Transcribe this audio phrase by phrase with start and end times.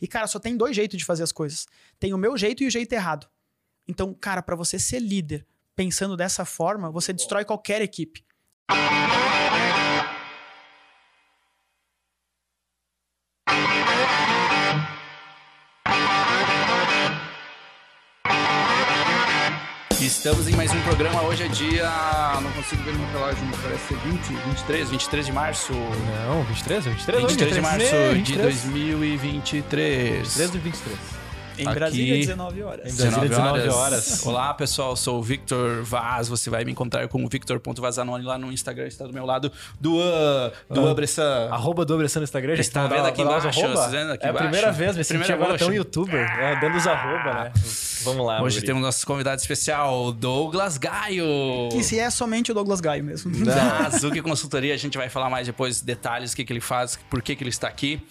[0.00, 1.66] E, cara, só tem dois jeitos de fazer as coisas.
[1.98, 3.28] Tem o meu jeito e o jeito errado.
[3.86, 8.24] Então, cara, para você ser líder pensando dessa forma, você destrói qualquer equipe.
[20.00, 20.53] Estamos em
[20.94, 21.22] programa.
[21.22, 21.90] Hoje é dia.
[22.40, 25.72] Não consigo ver no relógio, mas parece ser 20, 23, 23 de março.
[25.72, 28.62] Não, 23, 23, 23 de março de 23.
[28.62, 30.36] 2023.
[30.36, 31.23] 23 de 23.
[31.56, 32.92] Em Aqui- Brasília, 19 horas.
[32.92, 34.26] Em Brasília, 19 horas.
[34.26, 34.96] Olá, pessoal.
[34.96, 36.26] Sou o Victor Vaz.
[36.28, 38.86] Você vai me encontrar com o Victor.vazanoni lá no Instagram.
[38.86, 39.52] Está do meu lado.
[39.80, 40.50] Duan.
[40.68, 41.48] Duan Bressan.
[41.52, 42.54] Arroba do Bressan no Instagram.
[42.54, 43.48] Está já vendo aqui embaixo,
[43.90, 44.48] vendo aqui É a embaixo?
[44.48, 45.60] primeira vez, me senti Primeira agora vez.
[45.62, 47.52] tão youtuber, é, dando os arroba, né?
[48.02, 51.24] Vamos lá, Hoje temos nosso convidado especial, Douglas Gaio.
[51.72, 53.30] E se é somente o Douglas Gaio mesmo.
[53.44, 54.74] da Azuki Consultoria.
[54.74, 57.42] A gente vai falar mais depois detalhes, o que, que ele faz, por que, que
[57.42, 58.02] ele está aqui.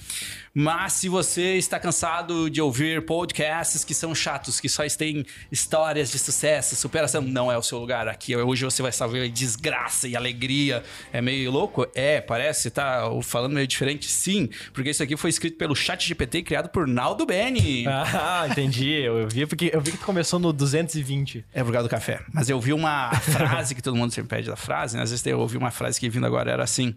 [0.55, 6.11] Mas se você está cansado de ouvir podcasts que são chatos, que só têm histórias
[6.11, 8.08] de sucesso, superação, não é o seu lugar.
[8.08, 10.83] Aqui hoje você vai saber desgraça e alegria.
[11.11, 11.88] É meio louco?
[11.95, 14.08] É, parece, tá falando meio diferente?
[14.11, 17.85] Sim, porque isso aqui foi escrito pelo Chat GPT criado por Naldo Beni.
[18.25, 18.91] Ah, entendi.
[18.91, 21.45] Eu, eu vi porque eu vi que tu começou no 220.
[21.53, 22.22] É por causa do café.
[22.31, 25.03] Mas eu vi uma frase que todo mundo sempre pede da frase, né?
[25.03, 26.95] Às vezes eu ouvi uma frase que vindo agora era assim.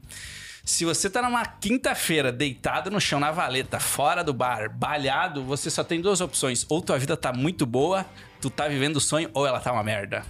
[0.69, 5.71] Se você tá numa quinta-feira deitado no chão na valeta, fora do bar, balhado, você
[5.71, 6.67] só tem duas opções.
[6.69, 8.05] Ou tua vida tá muito boa,
[8.41, 10.25] tu tá vivendo o sonho, ou ela tá uma merda.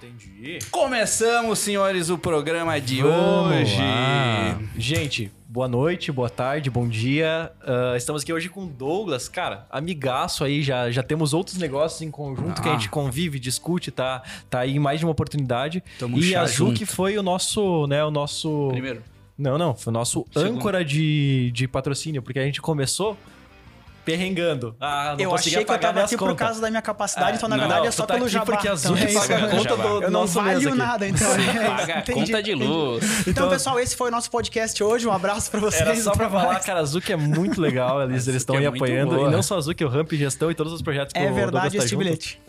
[0.00, 0.60] Entendi.
[0.70, 3.76] Começamos, senhores, o programa de Vamos hoje.
[3.76, 4.56] lá.
[4.78, 7.50] Gente, boa noite, boa tarde, bom dia.
[7.66, 12.00] Ah, estamos aqui hoje com o Douglas, cara, amigaço aí, já, já temos outros negócios
[12.02, 12.74] em conjunto que a Ah.
[12.76, 15.82] gente convive, discute, tá, tá aí em mais de uma oportunidade.
[15.98, 16.86] Tamo e a Zuki junto.
[16.86, 18.68] foi o nosso, né, o nosso...
[18.70, 19.02] Primeiro.
[19.40, 20.58] Não, não, foi o nosso Segundo.
[20.58, 23.16] âncora de, de patrocínio, porque a gente começou
[24.04, 24.74] perrengando.
[24.80, 27.48] Ah, não Eu achei que eu tava aqui por causa da minha capacidade, É, então
[27.48, 28.44] na não, verdade é só tá pelo jabá.
[28.46, 29.18] porque a Então, é isso.
[29.20, 31.28] paga a conta do, Eu não valho nada, então.
[31.34, 31.36] é,
[31.68, 32.66] Paga a entendi, conta de entendi.
[32.66, 33.04] luz.
[33.20, 35.06] Então, Então- pessoal, esse foi o nosso podcast hoje.
[35.06, 35.80] Um abraço pra vocês.
[35.82, 36.64] Era só pra falar, mais.
[36.64, 39.14] cara, a Zuki é muito legal, eles estão Zuki aí é apoiando.
[39.16, 39.28] boa.
[39.28, 41.34] E não só a Zuki, o Ramp Gestão e todos os projetos que É o
[41.34, 42.40] verdade Douglas tá bilhete.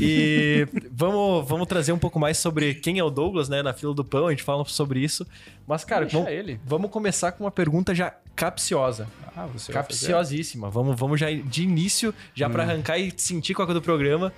[0.00, 3.62] E vamos, vamos trazer um pouco mais sobre quem é o Douglas, né?
[3.62, 5.26] Na fila do pão, a gente fala sobre isso.
[5.66, 6.60] Mas, cara, vamos, ele.
[6.64, 9.08] vamos começar com uma pergunta já capciosa.
[9.36, 9.72] Ah, você?
[9.72, 10.70] Capciosíssima.
[10.70, 12.50] Vamos, vamos já de início, já Hum.
[12.52, 14.32] pra arrancar e sentir qual que é do programa.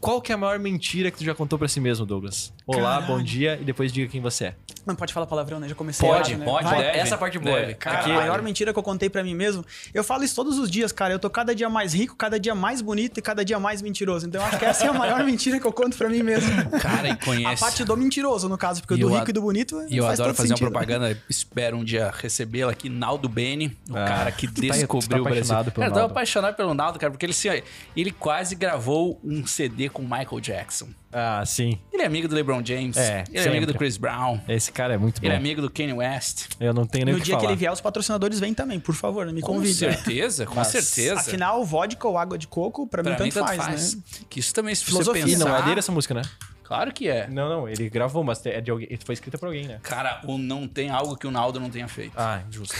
[0.00, 2.52] Qual que é a maior mentira que tu já contou pra si mesmo, Douglas?
[2.66, 3.06] Olá, Caralho.
[3.06, 4.54] bom dia e depois diga quem você é.
[4.86, 5.68] Não pode falar palavrão, né?
[5.68, 6.44] Já comecei Pode, errado, né?
[6.44, 6.78] pode, Vai.
[6.82, 6.98] deve.
[6.98, 7.58] Essa parte boa.
[7.60, 7.74] Deve.
[7.74, 9.64] Cara, a maior mentira que eu contei pra mim mesmo,
[9.94, 11.14] eu falo isso todos os dias, cara.
[11.14, 14.26] Eu tô cada dia mais rico, cada dia mais bonito e cada dia mais mentiroso.
[14.26, 16.50] Então eu acho que essa é a maior mentira que eu conto pra mim mesmo.
[16.80, 17.60] Cara, e A conhece.
[17.62, 19.80] parte do mentiroso, no caso, porque o E do rico ad- e do bonito.
[19.88, 20.64] E eu faz adoro todo fazer sentido.
[20.66, 21.18] uma propaganda.
[21.28, 24.74] Espero um dia recebê-la aqui, Naldo Beni, o Ah, cara que tu tá- tu tá
[24.74, 25.54] descobriu o Brasil.
[25.56, 27.48] pelo Cara, eu tô apaixonado pelo Naldo, cara, porque ele, assim,
[27.96, 30.88] ele quase gravou um CD com Michael Jackson.
[31.16, 31.78] Ah, sim.
[31.92, 32.96] Ele é amigo do LeBron James.
[32.96, 33.66] É, ele é amigo sempre.
[33.66, 34.40] do Chris Brown.
[34.48, 35.26] Esse cara é muito bom.
[35.28, 36.46] Ele é amigo do Kanye West.
[36.58, 37.52] Eu não tenho nem No que dia que falar.
[37.52, 39.74] ele vier, os patrocinadores vêm também, por favor, me Com convide.
[39.74, 41.20] certeza, com Mas, certeza.
[41.20, 43.94] Afinal, vodka ou água de coco, pra, pra mim, mim, tanto, tanto faz, faz.
[43.94, 44.02] né?
[44.28, 45.22] Que isso também, se Filosofia.
[45.22, 45.44] você pensar...
[45.48, 46.22] não é dele essa música, né?
[46.64, 47.28] Claro que é.
[47.28, 49.78] Não, não, ele gravou, mas é de alguém, foi escrita por alguém, né?
[49.82, 52.12] Cara, o não tem algo que o Naldo não tenha feito.
[52.16, 52.74] Ah, justo.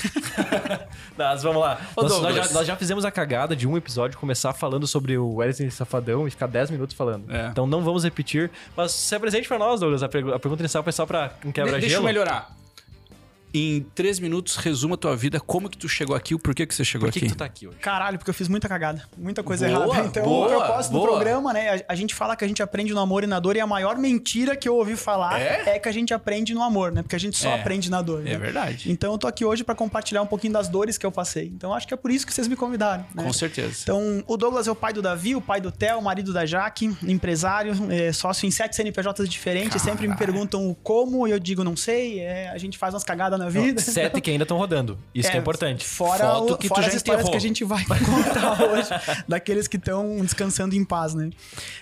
[1.17, 1.81] mas vamos lá.
[1.95, 5.35] Ô, Nós, já, nós já fizemos a cagada de um episódio começar falando sobre o
[5.37, 7.31] Wesley Safadão e ficar 10 minutos falando.
[7.35, 7.49] É.
[7.49, 8.51] Então não vamos repetir.
[8.77, 10.03] Mas se apresente pra nós, Douglas.
[10.03, 12.05] A, pergu- a pergunta inicial foi só pra um De- Deixa eu quebra-gelo.
[12.05, 12.51] melhorar.
[13.57, 16.75] Em três minutos, resuma a tua vida, como que tu chegou aqui, o porquê que
[16.75, 17.29] você chegou Por que, aqui.
[17.29, 17.77] que tu tá aqui hoje?
[17.79, 19.03] Caralho, porque eu fiz muita cagada.
[19.17, 20.09] Muita coisa Boa, errada.
[20.09, 21.07] Então, boa, o propósito boa.
[21.07, 21.85] do programa, né?
[21.89, 23.67] A, a gente fala que a gente aprende no amor e na dor, e a
[23.67, 25.77] maior mentira que eu ouvi falar É?
[25.77, 27.03] é, que a gente aprende no amor, né?
[27.03, 27.61] Porque a gente só É.
[27.61, 28.23] aprende na dor.
[28.27, 28.39] É né?
[28.39, 28.91] verdade.
[28.91, 31.47] Então, eu tô aqui hoje pra compartilhar um pouquinho das dores que eu passei.
[31.47, 33.07] Então, acho que é por isso que vocês me convidaram.
[33.15, 33.23] Né?
[33.23, 33.79] Com certeza.
[33.85, 36.45] Então, o Douglas é o pai do Davi, o pai do Theo, o marido da
[36.45, 39.81] Jaque, empresário, é, sócio em sete CNPJs diferentes.
[39.81, 42.19] Sempre me perguntam o como, e eu digo, não sei.
[42.19, 43.81] é, a gente faz umas cagadas na vida.
[43.81, 44.99] Sete que ainda estão rodando.
[45.15, 45.85] Isso que é importante.
[45.85, 47.31] Fora, Foto o, que tu fora já as histórias enterrou.
[47.33, 48.89] que a gente vai contar hoje,
[49.29, 51.31] daqueles que estão descansando em paz, né?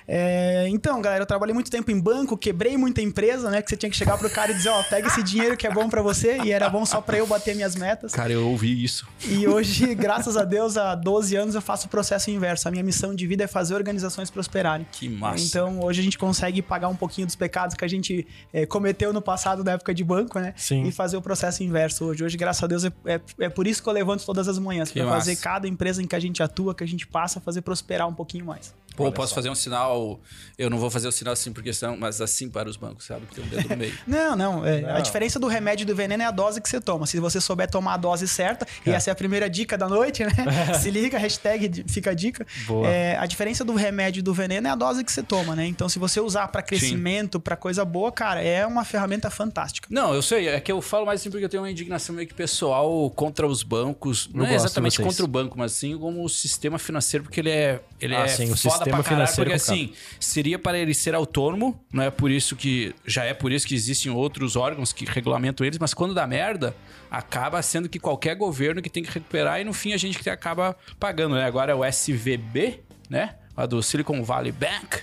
[0.06, 3.62] É, então, galera, eu trabalhei muito tempo em banco, quebrei muita empresa, né?
[3.62, 5.70] Que você tinha que chegar pro cara e dizer, ó, pega esse dinheiro que é
[5.70, 8.12] bom pra você, e era bom só pra eu bater minhas metas.
[8.12, 9.06] Cara, eu ouvi isso.
[9.26, 12.69] E hoje, graças a Deus, há 12 anos eu faço o processo inverso.
[12.69, 14.86] A minha missão de vida é fazer organizações prosperarem.
[14.92, 15.44] Que massa.
[15.44, 19.12] Então, hoje a gente consegue pagar um pouquinho dos pecados que a gente eh, cometeu
[19.12, 20.54] no passado, na época de banco, né?
[20.56, 20.84] Sim.
[20.84, 22.25] E fazer o processo inverso hoje.
[22.25, 24.90] Hoje, graças a Deus, é, é, é por isso que eu levanto todas as manhãs.
[24.93, 28.08] Pra fazer cada empresa em que a gente atua, que a gente passa, fazer prosperar
[28.08, 28.75] um pouquinho mais.
[28.96, 29.34] Pô, Olha posso só.
[29.36, 30.20] fazer um sinal.
[30.58, 33.26] Eu não vou fazer o sinal assim porque senão, mas assim para os bancos, sabe?
[33.26, 33.92] Que tem um dedo no meio.
[34.06, 34.96] Não, não, é, Não.
[34.96, 37.06] A diferença do remédio e do veneno é a dose que você toma.
[37.06, 38.94] Se você souber tomar a dose certa, e É.
[38.94, 40.32] essa é a primeira dica da noite, né?
[40.80, 42.46] Se liga, hashtag fica a dica.
[42.66, 42.86] Boa.
[42.86, 45.66] É, a diferença do remédio e do veneno é a dose que você toma, né?
[45.66, 49.88] Então, se você usar pra crescimento, pra coisa boa, cara, é uma ferramenta fantástica.
[49.90, 52.28] Não, eu sei, é que eu falo mais assim porque eu tenho uma indignação meio
[52.28, 54.28] que pessoal contra os bancos.
[54.32, 57.50] Não, Não é exatamente contra o banco, mas sim como o sistema financeiro, porque ele
[57.50, 60.79] é, ele Ah, é sim, o foda pra caralho, financeiro porque é assim, seria para
[60.79, 64.56] ele ser autônomo, não é por isso que já é por isso que existem outros
[64.56, 66.75] órgãos que regulamentam eles, mas quando dá merda,
[67.11, 70.31] acaba sendo que qualquer governo que tem que recuperar e no fim a gente que
[70.31, 71.44] acaba pagando, né?
[71.44, 73.37] Agora é o SVB, né?
[73.56, 75.00] A do Silicon Valley Bank.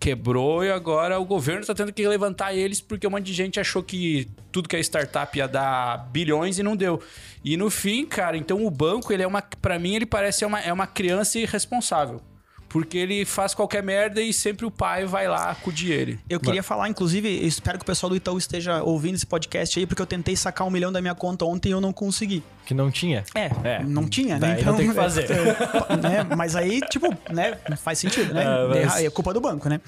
[0.00, 3.58] Quebrou e agora o governo tá tendo que levantar eles porque um monte de gente
[3.58, 7.02] achou que tudo que é startup ia dar bilhões e não deu.
[7.44, 9.42] E no fim, cara, então o banco, ele é uma.
[9.42, 12.20] Pra mim, ele parece uma, é uma criança irresponsável.
[12.68, 16.20] Porque ele faz qualquer merda e sempre o pai vai lá acudir ele.
[16.28, 19.86] Eu queria falar, inclusive, espero que o pessoal do Itaú esteja ouvindo esse podcast aí,
[19.86, 22.42] porque eu tentei sacar um milhão da minha conta ontem e eu não consegui.
[22.66, 23.24] Que não tinha.
[23.34, 23.82] É, É.
[23.82, 24.56] não tinha, né?
[24.56, 25.26] Daí não tem que fazer.
[25.30, 26.36] é, né?
[26.36, 27.56] Mas aí, tipo, né?
[27.78, 28.44] Faz sentido, né?
[28.44, 29.80] É, mas- É culpa do banco, né?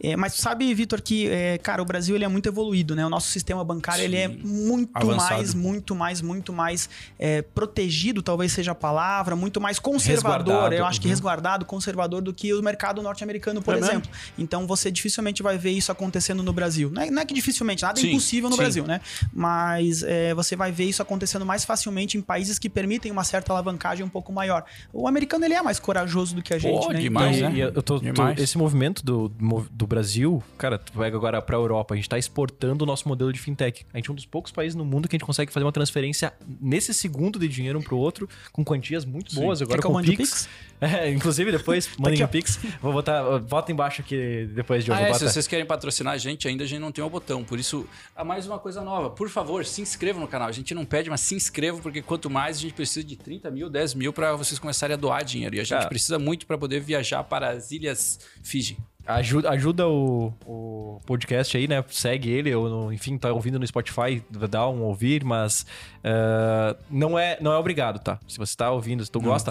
[0.00, 3.04] É, mas sabe, Vitor, que, é, cara, o Brasil ele é muito evoluído, né?
[3.04, 4.40] O nosso sistema bancário ele é Sim.
[4.44, 5.34] muito Avançado.
[5.34, 6.88] mais, muito mais, muito mais
[7.18, 10.72] é, protegido, talvez seja a palavra, muito mais conservador.
[10.72, 11.10] Eu acho que uhum.
[11.10, 13.90] resguardado, conservador do que o mercado norte-americano, por É mesmo?
[13.92, 14.10] exemplo.
[14.38, 16.90] Então você dificilmente vai ver isso acontecendo no Brasil.
[16.90, 18.62] Não é, não é que dificilmente, nada é Sim, impossível no sim.
[18.62, 19.00] Brasil, né?
[19.32, 23.52] Mas é, você vai ver isso acontecendo mais facilmente em países que permitem uma certa
[23.52, 24.64] alavancagem um pouco maior.
[24.92, 27.00] O americano ele é mais corajoso do que a gente, Pô, né?
[27.00, 27.52] demais, E- né?
[27.54, 29.28] e eu tô- tô- esse movimento do,
[29.70, 33.32] do Brasil, cara, tu pega agora pra Europa, a gente tá exportando o nosso modelo
[33.32, 33.84] de fintech.
[33.92, 35.72] A gente é um dos poucos países no mundo que a gente consegue fazer uma
[35.72, 39.62] transferência nesse segundo de dinheiro um pro outro, com quantias muito boas.
[39.62, 40.16] Agora Quer com o Pix.
[40.16, 40.48] Pix?
[40.80, 42.28] É, inclusive, depois, mandem o.
[42.28, 42.58] Pix.
[42.80, 43.38] Vou botar.
[43.40, 45.02] Bota embaixo aqui depois de Ah, hoje.
[45.04, 45.18] é, bota.
[45.18, 47.42] se vocês querem patrocinar a gente, ainda a gente não tem o botão.
[47.44, 49.10] Por isso, há mais uma coisa nova.
[49.10, 50.48] Por favor, se inscrevam no canal.
[50.48, 53.50] A gente não pede, mas se inscrevam, porque quanto mais a gente precisa de 30
[53.50, 55.54] mil, 10 mil para vocês começarem a doar dinheiro.
[55.56, 58.76] E a gente precisa muito para poder viajar para as ilhas Fiji.
[59.06, 61.82] Ajuda, ajuda o, o podcast aí, né?
[61.88, 65.66] Segue ele, ou no- enfim, tá ouvindo no Spotify, dá um ouvir, mas
[66.04, 68.20] ah, não, é, não é obrigado, tá?
[68.28, 69.50] Se você tá ouvindo, se tu gosta,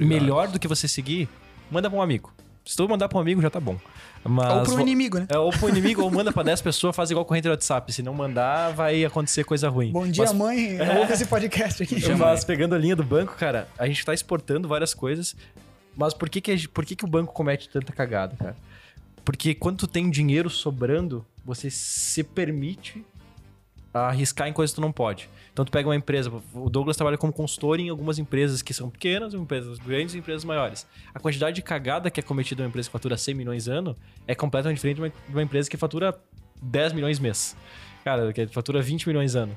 [0.00, 1.28] é melhor do que você seguir,
[1.70, 2.32] manda pra um amigo.
[2.64, 3.76] Se tu mandar pra um amigo, já tá bom.
[4.24, 5.26] Mas, Ou pro inimigo, né?
[5.30, 7.92] É, ou pro inimigo, ou manda pra 10 pessoas, faz igual corrente do WhatsApp.
[7.92, 9.92] Se não mandar, vai acontecer coisa ruim.
[9.92, 10.78] Bom dia, Mas- mãe.
[10.98, 11.96] Ouve esse podcast aqui.
[12.14, 15.36] mas pegando a linha do banco, cara, a gente tá exportando várias coisas,
[15.96, 18.56] mas por que que, por que que o banco comete tanta cagada, cara?
[19.24, 23.04] Porque quando tu tem dinheiro sobrando, você se permite
[24.00, 25.28] arriscar em coisas que tu não pode.
[25.52, 28.90] Então tu pega uma empresa, o Douglas trabalha como consultor em algumas empresas que são
[28.90, 30.86] pequenas, empresas grandes e empresas maiores.
[31.14, 33.96] A quantidade de cagada que é cometida uma empresa que fatura 100 milhões ano
[34.26, 36.18] é completamente diferente de uma, de uma empresa que fatura
[36.60, 37.56] 10 milhões mês.
[38.04, 39.56] Cara, que fatura 20 milhões ano.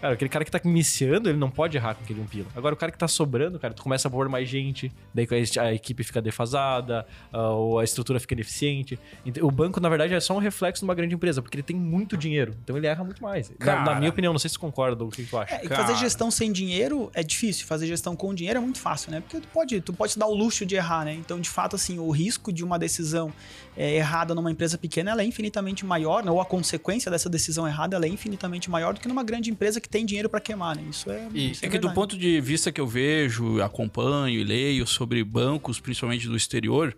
[0.00, 2.46] Cara, aquele cara que tá iniciando, ele não pode errar com aquele um pila.
[2.56, 5.26] Agora, o cara que tá sobrando, cara, tu começa a pôr mais gente, daí
[5.60, 8.98] a equipe fica defasada, ou a estrutura fica ineficiente.
[9.42, 11.76] O banco, na verdade, é só um reflexo de uma grande empresa, porque ele tem
[11.76, 12.54] muito dinheiro.
[12.62, 13.52] Então ele erra muito mais.
[13.60, 15.54] Na- Na, minha opinião, não sei se tu concorda, o que tu acha.
[15.56, 17.66] É, e fazer gestão sem dinheiro é difícil.
[17.66, 19.20] Fazer gestão com dinheiro é muito fácil, né?
[19.20, 21.12] Porque tu pode, tu pode se dar o luxo de errar, né?
[21.14, 23.32] Então, de fato, assim, o risco de uma decisão
[23.76, 26.30] é, errada numa empresa pequena ela é infinitamente maior, né?
[26.30, 29.80] ou a consequência dessa decisão errada ela é infinitamente maior do que numa grande empresa
[29.80, 30.84] que tem dinheiro para queimar, né?
[30.88, 31.28] Isso é.
[31.34, 35.22] E isso é que do ponto de vista que eu vejo, acompanho e leio sobre
[35.24, 36.96] bancos, principalmente do exterior,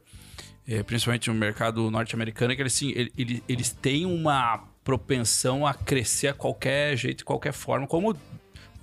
[0.69, 5.67] eh, principalmente no mercado norte-americano, é que eles, assim, ele- ele- eles têm uma propensão
[5.67, 8.15] a crescer a qualquer jeito, de qualquer forma, como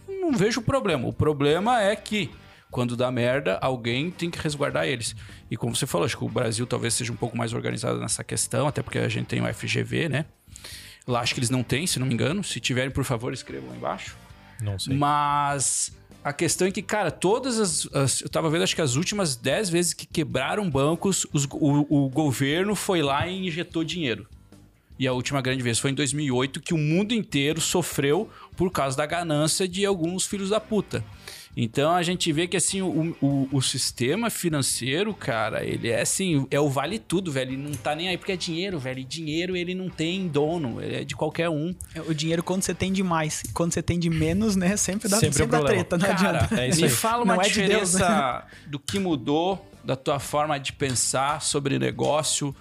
[0.08, 1.08] não vejo problema.
[1.08, 2.30] O problema é que
[2.72, 5.16] quando dá merda, alguém tem que resguardar eles.
[5.50, 8.24] E como você falou, acho que o Brasil talvez seja um pouco mais organizado nessa
[8.24, 10.26] questão, até porque a gente tem o FGV, né?
[11.10, 12.44] Lá acho que eles não têm, se não me engano.
[12.44, 14.16] Se tiverem, por favor, escrevam lá embaixo.
[14.62, 14.96] Não sei.
[14.96, 15.92] Mas
[16.24, 17.88] a questão é que, cara, todas as.
[17.96, 22.06] as- eu tava vendo, acho que as últimas 10 vezes que quebraram bancos, os- o,
[22.06, 24.28] o governo foi lá e injetou dinheiro.
[25.00, 28.98] E a última grande vez foi em 2008, que o mundo inteiro sofreu por causa
[28.98, 31.04] da ganância de alguns filhos da puta.
[31.58, 36.48] Então a gente vê que assim, o, o, o sistema financeiro, cara, ele é assim,
[36.50, 37.52] é o vale tudo, velho.
[37.54, 39.00] Ele não tá nem aí porque é dinheiro, velho.
[39.00, 41.76] E dinheiro ele não tem dono, ele é de qualquer um.
[41.94, 44.78] É, O dinheiro quando você tem de mais e quando você tem de menos, né?
[44.78, 46.62] Sempre dá, Sempre sempre é um dá treta, não Cara, adianta.
[46.62, 46.90] É isso me aí.
[46.94, 51.42] fala uma Não é de Deus, diferença do que mudou da tua forma de pensar
[51.42, 52.56] sobre negócio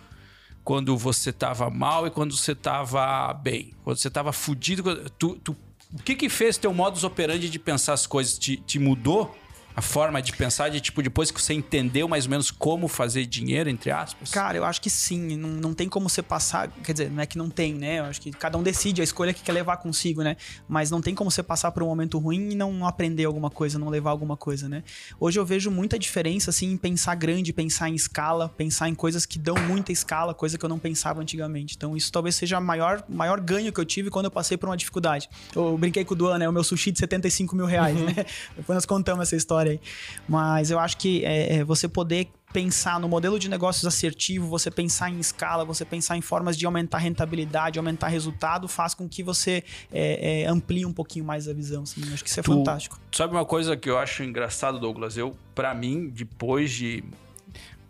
[0.64, 3.72] quando você tava mal e quando você tava bem.
[3.84, 4.82] Quando você tava fudido.
[4.82, 5.56] quando- Tu, tu-
[5.92, 8.38] o que que fez teu modus operandi de pensar as coisas?
[8.38, 9.34] Te, te mudou?
[9.76, 13.26] A forma de pensar de tipo, depois que você entendeu mais ou menos como fazer
[13.26, 14.30] dinheiro, entre aspas?
[14.30, 15.36] Cara, eu acho que sim.
[15.36, 16.68] Não, não tem como você passar.
[16.82, 18.00] Quer dizer, não é que não tem, né?
[18.00, 20.36] Eu acho que cada um decide a escolha que quer levar consigo, né?
[20.68, 23.78] Mas não tem como você passar por um momento ruim e não aprender alguma coisa,
[23.78, 24.82] não levar alguma coisa, né?
[25.20, 29.24] Hoje eu vejo muita diferença, assim, em pensar grande, pensar em escala, pensar em coisas
[29.24, 31.76] que dão muita escala, coisa que eu não pensava antigamente.
[31.76, 34.68] Então, isso talvez seja o maior, maior ganho que eu tive quando eu passei por
[34.68, 35.28] uma dificuldade.
[35.54, 36.48] Eu brinquei com o Duan, né?
[36.48, 38.26] O meu sushi de 75 mil reais, né?
[38.56, 39.80] Depois nós contamos essa história aí.
[40.28, 44.70] Mas eu acho que é, é, você poder pensar no modelo de negócios assertivo, você
[44.70, 49.22] pensar em escala, você pensar em formas de aumentar rentabilidade, aumentar resultado, faz com que
[49.22, 51.82] você é, é, amplie um pouquinho mais a visão.
[51.82, 52.00] Assim.
[52.12, 52.98] Acho que isso é Tu- fantástico.
[53.12, 55.16] Sabe uma coisa que eu acho engraçado, Douglas?
[55.16, 57.04] Eu, para mim, depois de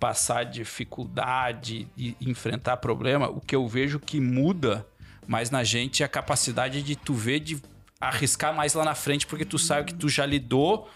[0.00, 4.86] passar dificuldade e enfrentar problema, o que eu vejo que muda
[5.26, 7.60] mais na gente é a capacidade de tu ver de
[8.00, 10.88] arriscar mais lá na frente, porque tu sabe que tu já lidou,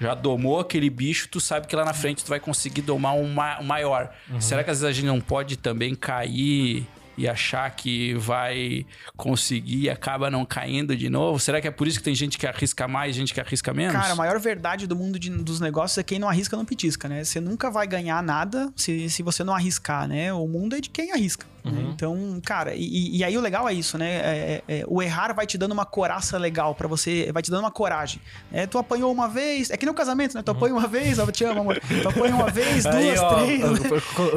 [0.00, 3.32] já domou aquele bicho, tu sabe que lá na frente tu vai conseguir domar um,
[3.32, 4.10] ma- um maior.
[4.40, 6.86] Será que às vezes a gente não pode também cair
[7.16, 8.84] e achar que vai
[9.16, 11.38] conseguir e acaba não caindo de novo?
[11.38, 13.92] Será que é por isso que tem gente que arrisca mais, gente que arrisca menos?
[13.94, 17.08] Cara, a maior verdade do mundo de- dos negócios é quem não arrisca não petisca,
[17.08, 17.22] né?
[17.22, 20.32] Você nunca vai ganhar nada se, se você não arriscar, né?
[20.32, 21.46] O mundo é de quem arrisca.
[21.64, 21.86] Né?
[21.94, 24.10] Então, cara, e, e aí o legal é isso, né?
[24.16, 27.50] É- é- é, o errar vai te dando uma coraça legal pra você, vai te
[27.50, 28.20] dando uma coragem.
[28.52, 30.42] É, tu apanhou uma vez, é que nem o casamento, né?
[30.42, 31.80] Tu apanha uma vez, eu te amo, amor.
[31.80, 33.60] Tu apanha uma vez, duas, Aí, ó, três.
[33.80, 33.88] né?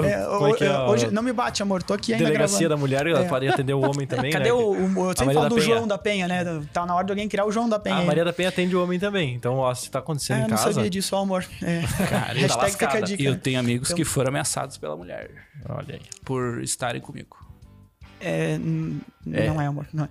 [0.05, 0.89] É, é é, ó?
[0.91, 2.69] hoje, não me bate, amor, tô aqui ainda Delegacia gravando.
[2.75, 4.53] da mulher, ela pode atender o homem também, Cadê né?
[4.53, 5.67] o, o, Eu sempre falo do Penha.
[5.67, 6.43] João da Penha, né?
[6.71, 7.97] Tá na hora de alguém criar o João da Penha.
[7.97, 8.05] A aí.
[8.07, 9.33] Maria da Penha atende o homem também.
[9.35, 10.73] Então, ó, se tá acontecendo É, em eu não casa...
[10.73, 11.45] sabia disso, ó, amor.
[11.61, 11.81] É.
[12.07, 13.11] Cara, tá lascada.
[13.17, 15.29] E eu tenho amigos Então- que foram ameaçados pela mulher
[15.67, 16.01] Olha aí.
[16.23, 17.16] por estarem comigo.
[18.19, 18.57] É,
[19.27, 19.87] n- Não é, amor.
[19.93, 20.07] Não é.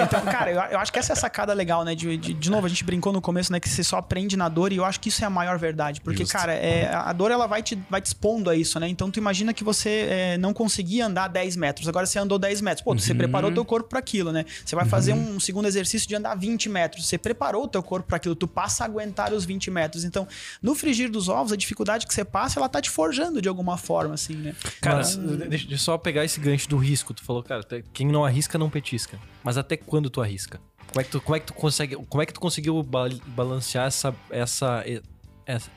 [0.00, 1.94] É, então, cara, eu, eu acho que essa é a sacada legal, né?
[1.94, 3.60] De, de, de novo, a gente brincou no começo, né?
[3.60, 6.00] Que você só aprende na dor, e eu acho que isso é a maior verdade.
[6.00, 6.32] Porque, Justo.
[6.32, 8.88] cara, é, a dor ela vai te, vai te expondo a isso, né?
[8.88, 12.60] Então, tu imagina que você é, não conseguia andar 10 metros, agora você andou 10
[12.60, 12.84] metros.
[12.84, 14.44] Pô, você preparou o teu corpo para aquilo, né?
[14.64, 17.06] Você vai fazer um segundo exercício de andar 20 metros.
[17.06, 20.04] Você preparou o teu corpo para aquilo, tu passa a aguentar os 20 metros.
[20.04, 20.26] Então,
[20.62, 23.76] no frigir dos ovos, a dificuldade que você passa, ela tá te forjando de alguma
[23.76, 24.54] forma, assim, né?
[24.80, 27.12] Cara, Mas, deixa, eu só pegar esse gancho do risco.
[27.14, 27.62] Tu falou, cara,
[27.92, 29.18] quem não arrisca não petisca.
[29.42, 30.60] Mas até quando tu arrisca?
[30.86, 33.08] Como é que tu, como é que tu consegue, como é que tu conseguiu ba-
[33.26, 34.84] balancear essa essa
[35.44, 35.70] essa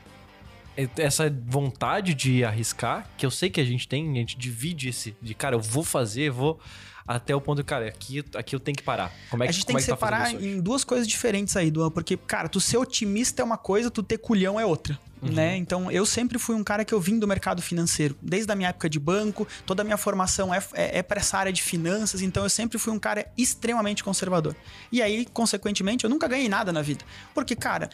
[0.98, 5.16] essa vontade de arriscar, que eu sei que a gente tem, a gente divide esse
[5.22, 6.60] de, cara, eu vou fazer, vou
[7.08, 9.12] até o ponto de, cara, aqui, aqui eu tenho que parar.
[9.30, 10.48] Como é que, a gente tem que é que tá separar hoje?
[10.48, 14.04] em duas coisas diferentes aí, Duan, porque, cara, tu ser otimista é uma coisa, tu
[14.04, 14.98] ter culhão é outra.
[15.22, 15.32] Uhum.
[15.34, 15.56] Né?
[15.56, 18.18] Então, eu sempre fui um cara que eu vim do mercado financeiro.
[18.20, 21.38] Desde a minha época de banco, toda a minha formação é, é, é para essa
[21.38, 24.56] área de finanças, então eu sempre fui um cara extremamente conservador.
[24.92, 27.06] E aí, consequentemente, eu nunca ganhei nada na vida.
[27.36, 27.90] Porque, cara,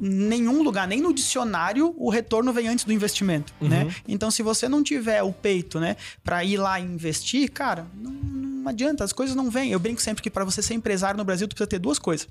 [0.00, 3.68] nenhum lugar, nem no dicionário, o retorno vem antes do investimento, Uhum.
[3.68, 3.94] né?
[4.08, 8.10] Então, se você não tiver o peito, né, para ir lá e investir, cara, não,
[8.62, 9.72] não adianta, as coisas não vêm.
[9.72, 12.28] Eu brinco sempre que para você ser empresário no Brasil, tu precisa ter duas coisas: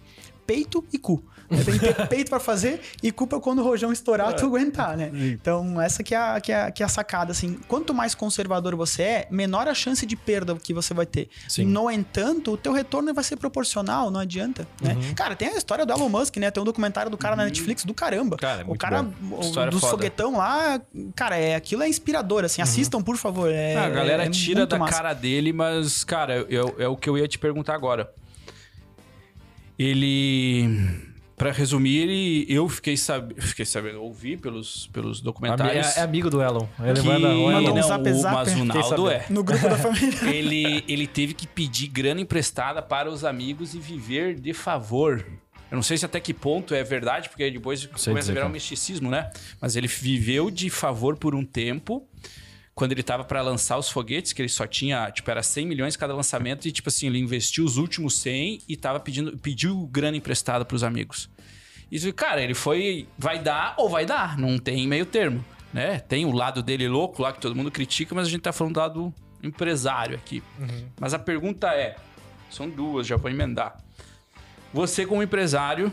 [0.51, 1.23] peito e cu.
[1.49, 1.63] né?
[1.65, 4.95] Tem que ter peito para fazer e cu pra quando o rojão estourar, tu aguentar,
[4.97, 5.09] né?
[5.13, 7.59] Então, essa que é, a, que, é, a- que é a sacada, assim.
[7.67, 11.29] Quanto mais conservador você é, menor a chance de perda que você vai ter.
[11.49, 11.65] Sim.
[11.65, 14.95] No entanto, o teu retorno vai ser proporcional, não adianta, né?
[15.15, 16.49] Cara, tem a história do Elon Musk, né?
[16.51, 18.37] Tem um documentário do cara na Netflix do caramba.
[18.37, 19.37] Cara, é o cara bom.
[19.37, 19.91] o- História dos foda.
[19.91, 20.79] foguetão lá,
[21.15, 22.61] cara, é, aquilo é inspirador, assim.
[22.61, 23.49] Assistam, por favor.
[23.51, 24.93] É, Ah, a galera é tira da massa.
[24.93, 26.45] cara dele, mas, cara,
[26.79, 28.09] é o que eu ia te perguntar agora.
[29.81, 31.11] Ele.
[31.35, 33.33] Pra resumir, ele, eu fiquei, sab...
[33.41, 35.97] fiquei sabendo, ouvi pelos, pelos documentários.
[35.97, 36.67] É, é amigo do Elon.
[36.79, 37.07] Ele que...
[37.07, 39.25] manda o um não, zap, o- zap, mas o Naldo é.
[39.27, 40.29] No grupo da família.
[40.29, 45.25] ele, ele teve que pedir grana emprestada para os amigos e viver de favor.
[45.71, 48.49] Eu não sei se até que ponto é verdade, porque depois começa a virar um
[48.49, 49.31] misticismo, né?
[49.59, 52.05] Mas ele viveu de favor por um tempo,
[52.73, 55.97] quando ele tava para lançar os foguetes, que ele só tinha, tipo, era 100 milhões
[55.97, 60.17] cada lançamento, e tipo assim, ele investiu os últimos 100 e tava pedindo, pediu grana
[60.17, 61.29] emprestada para os amigos.
[61.91, 65.99] E, cara, ele foi, vai dar ou vai dar, não tem meio termo, né?
[65.99, 68.75] Tem o lado dele louco lá que todo mundo critica, mas a gente tá falando
[68.75, 69.13] do lado
[69.43, 70.41] empresário aqui.
[70.99, 71.97] Mas a pergunta é,
[72.49, 73.77] são duas, já vou emendar.
[74.73, 75.91] Você como empresário,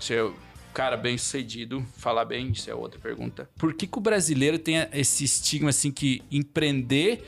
[0.00, 0.32] um
[0.72, 3.48] cara bem sucedido, falar bem, isso é outra pergunta.
[3.58, 7.24] Por que, que o brasileiro tem esse estigma assim que empreender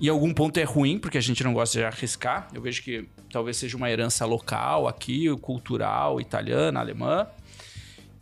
[0.00, 2.48] em algum ponto é ruim, porque a gente não gosta de arriscar.
[2.54, 7.26] Eu vejo que talvez seja uma herança local aqui, cultural, italiana, alemã.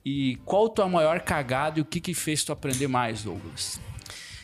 [0.04, 3.80] E qual a tua maior cagada e o que que fez tu aprender mais, Douglas?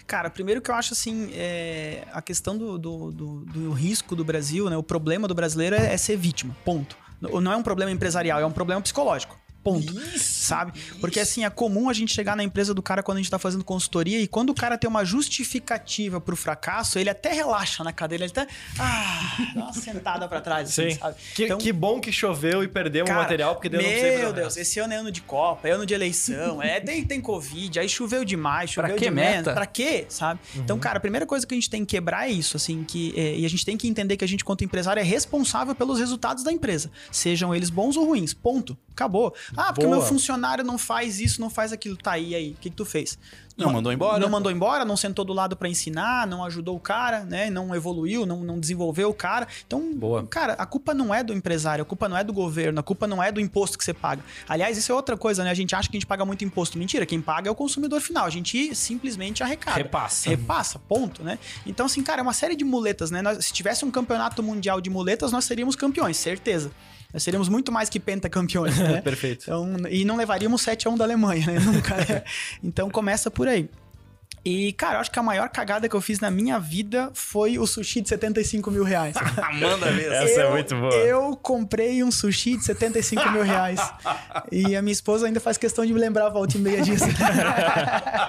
[0.06, 4.22] Cara, primeiro que eu acho assim, é, a questão do, do, do- do risco do
[4.24, 4.76] Brasil, né?
[4.76, 6.96] O problema do brasileiro é, é ser vítima, ponto.
[7.20, 9.38] Não é um problema empresarial, é um problema psicológico.
[9.64, 9.94] Ponto.
[10.18, 10.72] sabe?
[11.00, 13.38] Porque assim, é comum a gente chegar na empresa do cara quando a gente tá
[13.38, 17.92] fazendo consultoria e quando o cara tem uma justificativa pro fracasso, ele até relaxa na
[17.92, 18.46] cadeira, ele até.
[18.78, 20.98] Ah, dá uma sentada pra trás, assim, Sim.
[20.98, 21.16] sabe?
[21.34, 23.98] Que, Então, que bom que choveu e perdemos o Cara, material, porque deu não Meu
[23.98, 27.04] sei pra- Deus, esse ano é ano de Copa, é ano de eleição, é, tem,
[27.04, 29.54] tem Covid, aí choveu demais, choveu Pra que de menos, meta?
[29.54, 30.40] pra quê, sabe?
[30.56, 33.14] Então, cara, a primeira coisa que a gente tem que quebrar é isso, assim, que
[33.16, 35.98] é, e a gente tem que entender que a gente, quanto empresário, é responsável pelos
[35.98, 39.34] resultados da empresa, sejam eles bons ou ruins, ponto, acabou.
[39.56, 39.98] Ah, porque o Boa.
[40.00, 42.84] meu funcionário não faz isso, não faz aquilo, tá aí, aí, o que que tu
[42.84, 43.18] fez?
[43.56, 44.18] Não mandou embora.
[44.18, 47.50] Não mandou embora, não sentou do lado pra ensinar, não ajudou o cara, né?
[47.50, 49.46] Não evoluiu, não, não desenvolveu o cara.
[49.64, 50.26] Então, Boa.
[50.26, 53.06] cara, a culpa não é do empresário, a culpa não é do governo, a culpa
[53.06, 54.24] não é do imposto que você paga.
[54.48, 55.50] Aliás, isso é outra coisa, né?
[55.50, 56.76] A gente acha que a gente paga muito imposto.
[56.76, 58.24] Mentira, quem paga é o consumidor final.
[58.26, 59.76] A gente simplesmente arrecada.
[59.76, 60.28] Repassa.
[60.30, 61.38] Repassa, ponto, né?
[61.64, 63.22] Então, assim, cara, é uma série de muletas, né?
[63.22, 66.72] Nós- se tivesse um campeonato mundial de muletas, nós seríamos campeões, certeza.
[67.14, 69.00] Nós seríamos muito mais que pentacampeões, né?
[69.00, 69.44] Perfeito.
[69.44, 71.60] Então, e não levaríamos 7 a 1 da Alemanha, né?
[71.62, 71.94] Nunca.
[71.94, 72.24] é.
[72.62, 73.70] Então começa por aí.
[74.44, 77.58] E, cara, eu acho que a maior cagada que eu fiz na minha vida foi
[77.58, 79.14] o sushi de 75 mil reais.
[79.58, 80.12] Manda mesmo.
[80.12, 80.92] Essa é Eu- muito boa.
[80.94, 83.80] Eu comprei um sushi de 75 mil reais.
[84.52, 87.06] E a minha esposa ainda faz questão de me lembrar a volta e meia disso.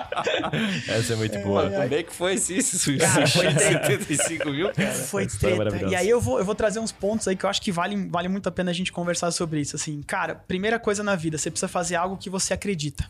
[0.88, 1.70] Essa é muito boa.
[1.70, 2.98] Como é que foi esse sushi?
[2.98, 4.92] Cara, foi de 75 mil, cara?
[4.94, 5.86] Foi Essa é treta.
[5.88, 8.08] E aí eu vou, eu vou trazer uns pontos aí que eu acho que vale,
[8.10, 9.76] vale muito a pena a gente conversar sobre isso.
[9.76, 13.08] Assim, cara, primeira coisa na vida, você precisa fazer algo que você acredita.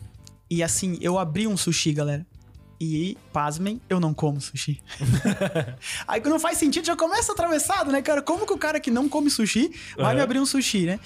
[0.50, 2.24] E assim, eu abri um sushi, galera.
[2.80, 4.82] E, pasmem, eu não como sushi.
[6.06, 8.20] aí quando não faz sentido, já começa atravessado, né, cara?
[8.20, 10.14] Como que o cara que não come sushi vai Aham.
[10.14, 11.00] me abrir um sushi, né?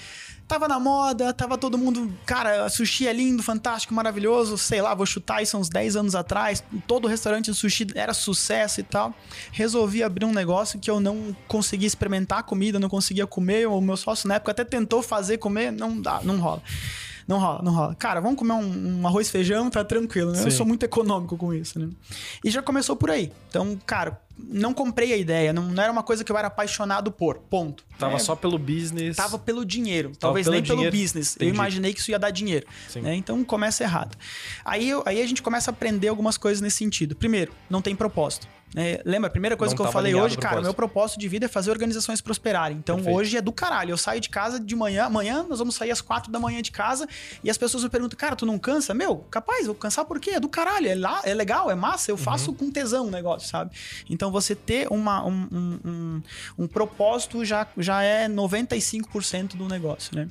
[0.51, 2.13] Tava na moda, tava todo mundo.
[2.25, 4.57] Cara, sushi é lindo, fantástico, maravilhoso.
[4.57, 6.61] Sei lá, vou chutar isso uns 10 anos atrás.
[6.85, 9.13] Todo restaurante de sushi era sucesso e tal.
[9.53, 13.65] Resolvi abrir um negócio que eu não conseguia experimentar a comida, não conseguia comer.
[13.65, 16.61] O meu sócio na época até tentou fazer comer, não dá, não rola.
[17.31, 17.95] Não rola, não rola.
[17.95, 20.39] Cara, vamos comer um, um arroz e feijão, tá tranquilo, né?
[20.39, 20.57] Eu Sim.
[20.57, 21.87] sou muito econômico com isso, né?
[22.43, 23.31] E já começou por aí.
[23.47, 27.09] Então, cara, não comprei a ideia, não, não era uma coisa que eu era apaixonado
[27.11, 27.85] por, ponto.
[27.97, 29.15] Tava É, só pelo business.
[29.15, 30.97] Tava pelo dinheiro, talvez pelo nem pelo dinheiro.
[30.97, 31.35] business.
[31.35, 31.51] Entendi.
[31.51, 32.67] Eu imaginei que isso ia dar dinheiro.
[32.95, 33.15] Né?
[33.15, 34.17] Então começa errado.
[34.65, 37.15] Aí, eu- aí a gente começa a aprender algumas coisas nesse sentido.
[37.15, 38.45] Primeiro, não tem propósito.
[38.73, 38.99] Né?
[39.05, 41.49] lembra, a primeira coisa Não que eu falei hoje, cara, meu propósito de vida é
[41.49, 42.77] fazer organizações prosperarem.
[42.77, 43.17] Então Perfeito.
[43.17, 43.91] hoje é do caralho.
[43.91, 46.71] Eu saio de casa de manhã, amanhã nós vamos sair às quatro da manhã de
[46.71, 47.07] casa
[47.43, 48.93] e as pessoas me perguntam, cara, tu não cansa?
[48.93, 50.31] Meu, capaz, eu cansar por quê?
[50.31, 52.21] É do caralho, é, lá, é legal, é massa, eu Uhum.
[52.21, 53.71] faço com tesão o negócio, sabe?
[54.09, 56.21] Então você ter uma, um, um, um,
[56.59, 60.27] um propósito já, já é 95% do negócio, né?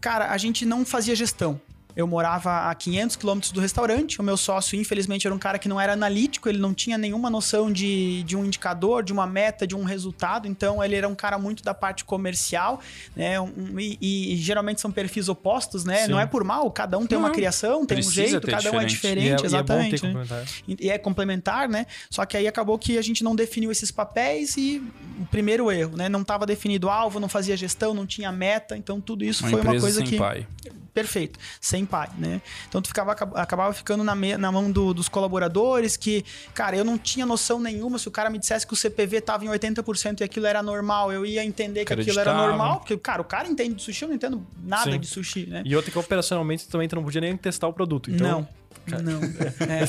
[0.00, 1.60] Cara, a gente não fazia gestão.
[2.00, 4.20] Eu morava a 500 quilômetros do restaurante.
[4.20, 7.28] O meu sócio, infelizmente, era um cara que não era analítico, ele não tinha nenhuma
[7.28, 10.48] noção de, de um indicador, de uma meta, de um resultado.
[10.48, 12.80] Então, ele era um cara muito da parte comercial,
[13.14, 13.40] né?
[13.40, 13.98] Um- e,
[14.32, 16.04] e geralmente são perfis opostos, né?
[16.04, 16.12] Sim.
[16.12, 18.80] Não é por mal, cada um tem uma Não, criação, tem um jeito, cada um
[18.80, 19.26] é diferente.
[19.26, 20.06] E é- diferente, e é exatamente.
[20.06, 20.44] né?
[20.80, 21.86] E é complementar, né?
[22.08, 24.82] Só que aí acabou que a gente não definiu esses papéis e
[25.20, 26.08] o primeiro erro, né?
[26.08, 29.60] Não estava definido alvo, não fazia gestão, não tinha meta, então tudo isso Uma foi
[29.60, 30.46] uma coisa que pai.
[30.92, 32.40] Perfeito, sem pai, né?
[32.68, 36.24] Então tu ficava acabava ficando na, me- na mão do- dos colaboradores que,
[36.54, 39.44] cara, eu não tinha noção nenhuma se o cara me dissesse que o CPV tava
[39.44, 43.20] em 80% e aquilo era normal, eu ia entender que aquilo era normal, porque cara,
[43.22, 44.98] o cara entende de sushi, eu não entendo nada Sim.
[45.00, 45.62] de sushi, né?
[45.64, 48.10] E outra que operacionalmente também tu não podia nem testar o produto.
[48.10, 48.48] Então, Não.
[48.86, 49.20] Não.
[49.68, 49.86] É.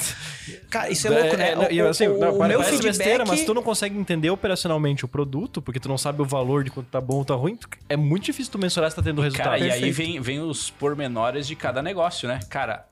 [0.69, 1.53] Cara, isso é louco, né?
[1.71, 2.97] e O- assim, o- não, o pare- meu parece feedback...
[2.97, 6.63] besteira, mas tu não consegue entender operacionalmente o produto, porque tu não sabe o valor
[6.63, 7.57] de quanto tá bom ou tá ruim,
[7.89, 9.45] é muito difícil tu mensurar se tá tendo resultado.
[9.45, 9.95] Cara, e aí Perfeito.
[9.95, 12.39] vem, vem os pormenores de cada negócio, né?
[12.49, 12.85] Cara,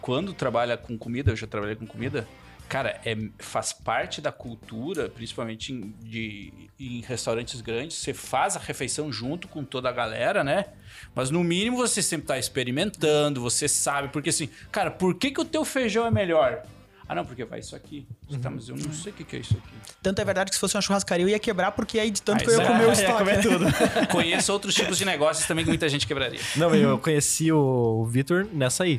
[0.00, 2.26] quando trabalha com comida, eu já trabalhei com comida,
[2.72, 8.58] cara, é, faz parte da cultura, principalmente em, de, em restaurantes grandes, você faz a
[8.58, 10.64] refeição junto com toda a galera, né?
[11.14, 15.40] Mas no mínimo você sempre tá experimentando, você sabe, porque assim, cara, por que, que
[15.42, 16.62] o teu feijão é melhor?
[17.06, 18.06] Ah, não, porque vai isso aqui.
[18.40, 19.74] Tá, mas eu não sei o que, que é isso aqui.
[20.02, 22.40] Tanto é verdade que se fosse uma churrascaria eu ia quebrar, porque aí de tanto
[22.40, 23.18] Ah, que eu ia é- comer o ia estoque.
[23.18, 23.42] comer né?
[23.42, 23.66] tudo.
[24.08, 26.40] Conheço outros tipos de negócios também que muita gente quebraria.
[26.56, 28.98] Não, eu conheci o Vitor nessa aí.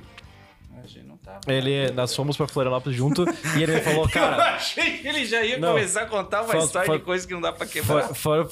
[1.48, 3.26] Ele, nós fomos pra Florianópolis junto
[3.58, 5.69] e ele me falou, Eu cara, achei que ele já ia Não.
[5.74, 8.13] começar a contar uma Fala- história fala- de coisa que não dá pra quebrar.
[8.13, 8.50] For-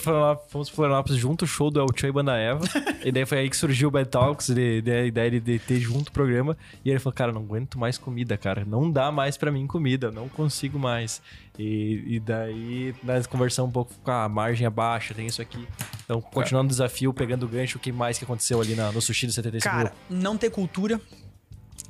[0.47, 2.63] fomos pro Florianópolis junto, o show do El Chan e Banda Eva.
[3.03, 5.59] e daí foi aí que surgiu o Bad Talks, ele, daí a ideia de, de
[5.59, 6.57] ter junto o programa.
[6.83, 8.63] E ele falou, cara, não aguento mais comida, cara.
[8.65, 11.21] Não dá mais pra mim comida, eu não consigo mais.
[11.59, 15.67] E, e daí nós conversamos um pouco com a margem abaixo, tem isso aqui.
[16.05, 19.01] Então, continuando o desafio, pegando o gancho, o que mais que aconteceu ali na- no
[19.01, 20.99] sushi do 75 Cara, não ter cultura.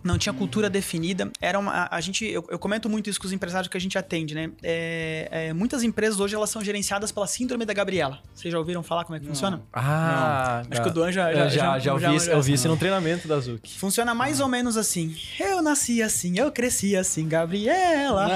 [0.04, 1.30] Não tinha cultura definida.
[1.40, 3.80] Era uma, a, a gente, eu, eu, comento muito isso com os empresários que a
[3.80, 4.52] gente atende, né?
[4.64, 8.20] É, é, muitas empresas hoje elas são gerenciadas pela síndrome da Gabriela.
[8.34, 9.34] Vocês já ouviram falar como é que Não.
[9.34, 9.62] funciona?
[9.72, 12.78] Ah, Acho que o Duan já já, já, já, ouvi, isso- eu vi isso no
[12.78, 13.78] treinamento da Zuki.
[13.78, 15.16] Funciona mais ou menos assim.
[15.40, 18.28] Eu nasci assim, eu cresci assim, Gabriela.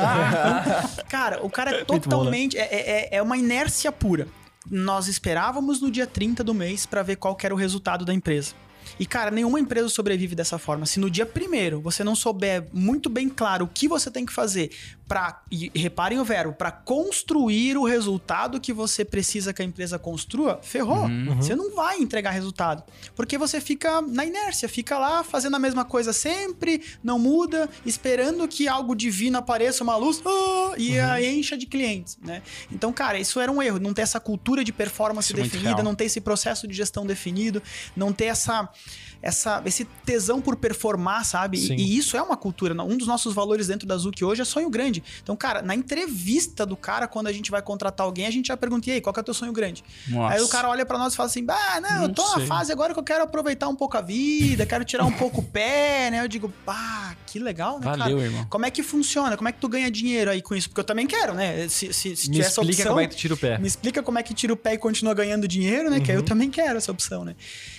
[1.09, 1.99] cara, o cara é Muito bom, né?
[2.01, 2.57] totalmente.
[2.57, 2.63] é,
[3.11, 4.27] é, é uma inércia pura.
[4.69, 8.13] Nós esperávamos no dia 30 do mês pra ver qual que era o resultado da
[8.13, 8.53] empresa.
[8.99, 10.85] E, cara, nenhuma empresa sobrevive dessa forma.
[10.85, 14.33] Se no dia primeiro você não souber muito bem claro o que você tem que
[14.33, 14.71] fazer
[15.07, 19.99] para e reparem o verbo, para construir o resultado que você precisa que a empresa
[19.99, 21.07] construa, ferrou.
[21.37, 22.83] Você não vai entregar resultado.
[23.15, 28.47] Porque você fica na inércia, fica lá fazendo a mesma coisa sempre, não muda, esperando
[28.47, 32.41] que algo divino apareça, uma luz, ah, e a encha de clientes, né?
[32.71, 35.75] Então, cara, isso era um erro, não ter essa cultura de performance Isso é definida,
[35.75, 35.83] real.
[35.83, 37.61] não ter esse processo de gestão definido,
[37.95, 38.69] não ter essa,
[39.25, 41.57] essa esse tesão por performar, sabe?
[41.57, 42.73] E, e isso é uma cultura.
[42.83, 45.03] Um dos nossos valores dentro da Zuki hoje é sonho grande.
[45.23, 48.55] Então, cara, na entrevista do cara, quando a gente vai contratar alguém, a gente já
[48.55, 49.83] pergunta, e aí, qual que é o teu sonho grande?
[50.07, 50.35] Nossa.
[50.35, 52.35] Aí o cara olha pra nós e fala assim: Ah, não, eu Não tô na
[52.37, 52.45] sei.
[52.47, 55.43] fase agora que eu quero aproveitar um pouco a vida, quero tirar um pouco o
[55.43, 56.21] pé, né?
[56.21, 58.27] Eu digo, pá, que legal, né, Valeu, cara?
[58.27, 58.45] irmão.
[58.49, 59.35] Como é que funciona?
[59.35, 60.69] Como é que tu ganha dinheiro aí com isso?
[60.69, 61.67] Porque eu também quero, né?
[61.67, 63.57] Se, se, se Me tiver essa explica opção, como é que tu tira o pé.
[63.57, 65.99] me explica como é que tira o pé e continua ganhando dinheiro, né?
[65.99, 66.11] Que Uhum.
[66.11, 67.35] aí eu também quero essa opção, né?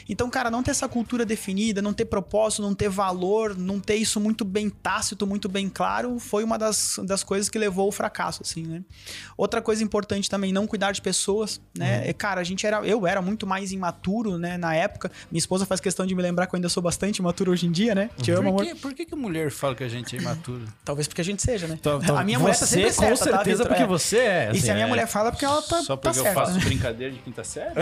[0.08, 3.96] Então, cara, não ter essa cultura definida, não ter propósito, não ter valor, não ter
[3.96, 7.92] isso muito bem tácito, muito bem claro, foi uma das, das coisas que levou ao
[7.92, 8.82] fracasso, assim, né?
[9.36, 12.02] Outra coisa importante também, não cuidar de pessoas, né?
[12.02, 12.10] Uhum.
[12.10, 14.56] E, Cara, a gente era, eu era muito mais imaturo, né?
[14.56, 17.52] Na época, minha esposa faz questão de me lembrar que eu ainda sou bastante imaturo
[17.52, 18.10] hoje em dia, né?
[18.20, 18.64] Te amo, Por amor.
[18.64, 20.64] que, por que, que a mulher fala que a gente é imaturo?
[20.84, 21.76] Talvez porque a gente seja, né?
[21.78, 23.66] Então, então, a minha mulher tá você, sempre com certa, tá, certeza, Vitor?
[23.68, 23.86] porque É.
[23.86, 24.50] você é.
[24.52, 24.88] E se assim, a minha é.
[24.88, 26.60] mulher fala, é porque ela tá, Só tá porque eu certa, faço né?
[26.64, 27.74] brincadeira de quinta série?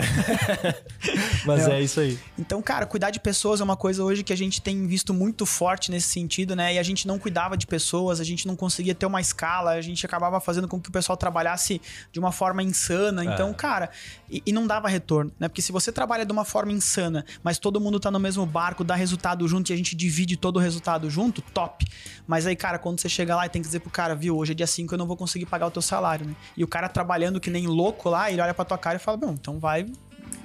[1.46, 1.72] Mas Não.
[1.72, 2.13] é isso aí.
[2.38, 5.46] Então, cara, cuidar de pessoas é uma coisa hoje que a gente tem visto muito
[5.46, 6.74] forte nesse sentido, né?
[6.74, 9.80] E a gente não cuidava de pessoas, a gente não conseguia ter uma escala, a
[9.80, 11.80] gente acabava fazendo com que o pessoal trabalhasse
[12.12, 13.24] de uma forma insana.
[13.24, 13.90] Então, cara,
[14.30, 15.48] e, e não dava retorno, né?
[15.48, 18.84] Porque se você trabalha de uma forma insana, mas todo mundo tá no mesmo barco,
[18.84, 21.86] dá resultado junto e a gente divide todo o resultado junto, top.
[22.26, 24.52] Mas aí, cara, quando você chega lá e tem que dizer pro cara, viu, hoje
[24.52, 26.34] é dia 5, eu não vou conseguir pagar o teu salário, né?
[26.56, 29.16] E o cara trabalhando que nem louco lá, ele olha pra tua cara e fala,
[29.16, 29.86] bom, então vai.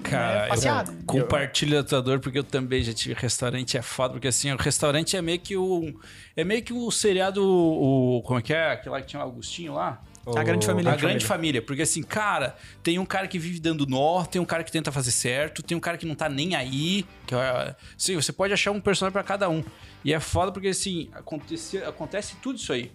[0.04, 0.92] Cara, né, passeada.
[0.92, 4.52] eu compartilho a tua dor porque eu também já tive restaurante, é foda, porque assim,
[4.52, 5.94] o restaurante é meio que o.
[6.36, 7.44] É meio que o seriado.
[7.44, 8.72] O, como é que é?
[8.72, 10.02] Aquele lá que tinha o Augustinho lá?
[10.36, 10.92] A Grande Família.
[10.92, 11.62] A grande família.
[11.62, 14.92] Porque assim, cara, tem um cara que vive dando nó, tem um cara que tenta
[14.92, 17.06] fazer certo, tem um cara que não tá nem aí.
[17.26, 19.64] Que, é- sim, você pode achar um personagem pra cada um.
[20.06, 22.92] E é foda porque assim, acontece, acontece tudo isso aí.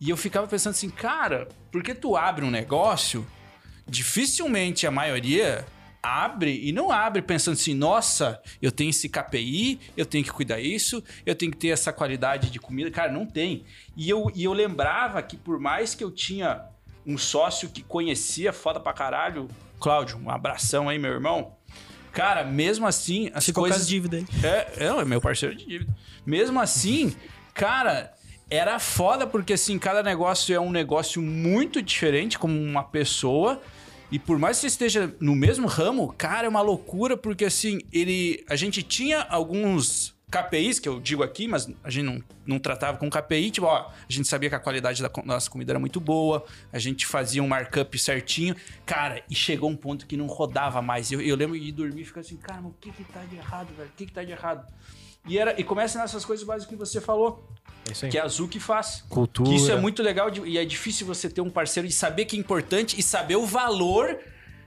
[0.00, 3.26] E eu ficava pensando assim, cara, por que tu abre um negócio?
[3.86, 5.64] Dificilmente a maioria
[6.04, 10.60] abre e não abre pensando assim, nossa, eu tenho esse KPI, eu tenho que cuidar
[10.60, 12.90] isso, eu tenho que ter essa qualidade de comida.
[12.90, 13.64] Cara, não tem.
[13.96, 16.60] E eu, e eu lembrava que por mais que eu tinha
[17.06, 19.48] um sócio que conhecia foda pra caralho,
[19.80, 21.52] Cláudio, um abração aí, meu irmão.
[22.12, 24.26] Cara, mesmo assim, as Ficou com coisas as dívidas aí.
[24.44, 25.96] é, é, é meu parceiro de dívida.
[26.24, 27.16] Mesmo assim,
[27.52, 28.14] cara,
[28.48, 33.60] era foda porque assim, cada negócio é um negócio muito diferente como uma pessoa.
[34.14, 37.80] E por mais que você esteja no mesmo ramo, cara, é uma loucura porque assim,
[37.92, 42.60] ele a gente tinha alguns KPIs que eu digo aqui, mas a gente não, não
[42.60, 45.80] tratava com KPI, tipo, ó, a gente sabia que a qualidade da nossa comida era
[45.80, 48.54] muito boa, a gente fazia um markup certinho,
[48.86, 51.10] cara, e chegou um ponto que não rodava mais.
[51.10, 53.34] Eu, eu lembro de dormir e ficar assim, cara, mas o que que tá de
[53.34, 53.88] errado, velho?
[53.88, 54.64] O que que tá de errado?
[55.26, 57.48] E, era, e começa nessas coisas básicas que você falou,
[57.88, 58.10] É isso aí.
[58.10, 59.04] que a Zuki faz.
[59.08, 59.48] Cultura.
[59.50, 62.24] Que isso é muito legal de- e é difícil você ter um parceiro de saber
[62.24, 64.18] que é importante e saber o valor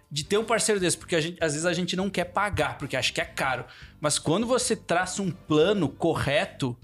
[0.10, 2.77] de ter um parceiro desse, porque a gente- às vezes a gente não quer pagar,
[2.77, 3.65] porque acha que é caro.
[3.99, 6.77] Mas quando você traça um plano correto,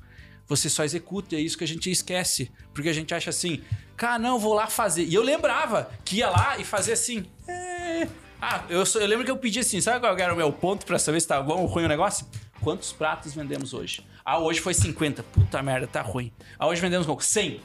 [0.47, 2.51] você só executa, e é isso que a gente esquece.
[2.73, 3.61] Porque a gente acha assim,
[3.95, 5.03] cara, não, vou lá fazer.
[5.05, 7.25] E eu lembrava que ia lá e fazia assim.
[7.47, 8.07] "É."
[8.41, 10.85] Ah, eu, sou- eu lembro que eu pedi assim, sabe qual era o meu ponto
[10.85, 12.25] pra saber se tá bom ou ruim o negócio?
[12.59, 14.05] Quantos pratos vendemos hoje?
[14.25, 15.21] Ah, hoje foi 50.
[15.23, 16.31] Puta merda, tá ruim.
[16.57, 17.23] Ah, hoje vendemos quanto?
[17.23, 17.59] 100.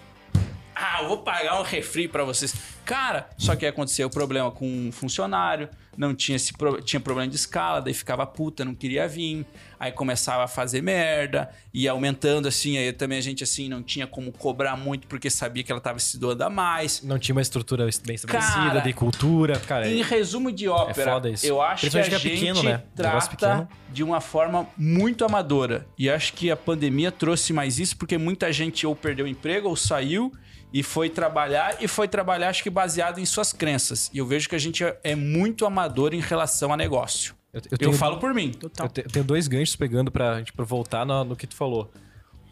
[0.80, 2.54] Ah, eu vou pagar um refri pra vocês.
[2.84, 7.28] Cara, só que aconteceu o problema com um funcionário, não tinha esse pro- tinha problema
[7.28, 9.44] de escala, daí ficava puta, não queria vir,
[9.78, 14.06] aí começava a fazer merda, ia aumentando assim, aí também a gente assim não tinha
[14.06, 17.02] como cobrar muito porque sabia que ela tava se doando a mais.
[17.02, 19.58] Não tinha uma estrutura bem estabelecida, Cara, de cultura.
[19.60, 21.44] Cara, Em resumo de ópera, foda isso.
[21.44, 22.82] eu acho que a que é gente pequeno, né?
[22.94, 25.86] Trata de uma forma muito amadora.
[25.98, 29.68] E acho que a pandemia trouxe mais isso porque muita gente ou perdeu o emprego
[29.68, 30.32] ou saiu
[30.72, 34.10] e foi trabalhar e foi trabalhar acho que baseado em suas crenças.
[34.12, 37.34] E eu vejo que a gente é- muito amador em relação a negócio.
[37.52, 38.50] eu, eu Eu, tenho, falo por mim.
[38.52, 38.86] Total.
[38.86, 41.54] eu te- eu tenho dois ganchos pegando pra gente pra voltar no, no que tu
[41.56, 41.90] falou.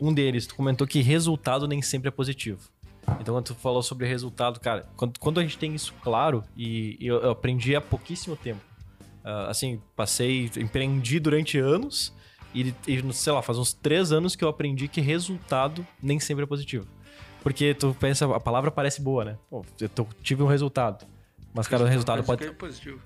[0.01, 2.61] Um deles, tu comentou que resultado nem sempre é positivo.
[3.21, 6.97] Então, quando tu falou sobre resultado, cara, quando, quando a gente tem isso claro, e
[7.01, 8.61] eu, eu aprendi há pouquíssimo tempo.
[9.25, 12.13] Uh, assim, passei, empreendi durante anos,
[12.55, 16.45] e, e, sei lá, faz uns três anos que eu aprendi que resultado nem sempre
[16.45, 16.87] é positivo.
[17.47, 19.39] Porque tu pensa, a palavra parece boa, né?
[19.49, 21.07] Pô, eu tive um resultado.
[21.55, 22.45] Mas, cara, o resultado pode.
[22.45, 23.01] É positivo.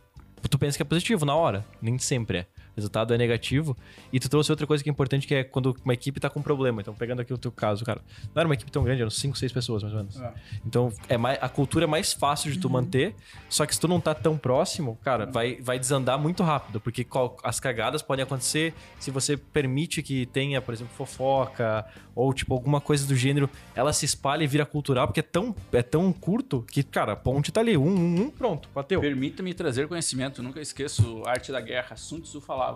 [0.48, 2.46] Tu pensa que é positivo na hora, nem sempre é
[2.80, 3.76] resultado é negativo.
[4.12, 6.42] E tu trouxe outra coisa que é importante, que é quando uma equipe tá com
[6.42, 6.80] problema.
[6.80, 8.00] Então, pegando aqui o teu caso, cara,
[8.34, 10.20] não era uma equipe tão grande, eram 5, 6 pessoas, mais ou menos.
[10.20, 10.32] É.
[10.66, 12.74] Então, é mais, a cultura é mais fácil de tu uhum.
[12.74, 13.14] manter,
[13.48, 15.32] só que se tu não tá tão próximo, cara, uhum.
[15.32, 17.06] vai, vai desandar muito rápido, porque
[17.42, 22.80] as cagadas podem acontecer se você permite que tenha, por exemplo, fofoca ou, tipo, alguma
[22.80, 26.64] coisa do gênero, ela se espalha e vira cultural, porque é tão, é tão curto
[26.70, 29.00] que, cara, a ponte tá ali, um, um, um pronto, bateu.
[29.00, 32.69] Permita-me trazer conhecimento, nunca esqueço Arte da Guerra, Sun Tzu falava.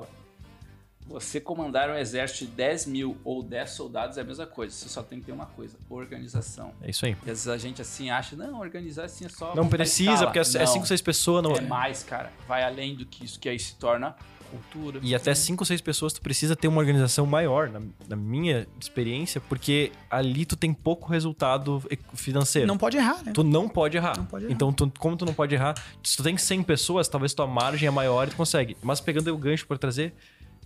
[1.07, 4.75] Você comandar um exército de 10 mil ou 10 soldados é a mesma coisa.
[4.75, 6.73] Você só tem que ter uma coisa: organização.
[6.81, 7.13] É isso aí.
[7.13, 9.55] E às vezes a gente assim acha, não, organizar assim é só.
[9.55, 11.43] Não precisa, porque é 5, 6 pessoas.
[11.43, 11.53] Não...
[11.53, 12.33] É mais, cara.
[12.49, 14.17] Vai além do que isso, que aí se torna
[14.59, 15.01] cultura.
[15.03, 18.67] E até 5 ou 6 pessoas tu precisa ter uma organização maior, na, na, minha
[18.81, 21.83] experiência, porque ali tu tem pouco resultado
[22.15, 22.67] financeiro.
[22.67, 23.33] Não pode errar, né?
[23.33, 24.17] Tu não pode errar.
[24.17, 24.53] Não pode errar.
[24.53, 27.87] Então, tu, como tu não pode errar, se tu tem 100 pessoas, talvez tua margem
[27.87, 28.77] é maior e tu consegue.
[28.83, 30.15] Mas pegando o gancho para trazer,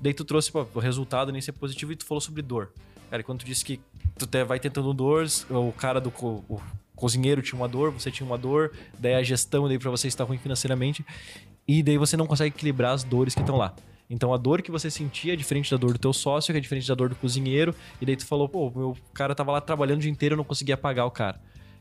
[0.00, 2.72] Daí tu trouxe pô, o resultado nem ser positivo e tu falou sobre dor.
[3.10, 3.80] Cara, quando tu disse que
[4.16, 6.10] tu vai tentando dores, o cara do
[6.48, 6.60] o
[6.94, 10.24] cozinheiro tinha uma dor, você tinha uma dor, daí a gestão daí para você está
[10.24, 11.04] ruim financeiramente
[11.68, 13.74] e daí você não consegue equilibrar as dores que estão lá.
[14.08, 16.60] Então a dor que você sentia é diferente da dor do teu sócio, que é
[16.60, 19.98] diferente da dor do cozinheiro, e daí tu falou, pô, meu cara tava lá trabalhando
[19.98, 21.38] o dia inteiro, eu não conseguia pagar o cara.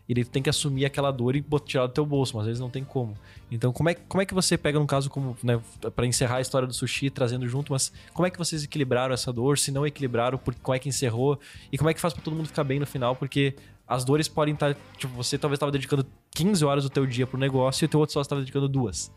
[0.10, 2.48] E daí tu tem que assumir aquela dor e tirar do teu bolso, mas às
[2.48, 3.14] vezes não tem como.
[3.52, 5.60] Então, como é, como é que você pega um caso como, né,
[5.96, 9.34] para encerrar a história do sushi, trazendo junto, mas como é que vocês equilibraram essa
[9.34, 9.58] dor?
[9.58, 11.38] Se não equilibraram, por, como é que encerrou?
[11.72, 13.18] E como é que faz para todo mundo ficar bem no final?
[13.18, 17.06] Porque as dores podem estar, tá, tipo, você talvez estava dedicando 15 horas do teu
[17.06, 19.12] dia pro negócio e o teu outro só estava dedicando duas.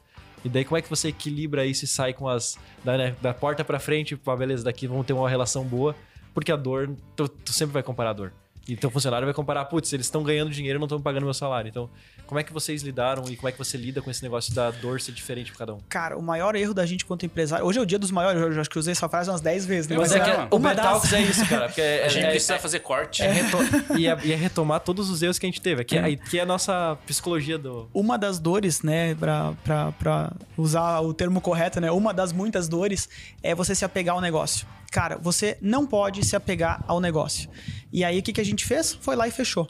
[0.44, 3.34] E daí como é que você equilibra isso e sai com as da, né, da
[3.34, 5.94] porta para frente, pá, beleza, daqui vamos ter uma relação boa,
[6.32, 8.32] porque a dor, tu, tu sempre vai comparar a dor.
[8.70, 11.34] E teu funcionário vai comparar, putz, eles estão ganhando dinheiro e não estão pagando meu
[11.34, 11.68] salário.
[11.68, 11.90] Então,
[12.24, 14.70] como é que vocês lidaram e como é que você lida com esse negócio da
[14.70, 15.78] dor ser diferente para cada um?
[15.88, 17.66] Cara, o maior erro da gente quanto empresário.
[17.66, 19.88] Hoje é o dia dos maiores, eu acho que usei essa frase umas 10 vezes.
[19.88, 19.96] Né?
[19.96, 21.66] Mas, Mas é, é que o Metalks é isso, cara.
[21.66, 23.22] Porque a gente é, precisa é, fazer corte.
[23.22, 23.58] É reto...
[23.98, 25.82] e, é, e, é, retomar todos os erros que a gente teve.
[25.82, 27.88] Que é, que é a nossa psicologia do.
[27.92, 31.90] Uma das dores, né, pra, pra, pra usar o termo correto, né?
[31.90, 33.08] Uma das muitas dores
[33.42, 34.66] é você se apegar ao negócio.
[34.90, 37.48] Cara, você não pode se apegar ao negócio.
[37.92, 38.92] E aí o que, que a gente fez?
[39.00, 39.68] Foi lá e fechou.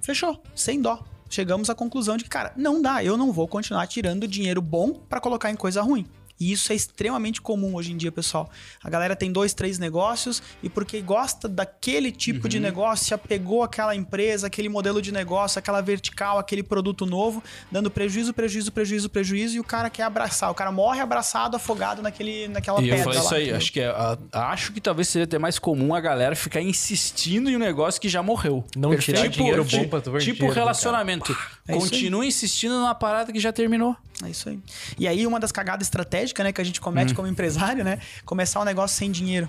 [0.00, 1.02] Fechou, sem dó.
[1.28, 4.92] Chegamos à conclusão de que, cara, não dá, eu não vou continuar tirando dinheiro bom
[4.92, 6.06] para colocar em coisa ruim.
[6.38, 8.50] E isso é extremamente comum hoje em dia, pessoal.
[8.82, 12.48] A galera tem dois, três negócios e porque gosta daquele tipo uhum.
[12.48, 17.42] de negócio, se apegou àquela empresa, aquele modelo de negócio, aquela vertical, aquele produto novo,
[17.70, 20.50] dando prejuízo, prejuízo, prejuízo, prejuízo, e o cara quer abraçar.
[20.50, 22.98] O cara morre abraçado, afogado naquele, naquela e pedra.
[22.98, 23.94] Eu falei lá, isso aí, acho que, é,
[24.32, 28.08] acho que talvez seria até mais comum a galera ficar insistindo em um negócio que
[28.08, 28.64] já morreu.
[28.76, 29.18] Não Perfeito.
[29.18, 31.36] tirar tipo, dinheiro bom pra tu Tipo relacionamento.
[31.68, 33.96] É Continua insistindo numa parada que já terminou.
[34.24, 34.58] É isso aí.
[34.98, 37.16] E aí, uma das cagadas estratégicas, né, que a gente comete hum.
[37.16, 37.98] como empresário, né?
[38.24, 39.48] Começar um negócio sem dinheiro.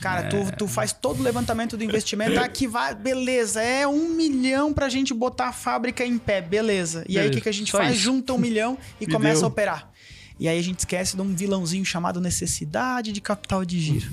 [0.00, 0.28] Cara, é.
[0.28, 4.88] tu, tu faz todo o levantamento do investimento, aqui vai, beleza, é um milhão pra
[4.88, 7.02] gente botar a fábrica em pé, beleza.
[7.02, 7.20] E beleza.
[7.20, 7.92] aí o que, que a gente Só faz?
[7.94, 8.02] Isso.
[8.02, 9.44] Junta um milhão e Me começa deu.
[9.44, 9.92] a operar.
[10.40, 14.10] E aí a gente esquece de um vilãozinho chamado necessidade de capital de giro.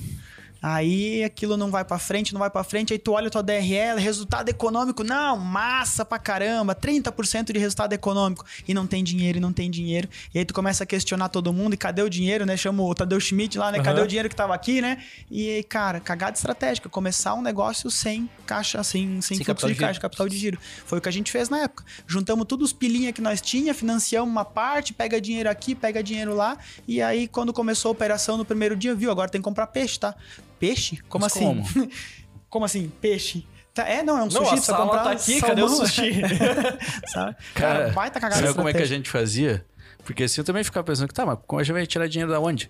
[0.62, 3.42] Aí aquilo não vai para frente, não vai para frente, aí tu olha o tua
[3.42, 9.38] DRL, resultado econômico, não, massa pra caramba, 30% de resultado econômico, e não tem dinheiro,
[9.38, 10.10] e não tem dinheiro.
[10.34, 12.58] E aí tu começa a questionar todo mundo, e cadê o dinheiro, né?
[12.58, 13.78] Chama o Tadeu Schmidt lá, né?
[13.78, 13.84] Uhum.
[13.84, 15.02] Cadê o dinheiro que tava aqui, né?
[15.32, 19.74] E aí, cara, cagada estratégica, começar um negócio sem caixa, sem, sem, sem fluxo de,
[19.74, 20.60] de caixa, capital de giro.
[20.86, 21.86] Foi o que a gente fez na época.
[22.06, 26.36] Juntamos todos os pilinha que nós tinha, financiamos uma parte, pega dinheiro aqui, pega dinheiro
[26.36, 29.68] lá, e aí quando começou a operação no primeiro dia, viu, agora tem que comprar
[29.68, 30.16] peixe, tá?
[30.60, 30.98] Peixe?
[31.08, 31.46] Como Mas assim?
[31.46, 31.90] Como?
[32.50, 32.92] como assim?
[33.02, 33.46] Peixe?
[33.74, 34.44] Tá, é, não, é um não, sushi.
[34.44, 35.50] Não, a sala comprar tá aqui, salmão.
[35.50, 36.12] cadê o sushi?
[37.08, 37.36] sabe?
[37.54, 39.66] Cara, Cara vai tá cagado Sabe como é que a gente fazia?
[40.04, 42.32] Porque assim eu também ficava pensando que tá, mas como a gente vai tirar dinheiro
[42.32, 42.70] da onde?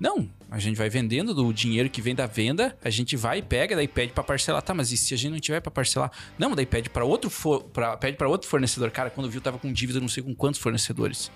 [0.00, 3.42] Não, a gente vai vendendo do dinheiro que vem da venda, a gente vai e
[3.42, 4.62] pega, daí pede para parcelar.
[4.62, 6.10] Tá, mas e se a gente não tiver para parcelar?
[6.38, 8.90] Não, daí pede para outro, for, pra, pede para outro fornecedor.
[8.90, 11.30] Cara, quando viu, tava com dívida não sei com quantos fornecedores.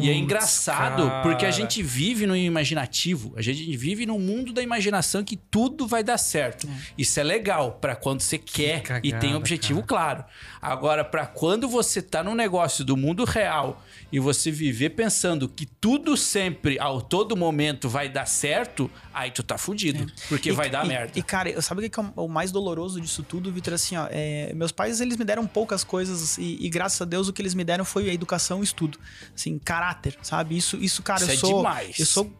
[0.00, 1.22] E é Putz, engraçado, cara.
[1.22, 5.86] porque a gente vive no imaginativo, a gente vive no mundo da imaginação que tudo
[5.86, 6.68] vai dar certo.
[6.96, 10.24] Isso é legal pra quando você quer e tem cagada, objetivo claro.
[10.60, 15.64] Agora, pra quando você tá no negócio do mundo real e você viver pensando que
[15.64, 20.06] tudo sempre, ao todo momento, vai dar certo, aí tu tá fudido.
[20.28, 21.18] Porque E- vai dar e- merda.
[21.18, 23.72] E, cara, sabe o que é o mais doloroso disso tudo, Vitor?
[23.74, 27.28] Assim, ó, é, meus pais, eles me deram poucas coisas e, e graças a Deus
[27.28, 28.98] o que eles me deram foi a educação e estudo.
[29.34, 30.56] Assim, caráter, sabe?
[30.56, 31.56] Isso, isso cara, Isso eu é sou...
[31.56, 31.98] demais.
[31.98, 32.30] Eu sou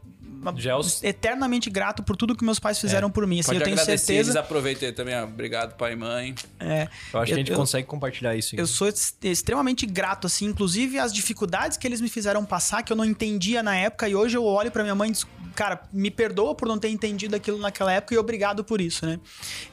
[0.56, 3.40] Já é os- eternamente grato por tudo que meus pais fizeram por mim.
[3.40, 4.40] Assim, Pode eu tenho agradecer eles, certeza...
[4.40, 5.18] aproveita aí também.
[5.22, 6.34] Obrigado, pai e mãe.
[6.58, 8.54] É, Eu acho que a gente eu- consegue compartilhar isso.
[8.56, 12.92] Eu sou ex- extremamente grato, assim, inclusive as dificuldades que eles me fizeram passar, que
[12.92, 15.82] eu não entendia na época, e hoje eu olho pra minha mãe e digo, cara,
[15.92, 19.20] me perdoa por não ter entendido aquilo naquela época e obrigado por isso, né?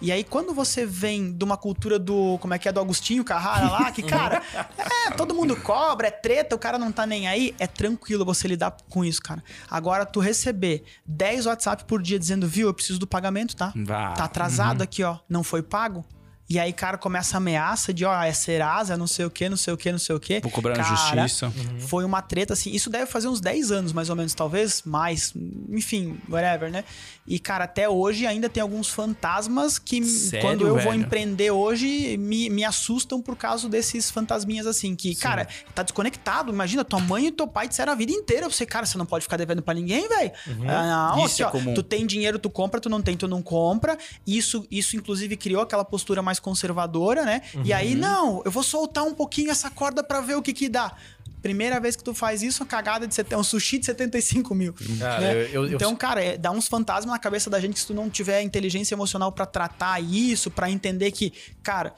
[0.01, 3.23] E aí, quando você vem de uma cultura do, como é que é, do Agostinho
[3.23, 4.41] Carrara lá, que, cara,
[4.77, 8.47] é, todo mundo cobra, é treta, o cara não tá nem aí, é tranquilo você
[8.47, 9.41] lidar com isso, cara.
[9.69, 10.58] Agora, tu receber
[11.05, 13.73] 10 WhatsApp por dia dizendo, viu, eu preciso do pagamento, tá?
[13.75, 14.13] Vá.
[14.13, 16.05] Tá atrasado aqui, ó, não foi pago?
[16.49, 19.55] E aí, cara, começa a ameaça de, ó, é Serasa, não sei o que, não
[19.55, 20.39] sei o que, não sei o que.
[20.39, 21.53] Vou cobrar na Cara, justiça.
[21.77, 22.71] Foi uma treta, assim.
[22.71, 25.31] Isso deve fazer uns 10 anos, mais ou menos, talvez mais.
[25.69, 26.83] Enfim, whatever, né?
[27.29, 31.01] E, cara, até hoje ainda tem alguns fantasmas que, Sério, quando eu vou velho?
[31.03, 34.95] empreender hoje, me, me assustam por causa desses fantasminhas, assim.
[34.95, 36.51] Que, cara, tá desconectado.
[36.51, 39.23] Imagina, tua mãe e teu pai disseram a vida inteira você, cara, você não pode
[39.23, 40.31] ficar devendo pra ninguém, velho.
[40.67, 43.27] Ah, não, Isso assim, é ó, tu tem dinheiro, tu compra, tu não tem, tu
[43.27, 43.95] não compra.
[44.25, 47.41] Isso, isso inclusive, criou aquela postura mais conservadora, né?
[47.63, 47.99] E aí, Uhum.
[47.99, 50.93] não, eu vou soltar um pouquinho essa corda pra ver o que que dá.
[51.41, 54.73] Primeira vez que tu faz isso, a cagada de set- um sushi de 75 mil.
[54.99, 55.33] Cara, né?
[55.53, 57.93] eu- eu- então, cara, é, dá uns fantasmas na cabeça da gente que se tu
[57.93, 61.31] não tiver inteligência emocional pra tratar isso, pra entender que,
[61.63, 61.93] cara.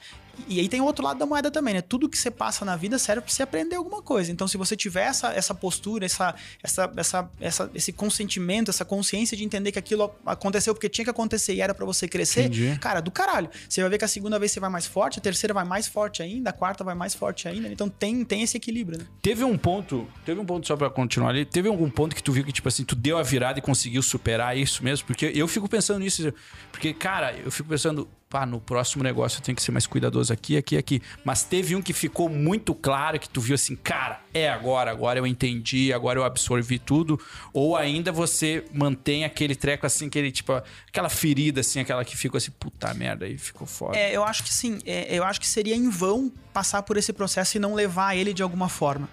[0.48, 1.82] E aí tem o outro lado da moeda também, né?
[1.82, 4.32] Tudo que você passa na vida serve pra você aprender alguma coisa.
[4.32, 9.36] Então, se você tiver essa, essa postura, essa, essa, essa, essa- esse consentimento, essa consciência
[9.36, 12.78] de entender que aquilo aconteceu porque tinha que acontecer e era pra você crescer, Entendi.
[12.80, 13.50] cara, do caralho.
[13.68, 15.86] Você vai ver que a segunda vez você vai mais forte, a terceira vai mais
[15.86, 17.68] forte ainda, a quarta vai mais forte ainda.
[17.68, 19.06] Então tem, tem esse equilíbrio, né?
[19.20, 22.32] Teve um ponto, teve um ponto só pra continuar ali, teve algum ponto que tu
[22.32, 25.06] viu que, tipo assim, tu deu a virada e conseguiu superar isso mesmo?
[25.06, 26.32] Porque eu fico pensando nisso,
[26.70, 28.08] porque, cara, eu fico pensando,
[28.46, 31.02] no próximo negócio eu tenho que ser mais cuidadoso aqui, aqui, aqui.
[31.24, 35.18] Mas teve um que ficou muito claro, que tu viu assim, cara, é agora, agora
[35.18, 37.20] eu entendi, agora eu absorvi tudo.
[37.52, 40.52] Ou ainda você mantém aquele treco assim, aquele, tipo,
[40.88, 43.96] aquela ferida assim, aquela que ficou assim, puta merda, aí ficou foda.
[43.96, 44.78] É, eu acho que sim.
[44.86, 48.32] É, eu acho que seria em vão passar por esse processo e não levar ele
[48.32, 49.08] de alguma forma.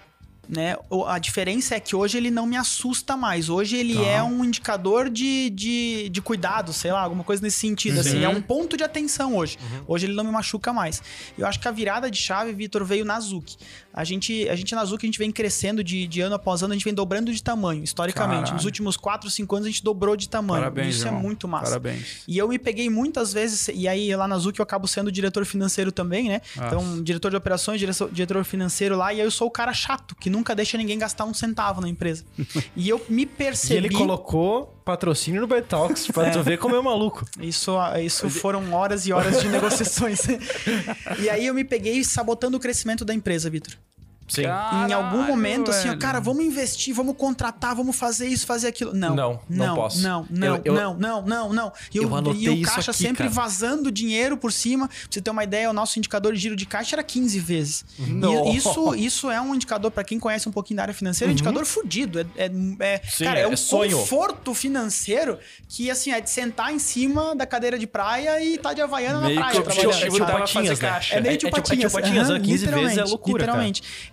[0.52, 0.76] Né?
[1.06, 3.50] A diferença é que hoje ele não me assusta mais.
[3.50, 4.02] Hoje ele Tá.
[4.02, 8.00] é um indicador de, de, de cuidado, sei lá, alguma coisa nesse sentido.
[8.00, 8.24] Assim, Uhum.
[8.24, 9.60] é um ponto de atenção hoje.
[9.88, 11.04] Hoje ele não me machuca mais.
[11.38, 13.58] Eu acho que a virada de chave, Vitor, veio na Zuki.
[14.00, 16.72] A gente, a gente na Zuki, a gente vem crescendo de, de ano após ano,
[16.72, 18.40] a gente vem dobrando de tamanho, historicamente.
[18.44, 18.56] Caralho.
[18.56, 20.62] Nos últimos 4, 5 anos a gente dobrou de tamanho.
[20.62, 21.20] Parabéns, Isso irmão.
[21.20, 21.66] é muito massa.
[21.66, 22.24] Parabéns.
[22.26, 25.46] E eu me peguei muitas vezes, e aí lá na Zuki eu acabo sendo diretor
[25.46, 26.42] financeiro também, né?
[26.56, 30.16] Então, diretor de operações, diretor, diretor financeiro lá, e aí eu sou o cara chato,
[30.16, 32.24] que nunca deixa ninguém gastar um centavo na empresa.
[32.78, 33.76] e eu me E percebi.
[33.88, 37.26] ele colocou patrocínio no Betalks pra tu ver como é maluco.
[37.42, 37.72] Isso,
[38.04, 40.22] isso foram horas e horas de negociações.
[41.22, 43.74] e aí eu me peguei sabotando o crescimento da empresa, Vitor.
[44.30, 44.44] Sim.
[44.44, 44.46] em
[44.94, 46.00] algum Caralho, momento, assim, ó, velho.
[46.00, 48.94] cara, vamos investir, vamos contratar, não fazer isso, fazer aquilo.
[48.94, 50.02] Não, Não, não posso.
[50.02, 51.74] Não, não, Eu- eu- não, não, não, não.
[51.94, 53.30] E, Eu o- anotei e o caixa aqui, sempre cara.
[53.30, 54.88] vazando dinheiro por cima.
[54.88, 57.84] Pra você ter uma ideia, o nosso indicador de giro de caixa era 15 vezes.
[57.98, 58.46] Não.
[58.52, 61.34] E isso, isso é um indicador, pra quem conhece um pouquinho da área financeira, um
[61.34, 62.20] indicador fudido.
[62.20, 63.98] É, é, é- Sim, cara, é, é um sonho.
[63.98, 68.74] conforto financeiro que, assim, é de sentar em cima da cadeira de praia e tá
[68.74, 69.60] de havaiana Meio na que praia.
[69.60, 70.20] o trabalhando, sabe?
[70.20, 70.90] tava Patinhas, fazer né?
[70.92, 71.16] caixa.
[71.16, 71.92] É meio É- tipo é tipo- é patinhas.
[71.92, 72.40] tipo patinhas, Aham, né?
[72.46, 73.58] 15 vezes é literalmente, loucura, cara.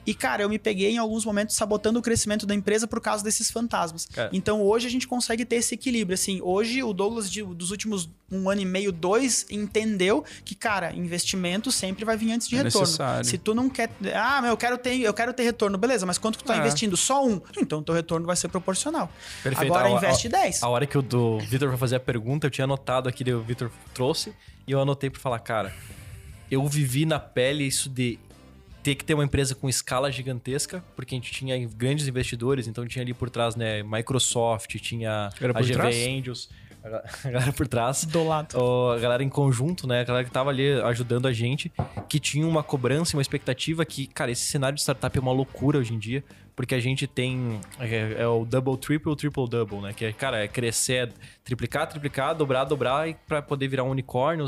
[0.07, 3.25] E, cara, eu me peguei em alguns momentos sabotando o crescimento da empresa por causa
[3.25, 4.07] desses fantasmas.
[4.07, 4.31] Cara.
[4.33, 6.15] Então, hoje a gente consegue ter esse equilíbrio.
[6.15, 10.93] Assim, hoje o Douglas, de- dos últimos um ano e meio, dois, entendeu que, cara,
[10.95, 12.81] investimento sempre vai vir antes de É retorno.
[12.81, 13.25] necessário.
[13.25, 13.91] Se tu não quer...
[14.15, 15.77] Ah, meu, eu quero ter, eu quero ter retorno.
[15.79, 16.59] Beleza, mas quanto que tu tá É.
[16.59, 16.97] investindo?
[16.97, 17.41] Só um.
[17.59, 19.11] Então, teu retorno vai ser proporcional.
[19.43, 19.73] Perfeito.
[19.73, 20.63] Agora, A- a- investe 10.
[20.63, 23.43] A hora que o do Vitor vai fazer a pergunta, eu tinha anotado aqui, o
[23.43, 24.33] Vitor trouxe,
[24.67, 25.73] e eu anotei pra falar, cara,
[26.51, 28.19] eu vivi na pele isso de
[28.87, 32.87] ter que ter uma empresa com escala gigantesca, porque a gente tinha grandes investidores, então
[32.87, 35.97] tinha ali por trás, né, Microsoft, tinha a GV trás?
[36.07, 36.49] Angels,
[36.85, 38.05] a ga- a galera por trás.
[38.05, 38.57] Do lado.
[38.93, 40.03] A galera em conjunto, né?
[40.03, 41.73] A galera que tava ali ajudando a gente,
[42.09, 45.33] que tinha uma cobrança e uma expectativa que, cara, esse cenário de startup é uma
[45.33, 46.23] loucura hoje em dia,
[46.55, 49.93] porque a gente tem é, é o double, triple, triple, double, né?
[49.95, 54.47] Que é, cara, é crescer, triplicar, triplicar, dobrar, dobrar e para poder virar um unicórnio,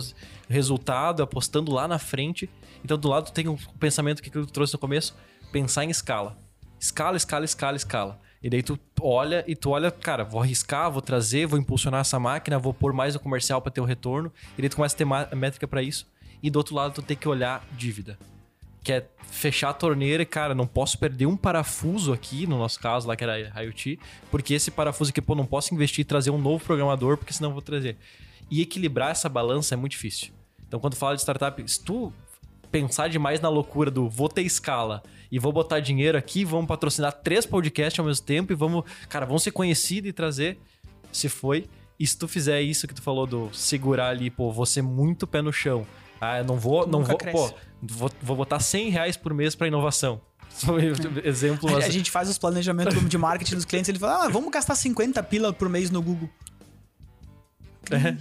[0.49, 2.49] resultado, apostando lá na frente.
[2.85, 5.17] Então, do lado tem um pensamento que eu trouxe no começo,
[5.51, 6.39] pensar em escala.
[6.79, 8.21] Escala, escala, escala, escala.
[8.43, 12.21] E daí tu olha e tu olha, cara, vou arriscar, vou trazer, vou impulsionar essa
[12.21, 14.33] máquina, vou pôr mais no comercial para ter o retorno.
[14.57, 16.07] E daí tu começa a ter métrica para isso.
[16.41, 18.17] E do outro lado tu tem que olhar dívida.
[18.85, 22.79] Que é fechar a torneira e, cara, não posso perder um parafuso aqui, no nosso
[22.79, 23.99] caso lá que era IoT,
[24.31, 27.51] porque esse parafuso aqui, pô, não posso investir e trazer um novo programador, porque senão
[27.51, 27.97] eu vou trazer.
[28.49, 30.33] E equilibrar essa balança é muito difícil.
[30.67, 32.13] Então, quando fala de startup, se tu
[32.71, 37.13] pensar demais na loucura do vou ter escala e vou botar dinheiro aqui, vamos patrocinar
[37.13, 40.59] três podcasts ao mesmo tempo e vamos, cara, vamos ser conhecidos e trazer.
[41.13, 41.67] Se foi.
[41.99, 45.27] E se tu fizer isso que tu falou do segurar ali, pô, vou ser muito
[45.27, 45.87] pé no chão.
[46.21, 47.53] Ah, eu não vou, não vou, pô,
[47.83, 50.21] vou, vou botar 100 reais por mês para inovação.
[51.25, 51.75] exemplo.
[51.75, 54.75] A, a gente faz os planejamentos de marketing dos clientes, ele fala: ah, vamos gastar
[54.75, 56.29] 50 pila por mês no Google.
[57.99, 58.17] É,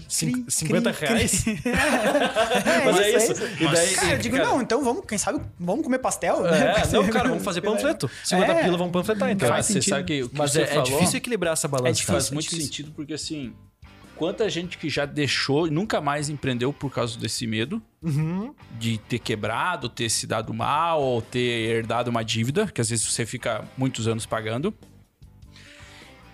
[0.47, 1.45] 50 reais?
[1.47, 3.43] é, Mas é isso.
[3.43, 6.45] É E daí, cara, eu digo, cara, não, então vamos, quem sabe, vamos comer pastel?
[6.47, 6.83] É, né?
[6.91, 8.09] não, cara, vamos fazer panfleto.
[8.23, 9.47] 50 é, pila, vamos panfletar, então.
[9.47, 11.89] Faz você sabe que o que Mas você é, falou, é difícil equilibrar essa balança.
[11.89, 12.65] É difícil, faz muito difícil.
[12.65, 13.53] sentido, porque assim,
[14.17, 18.53] quanta gente que já deixou e nunca mais empreendeu por causa desse medo uhum.
[18.77, 21.39] de ter quebrado, ter se dado mal, ou ter
[21.69, 24.73] herdado uma dívida, que às vezes você fica muitos anos pagando.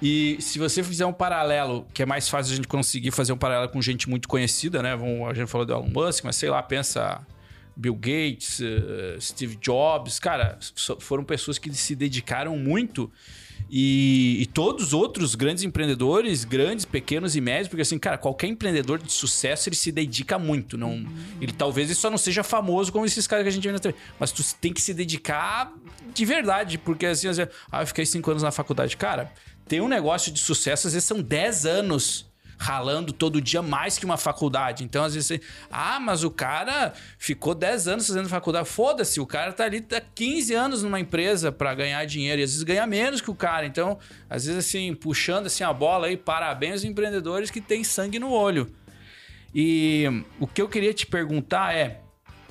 [0.06, 3.38] E se você fizer um paralelo, que é mais fácil a gente conseguir fazer um
[3.38, 4.97] paralelo com gente muito conhecida, né?
[4.97, 7.26] Vamos, a gente falou do Elon Musk, mas sei lá, pensa
[7.74, 10.60] Bill Gates, uh, Steve Jobs, cara,
[10.99, 13.10] foram pessoas que se dedicaram muito.
[13.72, 18.47] E, e, todos os outros grandes empreendedores, grandes, pequenos e médios, porque assim, cara, qualquer
[18.47, 20.78] empreendedor de sucesso ele se dedica muito.
[20.78, 21.08] Não, uhum.
[21.39, 23.80] Ele talvez ele só não seja famoso como esses caras que a gente vê na
[23.80, 25.74] TV, mas tu tem que se dedicar
[26.14, 29.32] de verdade, porque assim, assim ah, eu fiquei cinco anos na faculdade, cara
[29.74, 34.05] ter um negócio de sucesso, às vezes são 10 anos ralando todo dia mais que
[34.05, 34.84] uma faculdade.
[34.84, 38.69] Então, às vezes, você, ah, mas o cara ficou 10 anos fazendo faculdade.
[38.69, 42.51] Foda-se, o cara tá ali tá 15 anos numa empresa para ganhar dinheiro e às
[42.51, 43.65] vezes ganha menos que o cara.
[43.65, 43.97] Então,
[44.30, 48.30] às vezes assim, puxando assim a bola aí, parabéns aos empreendedores que têm sangue no
[48.30, 48.71] olho.
[49.55, 50.05] E
[50.39, 51.99] o que eu queria te perguntar é,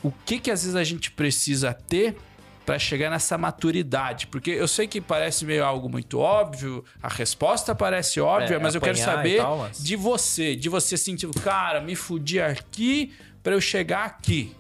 [0.03, 2.17] o que que às vezes a gente precisa ter
[2.65, 4.27] para chegar nessa maturidade?
[4.27, 8.75] Porque eu sei que parece meio algo muito óbvio, a resposta parece óbvia, é, mas
[8.75, 9.83] eu quero saber tal, mas...
[9.83, 14.55] de você, de você sentir, cara, me fudi aqui para eu chegar aqui.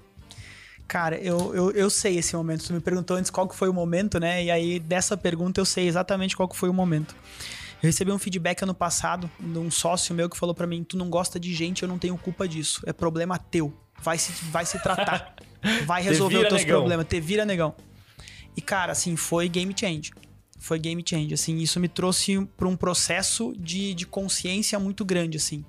[0.92, 2.66] Cara, eu, eu, eu sei esse momento.
[2.66, 4.44] Tu me perguntou antes qual que foi o momento, né?
[4.44, 7.16] E aí, dessa pergunta, eu sei exatamente qual que foi o momento.
[7.82, 10.98] Eu recebi um feedback ano passado de um sócio meu que falou para mim: Tu
[10.98, 12.82] não gosta de gente, eu não tenho culpa disso.
[12.84, 13.72] É problema teu.
[14.02, 15.34] Vai se, vai se tratar.
[15.86, 16.80] Vai resolver os teus negão.
[16.80, 17.06] problemas.
[17.06, 17.72] Te vira, negão.
[18.56, 20.12] E, cara, assim, foi game change.
[20.58, 21.56] Foi game change, assim.
[21.58, 25.64] Isso me trouxe para um processo de, de consciência muito grande, assim.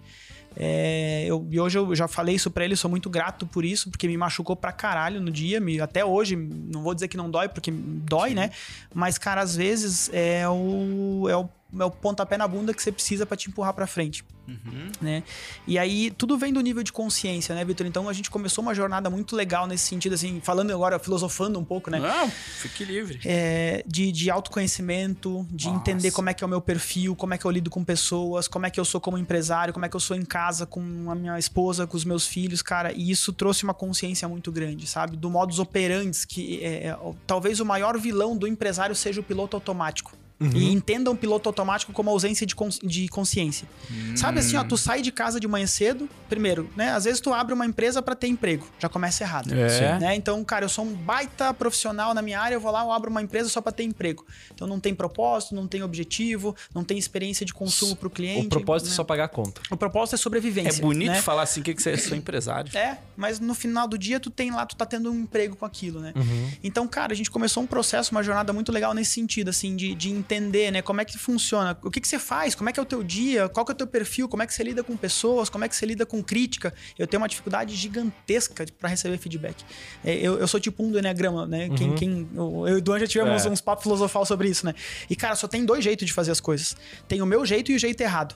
[0.55, 3.89] É, eu, e hoje eu já falei isso pra ele, sou muito grato por isso,
[3.89, 5.59] porque me machucou pra caralho no dia.
[5.59, 8.36] Me, até hoje, não vou dizer que não dói, porque dói, Sim.
[8.36, 8.51] né?
[8.93, 11.49] Mas, cara, às vezes é o, é o
[11.80, 14.24] é o pontapé na bunda que você precisa para te empurrar para frente.
[14.47, 14.91] Uhum.
[15.01, 15.24] Né?
[15.65, 17.88] E aí, tudo vem do nível de consciência, né, Vitor?
[17.88, 21.63] Então, a gente começou uma jornada muito legal nesse sentido, assim, falando agora, filosofando um
[21.63, 21.99] pouco, né?
[21.99, 23.19] Não, fique livre.
[23.24, 25.80] É, de, de autoconhecimento, de Nossa.
[25.80, 28.47] entender como é que é o meu perfil, como é que eu lido com pessoas,
[28.47, 31.09] como é que eu sou como empresário, como é que eu sou em casa com
[31.09, 32.91] a minha esposa, com os meus filhos, cara.
[32.91, 35.15] E isso trouxe uma consciência muito grande, sabe?
[35.15, 39.55] Do modus operandi, que é, é, talvez o maior vilão do empresário seja o piloto
[39.55, 40.11] automático.
[40.39, 40.51] Uhum.
[40.53, 43.67] E entendam piloto automático como ausência de, cons de consciência.
[43.89, 44.17] Hum.
[44.17, 46.91] Sabe assim, ó, tu sai de casa de manhã cedo, primeiro, né?
[46.91, 49.53] Às vezes tu abre uma empresa para ter emprego, já começa errado.
[49.53, 49.99] É.
[49.99, 50.15] Né?
[50.15, 53.09] Então, cara, eu sou um baita profissional na minha área, eu vou lá, eu abro
[53.09, 54.25] uma empresa só para ter emprego.
[54.53, 58.47] Então não tem propósito, não tem objetivo, não tem experiência de consumo para o cliente.
[58.47, 58.93] O propósito né?
[58.93, 59.61] é só pagar a conta.
[59.71, 60.79] O propósito é sobrevivência.
[60.79, 61.21] É bonito né?
[61.21, 62.75] falar assim que, que você é só empresário.
[62.77, 65.65] É, mas no final do dia tu tem lá, tu tá tendo um emprego com
[65.65, 66.13] aquilo, né?
[66.15, 66.51] Uhum.
[66.63, 69.93] Então, cara, a gente começou um processo, uma jornada muito legal nesse sentido, assim, de,
[69.95, 71.78] de entender, né, como é que funciona?
[71.84, 72.55] O que, que você faz?
[72.55, 73.49] Como é que é o teu dia?
[73.49, 74.28] Qual que é o teu perfil?
[74.28, 75.49] Como é que você lida com pessoas?
[75.49, 76.74] Como é que você lida com crítica?
[76.97, 79.63] Eu tenho uma dificuldade gigantesca para receber feedback.
[80.03, 81.67] É, eu, eu, sou tipo um do Enneagrama, né?
[81.67, 81.76] Uhum.
[81.76, 83.49] Quem, quem, eu, eu e o Duan já tivemos é.
[83.49, 84.74] uns papos filosofal sobre isso, né?
[85.09, 86.76] E, cara, só tem dois jeitos de fazer as coisas.
[87.07, 88.36] Tem o meu jeito e o jeito errado.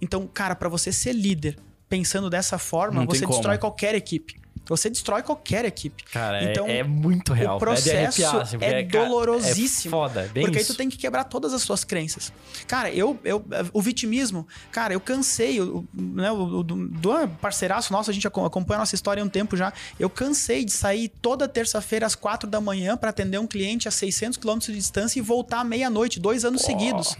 [0.00, 1.56] Então, cara, para você ser líder
[1.88, 4.34] pensando dessa forma, Não você destrói qualquer equipe.
[4.68, 6.04] Você destrói qualquer equipe.
[6.04, 7.56] Cara, é, então, é, é muito real.
[7.56, 9.94] O processo é, arrepiar, assim, é, é dolorosíssimo.
[9.94, 10.72] É foda, bem Porque isso.
[10.72, 12.32] aí tu tem que quebrar todas as suas crenças.
[12.66, 18.10] Cara, eu, eu o vitimismo, cara, eu cansei, o, né, o, do, do parceiraço nosso,
[18.10, 19.72] a gente acompanha a nossa história há um tempo já.
[19.98, 23.90] Eu cansei de sair toda terça-feira às quatro da manhã para atender um cliente a
[23.90, 26.66] 600 quilômetros de distância e voltar à meia-noite, dois anos oh.
[26.66, 27.16] seguidos.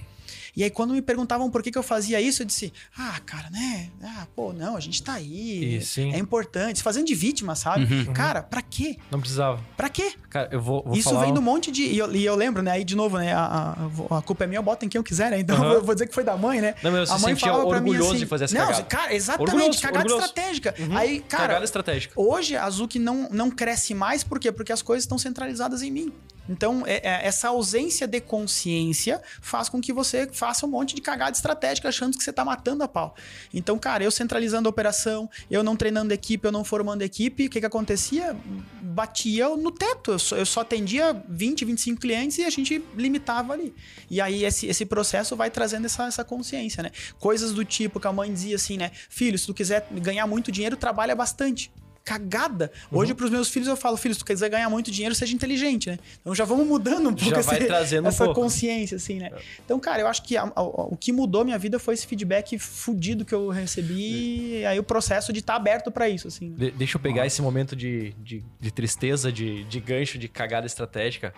[0.58, 3.48] E aí, quando me perguntavam por que, que eu fazia isso, eu disse: Ah, cara,
[3.48, 3.90] né?
[4.02, 5.76] Ah, pô, não, a gente tá aí.
[5.76, 6.12] E, sim.
[6.12, 6.78] É importante.
[6.78, 7.84] Se fazendo de vítima, sabe?
[7.84, 8.12] Uhum.
[8.12, 8.96] Cara, pra quê?
[9.08, 9.60] Não precisava.
[9.76, 10.14] Pra quê?
[10.28, 11.26] Cara, eu vou, vou Isso falar...
[11.26, 11.84] vem do monte de.
[11.84, 12.72] E eu, e eu lembro, né?
[12.72, 13.32] Aí, de novo, né?
[13.32, 13.76] A,
[14.10, 15.38] a, a culpa é minha, eu boto em quem eu quiser, né?
[15.38, 15.74] Então Aham.
[15.74, 16.74] eu vou dizer que foi da mãe, né?
[16.82, 18.66] Não, mas você a mãe sentia falava pra mim orgulhoso assim, de fazer essa não,
[18.66, 18.82] cagada.
[18.82, 20.26] cara, exatamente, Orgulhoso, cagada orgulhoso.
[20.26, 20.74] estratégica.
[20.76, 20.96] Uhum.
[20.96, 22.14] Aí, cara, Cagada estratégica.
[22.16, 24.50] Hoje a Zuki não, não cresce mais, por quê?
[24.50, 26.12] Porque as coisas estão centralizadas em mim.
[26.48, 31.00] Então, é- é- essa ausência de consciência faz com que você faça um monte de
[31.00, 33.14] cagada estratégica achando que você tá matando a pau.
[33.52, 37.50] Então, cara, eu centralizando a operação, eu não treinando equipe, eu não formando equipe, o
[37.50, 38.36] que que acontecia?
[38.82, 40.12] Batia no teto.
[40.12, 43.74] Eu só, eu só atendia 20, 25 clientes e a gente limitava ali.
[44.10, 46.90] E aí, esse, esse processo vai trazendo essa, essa consciência, né?
[47.18, 48.90] Coisas do tipo que a mãe dizia assim, né?
[49.08, 51.70] Filho, se tu quiser ganhar muito dinheiro, trabalha bastante.
[52.08, 52.72] Cagada.
[52.90, 52.98] Uhum.
[53.00, 55.90] Hoje, pros meus filhos, eu falo, filho, se tu quiser ganhar muito dinheiro, seja inteligente,
[55.90, 55.98] né?
[56.20, 58.40] Então já vamos mudando um pouco Já vai esse- trazendo um essa pouco.
[58.40, 59.30] consciência, assim, né?
[59.62, 62.58] Então, cara, eu acho que a- a- o que mudou minha vida foi esse feedback
[62.58, 64.60] fudido que eu recebi.
[64.60, 66.48] E aí o processo de estar aberto pra isso, assim.
[66.48, 66.56] né?
[66.56, 70.66] De- deixa eu pegar esse momento de, de, de tristeza, de, de gancho, de cagada
[70.66, 71.34] estratégica.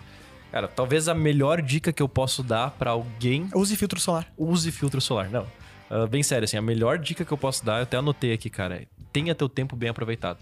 [0.51, 4.31] Cara, talvez a melhor dica que eu posso dar pra alguém Use filtro solar.
[4.37, 5.29] use filtro solar.
[5.29, 5.45] Não.
[5.89, 8.49] Ah, bem sério, assim, a melhor dica que eu posso dar, eu até anotei aqui,
[8.49, 10.39] cara, é tenha teu tempo bem aproveitado.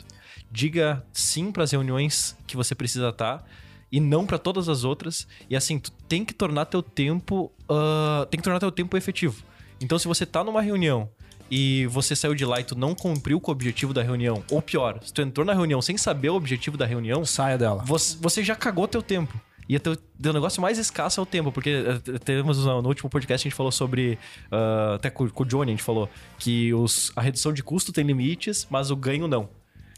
[0.52, 3.46] Diga sim pras reuniões que você precisa estar
[3.92, 5.28] e não pra todas as outras.
[5.50, 9.44] E assim, tu tem que tornar teu tempo, ah, tem que tornar teu tempo efetivo.
[9.82, 11.10] Então, se você tá numa reunião
[11.50, 14.62] e você saiu de lá e tu não cumpriu com o objetivo da reunião, ou
[14.62, 17.84] pior, se tu entrou na reunião sem saber o objetivo da reunião, Saia dela.
[17.86, 19.40] você, você já cagou teu tempo.
[19.68, 23.08] E o teu, teu negócio mais escasso é o tempo, porque eh, temos no último
[23.08, 24.18] podcast a gente falou sobre.
[24.52, 27.94] ah, até com, com o Johnny a gente falou que os, a redução de custo
[27.94, 29.48] tem limites, mas o ganho não.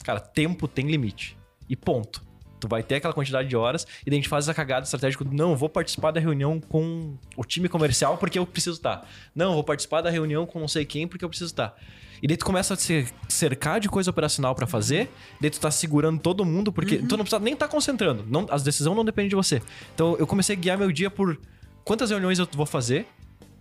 [0.03, 1.37] Cara, tempo tem limite.
[1.69, 2.23] E ponto.
[2.59, 5.25] Tu vai ter aquela quantidade de horas e daí a gente faz essa cagada estratégica.
[5.25, 9.07] do, Não, vou participar da reunião com o time comercial porque eu preciso estar.
[9.33, 11.75] Não, eu vou participar da reunião com não sei quem porque eu preciso estar.
[12.21, 15.71] E daí tu começa a se cercar de coisa operacional pra fazer, daí tu tá
[15.71, 18.23] segurando todo mundo, porque tu não precisa nem estar concentrando.
[18.27, 19.59] Não, as decisões não dependem de você.
[19.95, 21.39] Então eu comecei a guiar meu dia por
[21.83, 23.07] quantas reuniões eu vou fazer,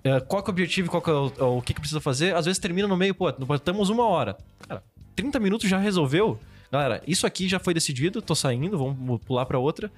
[0.04, 2.34] eh, qual que é o objetivo, qual é o, o que, que precisa fazer.
[2.36, 4.36] Às vezes termina no meio, pô, estamos uma hora.
[4.68, 4.82] Cara,
[5.20, 6.38] 30 minutos já resolveu.
[6.72, 9.90] Galera, isso aqui já foi decidido, tô saindo, vamos pular pra outra.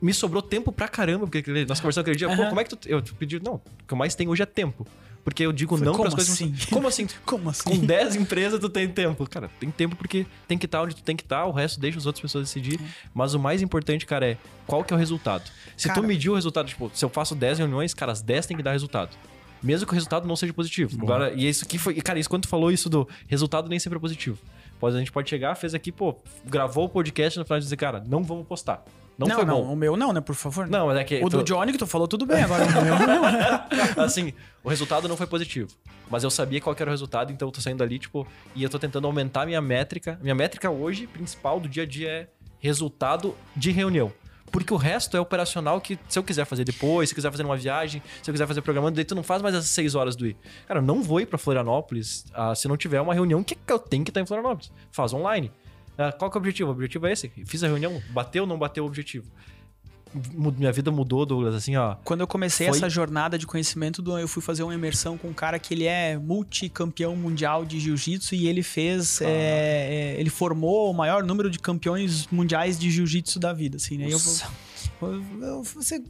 [0.00, 2.48] Me sobrou tempo pra caramba, porque nós conversamos aquele dia, pô, Aham.
[2.48, 2.88] como é que tu.
[2.88, 4.86] Eu pedi, não, o que eu mais tenho hoje é tempo.
[5.24, 6.34] Porque eu digo Foi, não como pras coisas.
[6.34, 6.54] assim?
[6.70, 7.06] Como assim?
[7.24, 7.62] Como assim?
[7.64, 9.26] Com 10 empresas tu tem tempo.
[9.26, 11.96] Cara, tem tempo porque tem que estar onde tu tem que estar, o resto deixa
[11.96, 12.78] as outras pessoas decidir.
[13.14, 14.36] Mas o mais importante, cara, é
[14.66, 15.50] qual que é o resultado.
[15.78, 18.44] Se Cara- tu medir o resultado, tipo, se eu faço 10 reuniões, cara, as 10
[18.44, 19.16] tem que dar resultado.
[19.62, 20.98] Mesmo que o resultado não seja positivo.
[21.00, 21.94] Agora, e isso aqui foi.
[22.02, 24.36] Cara, isso quando tu falou isso do resultado nem sempre é positivo.
[24.84, 26.14] Pode, a gente pode chegar, fez aqui, pô,
[26.44, 28.84] gravou o podcast no final de dizer, cara, não vamos postar.
[29.16, 29.72] Não, Não, foi não, bom.
[29.72, 30.20] o meu não, né?
[30.20, 30.66] Por favor.
[30.68, 31.24] Não, mas é que.
[31.24, 32.42] O tu- do Johnny que tu falou, tudo bem.
[32.42, 33.24] Agora o meu não.
[34.04, 35.70] assim, o resultado não foi positivo.
[36.10, 38.68] Mas eu sabia qual era o resultado, então eu tô saindo ali, tipo, e eu
[38.68, 40.18] tô tentando aumentar a minha métrica.
[40.20, 42.28] Minha métrica hoje, principal do dia a dia, é
[42.58, 44.12] resultado de reunião.
[44.54, 47.44] Porque o resto é operacional que, se eu quiser fazer depois, se eu quiser fazer
[47.44, 50.14] uma viagem, se eu quiser fazer programando, daí tu não faz mais essas seis horas
[50.14, 50.36] do ir.
[50.68, 53.80] Cara, eu não vou ir pra Florianópolis ah, se não tiver uma reunião que eu
[53.80, 54.70] tenho que estar em Florianópolis.
[54.92, 55.50] Faz online.
[55.98, 56.70] Ah, qual que é o objetivo?
[56.70, 57.32] O objetivo é esse.
[57.44, 59.26] Fiz a reunião, bateu ou não bateu o objetivo?
[60.56, 61.96] Minha vida mudou, Douglas, assim, ó.
[62.04, 65.28] Quando eu comecei Foi- essa jornada de conhecimento, do- eu fui fazer uma imersão com
[65.28, 69.20] um cara que ele é multicampeão mundial de jiu-jitsu e ele fez.
[69.20, 69.26] é,
[70.14, 74.06] é, ele formou o maior número de campeões mundiais de jiu-jitsu da vida, assim, né?
[74.06, 74.46] Eu, Nossa.
[75.02, 76.00] eu, eu, você,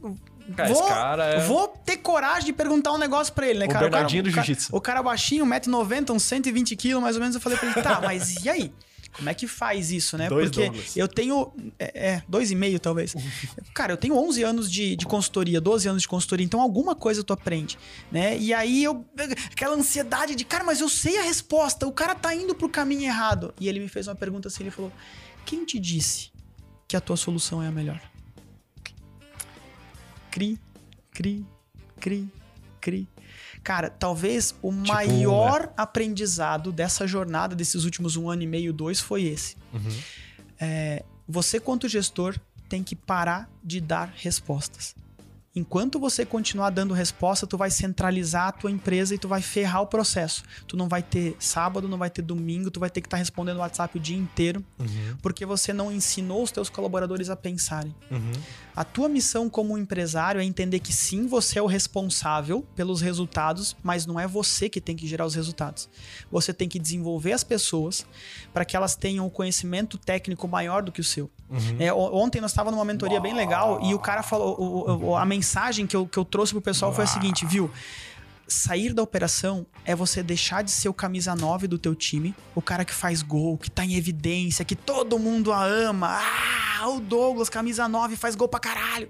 [0.55, 3.69] Cara, vou, cara é- vou ter coragem de perguntar um negócio pra ele, né, O
[3.69, 3.85] cara?
[3.85, 4.75] Do o cara- jiu-jitsu.
[4.75, 7.33] O cara baixinho, 1,90m, uns 120 quilos, mais ou menos.
[7.35, 8.71] Eu falei pra ele, tá, mas e aí?
[9.15, 10.27] Como é que faz isso, né?
[10.27, 11.53] Dois Porque eu tenho.
[11.79, 13.15] É, é, dois e meio, talvez.
[13.73, 17.23] Cara, eu tenho 11 anos de, de consultoria, 12 anos de consultoria, então alguma coisa
[17.23, 17.77] tu aprende,
[18.11, 18.37] né?
[18.37, 19.05] E aí eu.
[19.51, 23.03] Aquela ansiedade de, cara, mas eu sei a resposta, o cara tá indo pro caminho
[23.03, 23.53] errado.
[23.59, 24.91] E ele me fez uma pergunta assim: ele falou:
[25.45, 26.31] Quem te disse
[26.87, 28.01] que a tua solução é a melhor?
[30.29, 30.59] Cri,
[31.11, 31.45] cri,
[32.01, 32.29] cri,
[32.81, 33.07] cri.
[33.65, 38.99] Cara, talvez o Tipo, maior aprendizado dessa jornada, desses últimos um ano e meio, dois,
[38.99, 39.57] foi esse.
[40.61, 42.39] É, você, quanto gestor,
[42.69, 44.95] tem que parar de dar respostas.
[45.55, 49.81] Enquanto você continuar dando resposta, tu vai centralizar a tua empresa e tu vai ferrar
[49.81, 50.43] o processo.
[50.67, 53.59] Tu não vai ter sábado, não vai ter domingo, tu vai ter que estar respondendo
[53.59, 54.63] WhatsApp o dia inteiro,
[55.21, 57.95] porque você não ensinou os teus colaboradores a pensarem.
[58.75, 63.77] A tua missão como empresário é entender que sim, você é o responsável pelos resultados,
[63.81, 65.87] mas não é você que tem que gerar os resultados.
[66.29, 68.05] Você tem que desenvolver as pessoas
[68.53, 71.29] para que elas tenham um conhecimento técnico maior do que o seu.
[71.79, 75.15] É, o- ontem nós estávamos numa mentoria bem legal e o cara falou, o- o-
[75.15, 75.44] a mensagem
[75.87, 77.71] que eu, que eu trouxe pro pessoal foi a seguinte, viu?
[78.47, 82.61] sair da operação é você deixar de ser o camisa 9 do teu time, o
[82.61, 86.19] cara que faz gol, que tá em evidência, que todo mundo a ama.
[86.19, 89.09] Ah, o Douglas, camisa 9, faz gol pra caralho.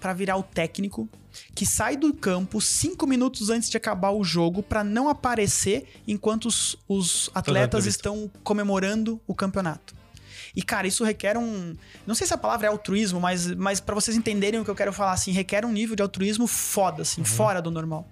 [0.00, 1.08] Pra virar o técnico
[1.54, 6.46] que sai do campo cinco minutos antes de acabar o jogo pra não aparecer enquanto
[6.46, 9.99] os, os atletas estão comemorando o campeonato.
[10.54, 11.74] E, cara, isso requer um.
[12.06, 14.74] Não sei se a palavra é altruísmo, mas, mas para vocês entenderem o que eu
[14.74, 18.08] quero falar, assim, requer um nível de altruísmo foda, assim, fora do normal.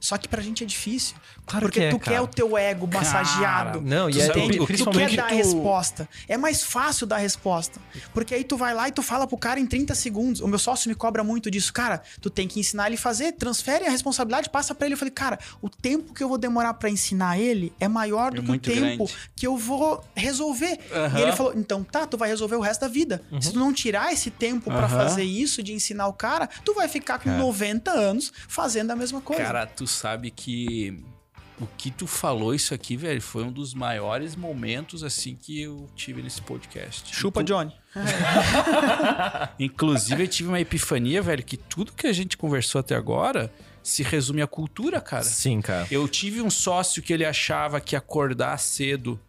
[0.00, 1.16] Só que pra gente é difícil.
[1.46, 2.16] Claro porque que é, tu cara.
[2.16, 3.80] quer o teu ego massageado.
[3.80, 4.58] não, e tu é- entende?
[4.58, 6.08] tu principalmente quer dar a tu- resposta.
[6.28, 7.80] É mais fácil dar a resposta.
[8.12, 10.40] Porque aí tu vai lá e tu fala pro cara em 30 segundos.
[10.40, 11.72] O meu sócio me cobra muito disso.
[11.72, 14.94] Cara, tu tem que ensinar ele a fazer, transfere a responsabilidade, passa pra ele.
[14.94, 18.40] Eu falei, cara, o tempo que eu vou demorar pra ensinar ele é maior do
[18.40, 19.14] É que o tempo grande.
[19.36, 20.78] que eu vou resolver.
[20.92, 21.18] Aham.
[21.18, 23.22] E ele falou: então tá, tu vai resolver o resto da vida.
[23.40, 24.88] Se tu não tirar esse tempo pra Aham.
[24.88, 29.20] fazer isso, de ensinar o cara, tu vai ficar com 90 anos fazendo a mesma
[29.20, 29.42] coisa.
[29.42, 31.02] Cara, tu sabe que
[31.60, 35.88] o que tu falou isso aqui, velho, foi um dos maiores momentos assim que eu
[35.94, 37.14] tive nesse podcast.
[37.14, 37.72] Chupa, Inclu- Johnny.
[39.58, 43.52] Inclusive, eu tive uma epifania, velho, que tudo que a gente conversou até agora
[43.82, 45.22] se resume à cultura, cara.
[45.24, 45.86] Sim, cara.
[45.90, 49.20] Eu tive um sócio que ele achava que acordar cedo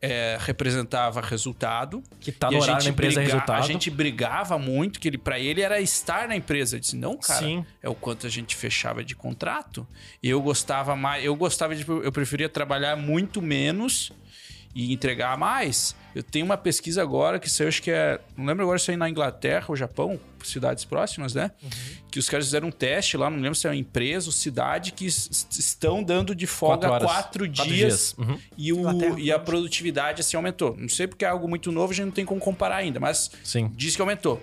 [0.00, 2.02] é, representava resultado.
[2.20, 3.62] Que tá E no a horário da empresa é briga- resultado.
[3.62, 6.76] A gente brigava muito, que ele para ele era estar na empresa.
[6.76, 7.64] Eu disse, não, cara, Sim.
[7.82, 9.86] é o quanto a gente fechava de contrato.
[10.22, 14.12] Eu gostava mais, eu gostava de, eu preferia trabalhar muito menos
[14.78, 15.96] e entregar mais.
[16.14, 18.96] Eu tenho uma pesquisa agora que saiu, acho que é, não lembro agora se é
[18.96, 21.50] na Inglaterra ou Japão, cidades próximas, né?
[21.62, 21.70] Uhum.
[22.10, 24.92] Que os caras fizeram um teste lá, não lembro se é uma empresa ou cidade
[24.92, 27.24] que es- estão dando de folga Quatro quatro, horas.
[27.24, 28.14] Quatro dias, dias.
[28.18, 28.38] Uhum.
[28.56, 30.76] e, o, Inglaterra, e a produtividade assim aumentou.
[30.78, 33.30] Não sei porque é algo muito novo, a gente não tem como comparar ainda, mas
[33.42, 33.70] Sim.
[33.74, 34.42] diz que aumentou.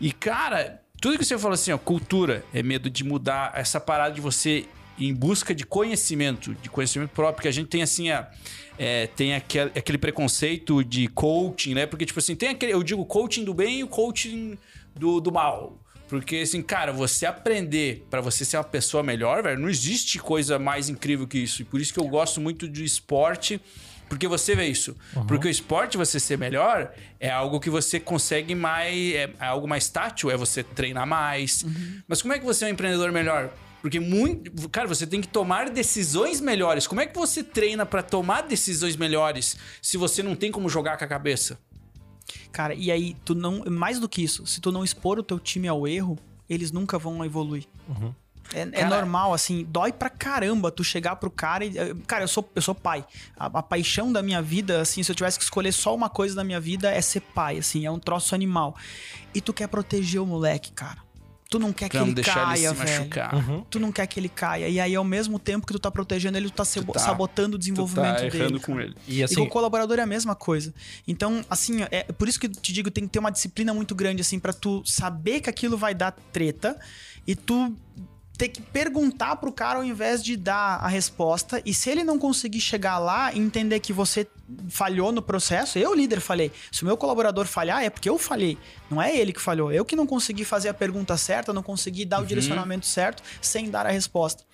[0.00, 4.14] E, cara, tudo que você falou assim, ó, cultura é medo de mudar essa parada
[4.14, 4.66] de você
[5.00, 8.28] em busca de conhecimento, de conhecimento próprio, que a gente tem assim, a,
[8.78, 11.86] é, tem aquele, aquele preconceito de coaching, né?
[11.86, 14.56] Porque, tipo assim, tem aquele, eu digo coaching do bem e o coaching
[14.94, 15.78] do, do mal.
[16.08, 20.58] Porque, assim, cara, você aprender pra você ser uma pessoa melhor, velho, não existe coisa
[20.58, 21.62] mais incrível que isso.
[21.62, 23.60] E por isso que eu gosto muito de esporte,
[24.08, 24.96] porque você vê isso.
[25.28, 29.14] Porque o esporte, você ser melhor, é algo que você consegue mais.
[29.14, 31.64] É, é algo mais tátil, é você treinar mais.
[32.08, 33.52] Mas como é que você é um empreendedor melhor?
[33.80, 34.68] Porque muito.
[34.68, 36.86] Cara, você tem que tomar decisões melhores.
[36.86, 40.96] Como é que você treina pra tomar decisões melhores se você não tem como jogar
[40.98, 41.58] com a cabeça?
[42.52, 43.64] Cara, e aí, tu não.
[43.70, 46.18] Mais do que isso, se tu não expor o teu time ao erro,
[46.48, 47.64] eles nunca vão evoluir.
[48.52, 51.78] É, é Cara- normal, assim, dói pra caramba tu chegar pro cara e.
[51.78, 53.04] eh, Cara, eu sou, eu sou pai.
[53.36, 56.34] A, a paixão da minha vida, assim, se eu tivesse que escolher só uma coisa
[56.34, 58.76] da minha vida, é ser pai, assim, é um troço animal.
[59.32, 60.98] E tu quer proteger o moleque, cara.
[61.50, 62.98] Tu não quer que ele deixar caia, ele se velho.
[63.00, 63.34] machucar.
[63.34, 63.64] Uhum.
[63.68, 64.68] Tu não quer que ele caia.
[64.68, 67.56] E aí, ao mesmo tempo que tu tá protegendo ele, tu tá, sebo- tá- sabotando
[67.56, 68.36] o Tu desenvolvimento tá dele.
[68.38, 68.72] errando cara.
[68.72, 68.94] com ele.
[69.08, 70.72] E E assim, com o colaborador é a mesma coisa.
[71.08, 73.96] Então, assim, é por isso que eu te digo, tem que ter uma disciplina muito
[73.96, 76.78] grande, assim, pra tu saber que aquilo vai dar treta
[77.26, 77.74] e tu
[78.38, 81.60] ter que perguntar pro cara ao invés de dar a resposta.
[81.66, 84.26] E se ele não conseguir chegar lá e entender que você
[84.68, 86.50] falhou no processo, eu, líder, falhei.
[86.70, 88.58] Se o meu colaborador falhar, é porque eu falhei.
[88.90, 89.72] Não é ele que falhou.
[89.72, 93.70] Eu que não consegui fazer a pergunta certa, não consegui dar o direcionamento certo sem
[93.70, 94.44] dar a resposta.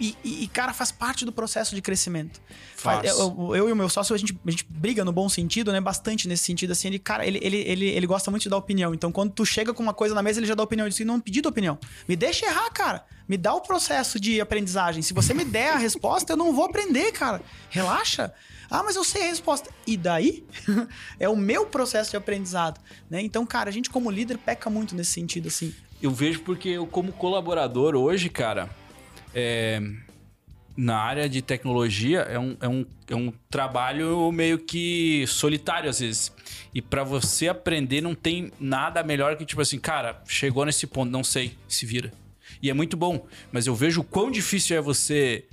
[0.00, 2.40] E, e, cara, faz parte do processo de crescimento.
[2.76, 3.04] Faz.
[3.08, 5.80] Eu, eu e o meu sócio, a gente, a gente briga no bom sentido, né?
[5.80, 6.88] Bastante nesse sentido, assim.
[6.88, 8.94] Ele, cara, ele, ele, ele, ele gosta muito de dar opinião.
[8.94, 10.86] Então, quando tu chega com uma coisa na mesa, ele já dá opinião.
[10.86, 11.76] Ele diz, não pedi tua opinião.
[12.06, 13.04] Me deixa errar, cara.
[13.28, 15.02] Me dá o processo de aprendizagem.
[15.02, 17.42] Se você me der a resposta, eu não vou aprender, cara.
[17.68, 18.32] Relaxa.
[18.74, 19.70] Ah, mas eu sei a resposta.
[19.86, 20.44] E daí?
[21.20, 23.22] é o meu processo de aprendizado, né?
[23.22, 25.72] Então, cara, a gente como líder peca muito nesse sentido, assim.
[26.02, 28.68] Eu vejo porque eu, como colaborador hoje, cara,
[29.32, 29.80] é,
[30.76, 36.00] na área de tecnologia é um, é, um, é um trabalho meio que solitário às
[36.00, 36.32] vezes.
[36.74, 41.12] E pra você aprender não tem nada melhor que tipo assim, cara, chegou nesse ponto,
[41.12, 42.12] não sei, se vira.
[42.60, 45.44] E é muito bom, mas eu vejo o quão difícil é você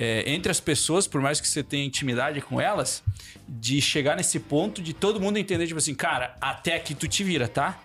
[0.00, 3.02] é, entre as pessoas, por mais que você tenha intimidade com elas,
[3.46, 7.22] de chegar nesse ponto de todo mundo entender tipo assim, cara, até aqui tu te
[7.22, 7.78] vira, tá?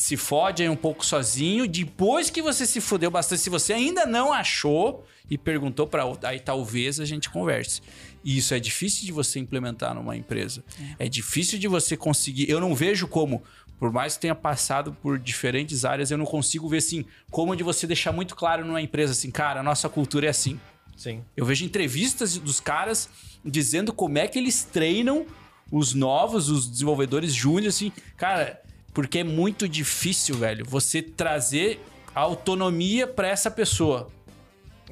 [0.00, 1.68] se fode aí um pouco sozinho.
[1.68, 6.40] Depois que você se fodeu bastante, se você ainda não achou e perguntou para aí
[6.40, 7.82] talvez a gente converse.
[8.24, 10.64] E isso é difícil de você implementar numa empresa.
[10.98, 11.06] É.
[11.06, 12.48] difícil de você conseguir.
[12.48, 13.42] Eu não vejo como,
[13.78, 17.62] por mais que tenha passado por diferentes áreas, eu não consigo ver assim como de
[17.62, 20.58] você deixar muito claro numa empresa assim, cara, a nossa cultura é assim.
[21.00, 21.24] Sim.
[21.34, 23.08] Eu vejo entrevistas dos caras
[23.44, 25.24] dizendo como é que eles treinam
[25.72, 28.60] os novos, os desenvolvedores júnior, assim, cara,
[28.92, 31.80] porque é muito difícil, velho, você trazer
[32.14, 34.10] autonomia pra essa pessoa.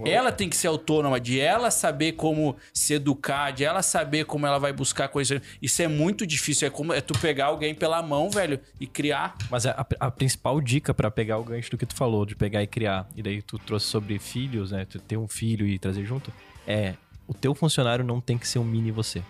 [0.06, 4.46] Ela tem que ser autônoma, de ela saber como se educar, de ela saber como
[4.46, 5.40] ela vai buscar coisas.
[5.60, 6.68] Isso é muito difícil.
[6.68, 9.36] É como é tu pegar alguém pela mão, velho, e criar.
[9.50, 12.62] Mas a, a principal dica pra pegar o gancho do que tu falou, de pegar
[12.62, 14.84] e criar, e daí tu trouxe sobre filhos, né?
[14.84, 16.32] Tu ter um filho e trazer junto,
[16.66, 16.94] é
[17.26, 19.22] o teu funcionário não tem que ser um mini você.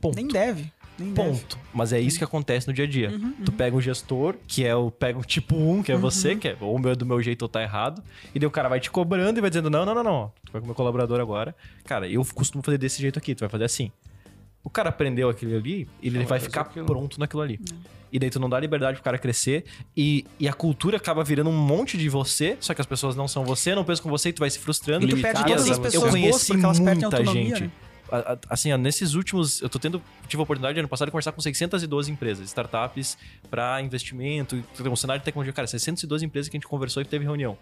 [0.00, 0.16] Ponto.
[0.16, 0.72] Nem deve.
[0.98, 1.30] Nem deve.
[1.30, 1.58] Ponto.
[1.74, 3.12] Mas é isso que acontece no dia a dia.
[3.44, 4.90] Tu pega um gestor, que é o.
[4.90, 7.42] Pega o tipo 1, que é você, que é ou o meu do meu jeito
[7.42, 8.02] ou tá errado.
[8.34, 10.32] E daí o cara vai te cobrando e vai dizendo: não, não, não, não.
[10.44, 11.54] Tu vai com o meu colaborador agora.
[11.84, 13.90] Cara, eu costumo fazer desse jeito aqui, tu vai fazer assim.
[14.64, 17.60] O cara aprendeu aquilo ali, ele vai ficar pronto naquilo ali.
[18.12, 19.64] E daí tu não dá liberdade pro cara crescer.
[19.96, 23.28] E, e a cultura acaba virando um monte de você, só que as pessoas não
[23.28, 25.06] são você, não pensam com você e tu vai se frustrando.
[25.06, 27.62] E tu perde todas as pessoas eu boas conheci porque elas perdem muita autonomia, gente.
[27.62, 27.70] né?
[28.48, 29.60] Assim, ó, nesses últimos.
[29.60, 30.02] Eu tô tendo.
[30.28, 33.16] Tive a oportunidade ano passado de conversar com 612 empresas, startups,
[33.50, 35.52] para investimento, um cenário de tecnologia.
[35.52, 37.56] Cara, 612 empresas que a gente conversou e teve reunião.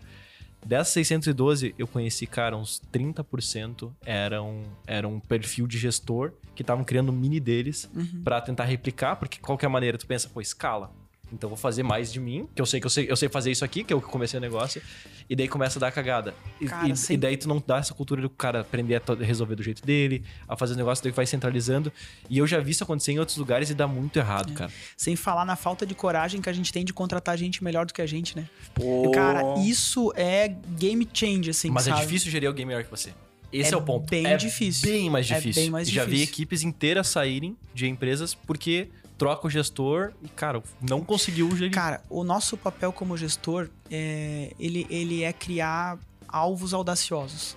[0.64, 6.82] Dessas 612, eu conheci, cara, uns 30% eram, eram um perfil de gestor que estavam
[6.82, 8.22] criando mini deles Uhum.
[8.24, 10.90] pra tentar replicar, porque qualquer maneira tu pensa, pô, escala.
[11.34, 13.50] Então vou fazer mais de mim, que eu sei que eu sei, eu sei fazer
[13.50, 14.80] isso aqui, que é o que eu comecei o negócio,
[15.28, 16.34] e daí começa a dar cagada.
[16.60, 19.54] E, Cara, e- e daí tu não dá essa cultura do cara aprender a resolver
[19.56, 21.92] do jeito dele, a fazer o negócio, daí vai centralizando.
[22.30, 24.54] E eu já vi isso acontecer em outros lugares e dá muito errado, É.
[24.54, 24.72] cara.
[24.96, 27.92] Sem falar na falta de coragem que a gente tem de contratar gente melhor do
[27.92, 28.48] que a gente, né?
[28.74, 29.10] Pô.
[29.10, 31.98] Cara, isso é game change, assim, Mas sabe?
[31.98, 33.10] é difícil gerir alguém melhor que você.
[33.52, 34.10] Esse é, É o ponto.
[34.10, 34.90] bem é difícil.
[34.90, 35.62] Bem mais É difícil.
[35.62, 36.32] bem mais Já vi difícil.
[36.32, 41.72] equipes inteiras saírem de empresas porque troca o gestor e, cara, não conseguiu gerir.
[41.72, 45.98] Cara, o nosso papel como gestor, é, ele, ele é criar
[46.28, 47.56] alvos audaciosos.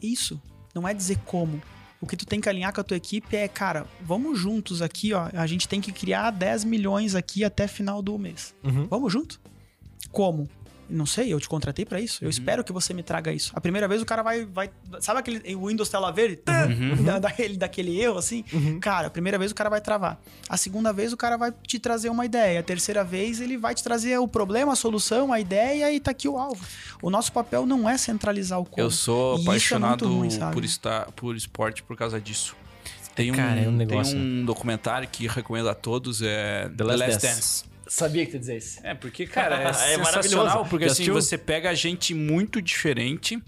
[0.00, 0.40] Isso.
[0.74, 1.60] Não é dizer como.
[2.00, 5.14] O que tu tem que alinhar com a tua equipe é, cara, vamos juntos aqui,
[5.14, 5.30] ó.
[5.32, 8.54] A gente tem que criar 10 milhões aqui até final do mês.
[8.62, 8.86] Uhum.
[8.86, 9.40] Vamos junto?
[10.12, 10.48] Como?
[10.88, 12.22] Não sei, eu te contratei pra isso.
[12.22, 12.26] Uhum.
[12.26, 13.50] Eu espero que você me traga isso.
[13.54, 14.44] A primeira vez o cara vai.
[14.44, 14.70] vai
[15.00, 16.40] sabe aquele o Windows tela verde?
[16.48, 17.02] Uhum.
[17.04, 18.44] Da- daquele, daquele erro, assim?
[18.80, 20.20] Cara, a primeira vez o cara vai travar.
[20.48, 22.60] A segunda vez o cara vai te trazer uma ideia.
[22.60, 26.10] A terceira vez ele vai te trazer o problema, a solução, a ideia e tá
[26.12, 26.64] aqui o alvo.
[27.02, 28.80] O nosso papel não é centralizar o como.
[28.80, 32.54] Eu sou E é apaixonado muito ruim, por, estar, por esporte por causa disso.
[33.14, 36.84] Tem um, Cara, é um negócio, tem um documentário que recomendo a todos, é The
[36.84, 37.64] Last Dance.
[37.86, 38.80] Sabia que tu ia dizer isso.
[38.82, 40.04] É, porque, cara, é, É sensacional,
[40.46, 40.70] maravilhoso.
[40.70, 41.14] porque Já assim, assistiu?
[41.14, 43.40] você pega gente muito diferente,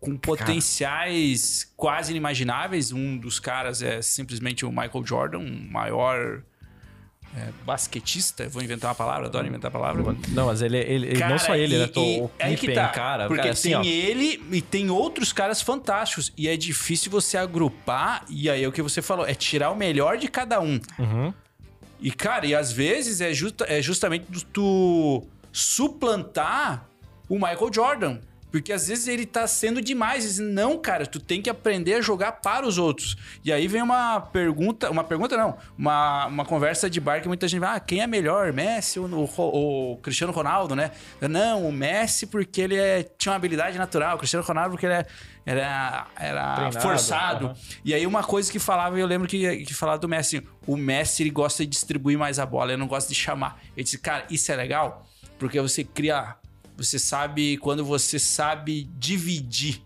[0.00, 2.92] com potenciais quase inimagináveis.
[2.92, 6.42] Um dos caras é simplesmente o Michael Jordan, um maior
[7.36, 8.48] é, basquetista.
[8.48, 10.02] Vou inventar uma palavra, adoro inventar palavra.
[10.28, 11.86] Não, mas ele, ele, ele- Cara, não só ele, e- né?
[11.86, 13.26] Tô- O que Pippen, tá, cara.
[13.26, 16.32] Porque cara, assim, tem ó, ele e tem outros caras fantásticos.
[16.36, 18.24] E é difícil você agrupar.
[18.28, 20.80] E aí é o que você falou, é tirar o melhor de cada um.
[20.98, 21.32] Uhum.
[22.02, 25.22] E, cara, e às vezes é, justa, é justamente tu-
[25.52, 26.88] suplantar
[27.28, 28.18] o Michael Jordan.
[28.52, 30.22] Porque às vezes ele tá sendo demais.
[30.22, 33.16] Diz, não, cara, tu tem que aprender a jogar para os outros.
[33.44, 37.48] E aí vem uma pergunta, uma pergunta não, uma, uma conversa de bar que muita
[37.48, 40.90] gente vai, ah, quem é melhor, Messi ou o, Ro- o Cristiano Ronaldo, né?
[41.20, 44.94] Não, o Messi porque ele é- tinha uma habilidade natural, o Cristiano Ronaldo porque ele
[44.94, 45.06] é-
[45.46, 47.46] era, era Treinado, forçado.
[47.46, 47.56] aham.
[47.84, 51.22] E aí uma coisa que falava, eu lembro que, que falava do Messi, o Messi
[51.22, 53.58] ele gosta de distribuir mais a bola, ele não gosta de chamar.
[53.76, 55.06] Ele disse, cara, isso é legal,
[55.38, 56.36] porque você cria,
[56.76, 59.82] você sabe, quando você sabe dividir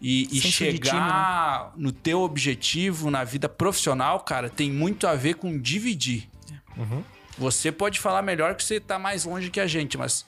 [0.00, 5.14] e, e Senso de chegar no teu objetivo na vida profissional, cara, tem muito a
[5.14, 6.28] ver com dividir.
[6.76, 7.04] Uhum.
[7.36, 10.24] Você pode falar melhor que você tá mais longe que a gente, mas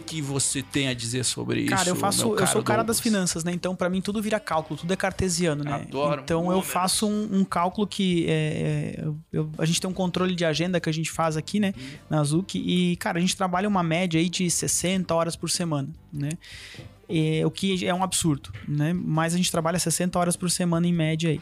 [0.00, 1.70] que, que você tem a dizer sobre isso?
[1.70, 2.86] Cara, eu faço, eu sou o cara Douglas?
[2.86, 3.52] das finanças, né?
[3.52, 5.72] Então, pra mim, tudo vira cálculo, tudo é cartesiano, né?
[5.74, 8.32] Adoro então, eu faço um, um cálculo que é,
[8.98, 11.74] é, eu- a gente tem um controle de agenda que a gente faz aqui, né?
[12.08, 12.54] Na Zuc.
[12.56, 16.30] E, cara, a gente trabalha uma média aí de 60 horas por semana, né?
[17.08, 18.92] É, o que é um absurdo, né?
[18.94, 21.40] Mas a gente trabalha 60 horas por semana em média aí.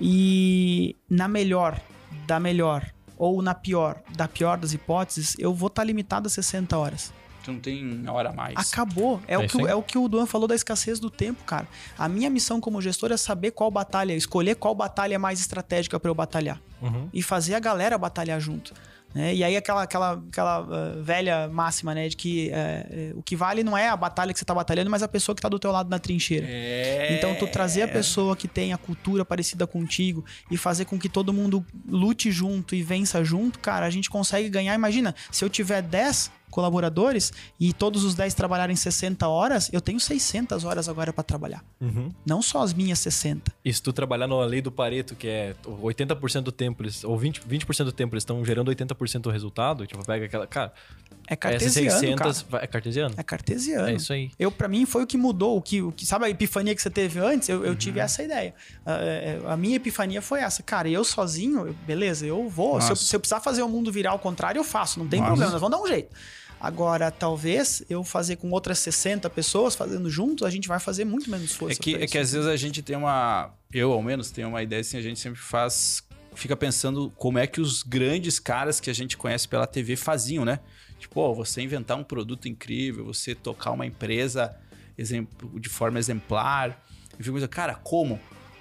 [0.00, 1.80] E na melhor,
[2.26, 2.86] da melhor,
[3.16, 7.12] ou na pior, da pior das hipóteses, eu vou estar limitado a 60 horas.
[7.48, 8.54] Tu não tem hora a mais.
[8.56, 9.20] Acabou.
[9.26, 11.66] É, É o que, é o que o Duan falou da escassez do tempo, cara.
[11.96, 15.98] A minha missão como gestor é saber qual batalha, escolher qual batalha é mais estratégica
[15.98, 16.60] para eu batalhar.
[16.82, 17.08] Uhum.
[17.12, 18.74] E fazer a galera batalhar junto.
[19.14, 19.34] né?
[19.34, 22.08] E aí aquela, aquela, aquela ah, velha máxima, né?
[22.08, 25.02] De que é, o que vale não é a batalha que você tá batalhando, mas
[25.02, 26.46] a pessoa que tá do teu lado na trincheira.
[26.46, 27.16] É...
[27.16, 31.08] Então, tu trazer a pessoa que tem a cultura parecida contigo e fazer com que
[31.08, 34.74] todo mundo lute junto e vença junto, cara, a gente consegue ganhar.
[34.74, 40.00] Imagina, se eu tiver 10 colaboradores e todos os 10 trabalharem 60 horas, eu tenho
[40.00, 41.64] 600 horas agora para trabalhar.
[41.80, 42.10] Uhum.
[42.26, 43.52] Não só as minhas 60.
[43.64, 47.18] E se tu trabalhar na lei do Pareto, que é 80% do tempo, eles, ou
[47.18, 50.46] 20%, 20 do tempo eles estão gerando 80% do resultado, tipo, pega aquela.
[50.46, 50.72] Cara,
[51.30, 52.64] É cartesiano, essas 600 cara.
[52.64, 53.14] é cartesiano?
[53.18, 53.88] É cartesiano.
[53.88, 54.30] É isso aí.
[54.38, 55.56] Eu, para mim, foi o que mudou.
[55.58, 57.48] O que, o que, sabe a epifania que você teve antes?
[57.48, 57.76] Eu, eu Uhum.
[57.76, 58.54] tive essa ideia.
[58.86, 60.62] A, é, a minha epifania foi essa.
[60.62, 62.80] Cara, eu sozinho, eu- beleza, eu vou.
[62.80, 64.98] Se eu, se eu precisar fazer o mundo virar ao contrário, eu faço.
[64.98, 65.28] Não tem Nossa.
[65.32, 66.14] problema, nós vamos dar um jeito.
[66.60, 71.30] Agora, talvez eu fazer com outras 60 pessoas fazendo juntos, a gente vai fazer muito
[71.30, 71.80] menos É força.
[71.80, 73.52] que, pra é que às vezes a gente tem uma.
[73.72, 76.02] Eu, ao menos, tenho uma ideia assim, a gente sempre faz.
[76.34, 80.44] Fica pensando como é que os grandes caras que a gente conhece pela TV faziam,
[80.44, 80.58] né?
[80.98, 84.56] Tipo, ó, você inventar um produto incrível, você tocar uma empresa
[84.96, 86.84] exemplo, de forma exemplar.
[87.18, 88.20] Eu fico pensando, cara, como?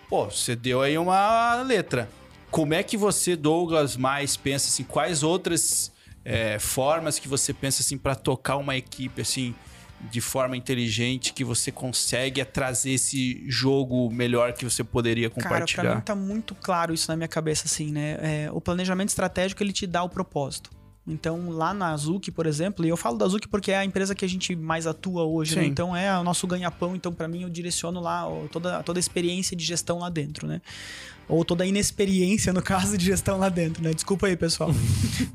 [0.10, 2.10] Pô, você deu aí uma letra.
[2.50, 4.84] Como é que você, Douglas, mais pensa assim?
[4.84, 5.92] Quais outras
[6.24, 9.54] é, formas que você pensa assim para tocar uma equipe assim
[10.12, 15.84] de forma inteligente que você consegue trazer esse jogo melhor que você poderia Cara, compartilhar?
[15.84, 18.18] pra mim tá muito claro isso na minha cabeça, assim, né?
[18.22, 20.70] É, o planejamento estratégico, ele te dá o propósito.
[21.08, 24.14] Então, lá na Azuki, por exemplo, e eu falo da Azuki porque é a empresa
[24.14, 25.66] que a gente mais atua hoje, né?
[25.66, 26.96] Então, é o nosso ganha-pão.
[26.96, 30.46] Então, pra mim, eu direciono lá ó, toda, toda a experiência de gestão lá dentro,
[30.46, 30.62] né?
[31.30, 33.94] Ou toda a inexperiência, no caso, de gestão lá dentro, né?
[33.94, 34.70] Desculpa aí, pessoal.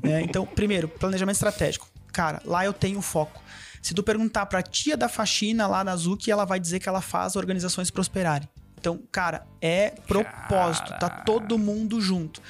[0.03, 1.87] É, então, primeiro, planejamento estratégico.
[2.11, 3.41] Cara, lá eu tenho foco.
[3.81, 7.01] Se tu perguntar pra tia da faxina lá na Azuki, ela vai dizer que ela
[7.01, 8.47] faz organizações prosperarem.
[8.83, 11.23] Então, cara, é propósito, tá Caraca.
[11.23, 12.41] todo mundo junto.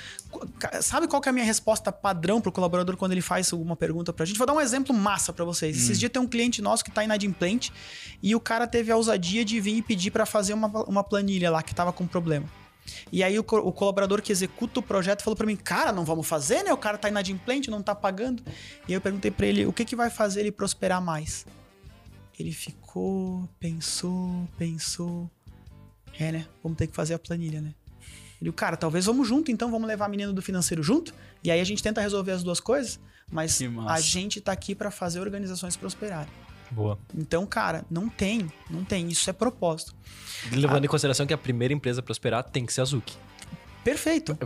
[0.82, 4.12] Sabe qual que é a minha resposta padrão pro colaborador quando ele faz alguma pergunta
[4.14, 4.38] pra gente?
[4.38, 5.76] Vou dar um exemplo massa pra vocês.
[5.78, 7.72] Esses dias tem um cliente nosso que tá inadimplente
[8.22, 11.50] e o cara teve a ousadia de vir e pedir pra fazer uma, uma planilha
[11.52, 12.48] lá que tava com problema.
[13.12, 16.04] E aí o, co- o colaborador que executa o projeto falou pra mim, cara, não
[16.04, 16.74] vamos fazer, né?
[16.74, 18.44] O cara tá inadimplente, não tá pagando.
[18.88, 21.46] E aí eu perguntei pra ele, o que que vai fazer ele prosperar mais?
[22.38, 25.30] Ele ficou, pensou, pensou.
[26.20, 26.46] É, né?
[26.62, 27.74] Vamos ter que fazer a planilha, né?
[28.44, 31.14] Ele, cara, talvez vamos junto, então vamos levar a menina do financeiro junto.
[31.42, 33.00] E aí a gente tenta resolver as duas coisas,
[33.32, 36.32] mas a gente tá aqui pra fazer organizações prosperarem.
[36.70, 37.00] Boa.
[37.16, 39.08] Então, cara, não tem, não tem.
[39.08, 39.96] Isso é propósito.
[40.52, 43.16] Levando em consideração que a primeira empresa a prosperar tem que ser a Zuki.
[43.84, 44.38] Perfeito.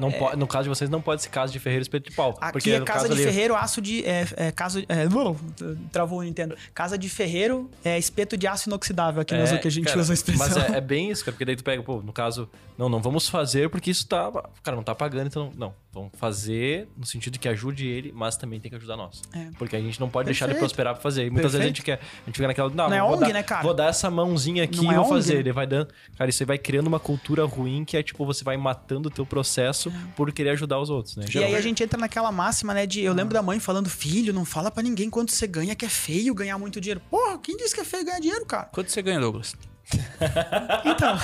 [0.00, 2.36] Não po- no caso de vocês, não pode ser casa de ferreiro espeto de pau.
[2.40, 4.04] Aqui porque é no casa caso de ali- ferreiro, aço de.
[4.04, 5.06] É, é, caso, é,
[5.92, 6.56] travou o Nintendo.
[6.74, 10.12] Casa de ferreiro é espeto de aço inoxidável aqui Azul que a gente cara, usa
[10.12, 10.46] a expressão.
[10.48, 13.00] Mas é, é bem isso, cara, porque daí tu pega, pô, no caso, não, não
[13.02, 14.30] vamos fazer porque isso tá.
[14.62, 15.74] Cara, não tá pagando, então não.
[15.90, 19.22] Vamos fazer no sentido de que ajude ele, mas também tem que ajudar nós.
[19.32, 19.48] É.
[19.58, 20.68] Porque a gente não pode deixar ele Perfeito.
[20.70, 21.26] prosperar pra fazer.
[21.26, 21.94] E muitas vezes a gente quer.
[21.94, 22.68] A gente fica naquela.
[22.68, 23.62] Não, Não é vou ONG, dar, né, cara?
[23.62, 25.38] Vou dar essa mãozinha aqui Não e é vou ONG, fazer.
[25.38, 25.88] Ele vai dando.
[26.16, 29.10] Cara, isso aí vai criando uma cultura ruim que é tipo, você vai matando o
[29.10, 31.24] teu processo por querer ajudar os outros, né?
[31.34, 33.00] E aí a gente entra naquela máxima, né, de...
[33.00, 35.88] Eu lembro da mãe falando, filho, não fala pra ninguém quanto você ganha, que é
[35.88, 37.00] feio ganhar muito dinheiro.
[37.10, 38.64] Porra, quem disse que é feio ganhar dinheiro, cara?
[38.66, 39.54] Quanto você ganha, Douglas?
[40.84, 41.16] Então,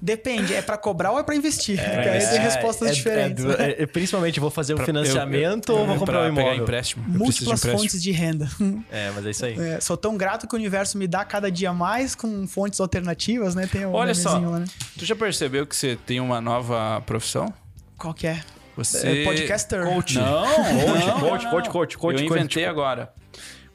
[0.00, 1.76] depende, é pra cobrar ou é pra investir?
[1.82, 3.44] Porque aí tem respostas é- diferentes.
[3.44, 3.54] é- né?
[3.58, 6.34] é- é- principalmente, vou fazer um Pra- financiamento eu- eu- ou vou comprar pra um
[6.34, 6.62] pegar imóvel?
[6.62, 7.02] empréstimo.
[7.04, 7.78] Preciso de Múltiplas empréstimo.
[7.82, 8.48] fontes de renda.
[8.90, 9.58] É, mas é isso aí.
[9.58, 13.54] É, sou tão grato que o universo me dá cada dia mais com fontes alternativas,
[13.54, 13.66] né?
[13.66, 14.64] Tem o Olha só, lá, né?
[14.98, 17.52] tu já percebeu que você tem uma nova profissão?
[17.98, 18.40] Qual que é?
[18.76, 19.22] Você...
[19.22, 19.84] É podcaster.
[19.84, 20.14] Coach.
[20.18, 22.38] Não, Coach, não, coach, não, coach, coach, coach, coach, Eu coach.
[22.40, 23.12] inventei agora.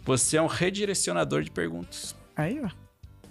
[0.05, 2.15] Você é um redirecionador de perguntas.
[2.36, 2.70] Aí, ó.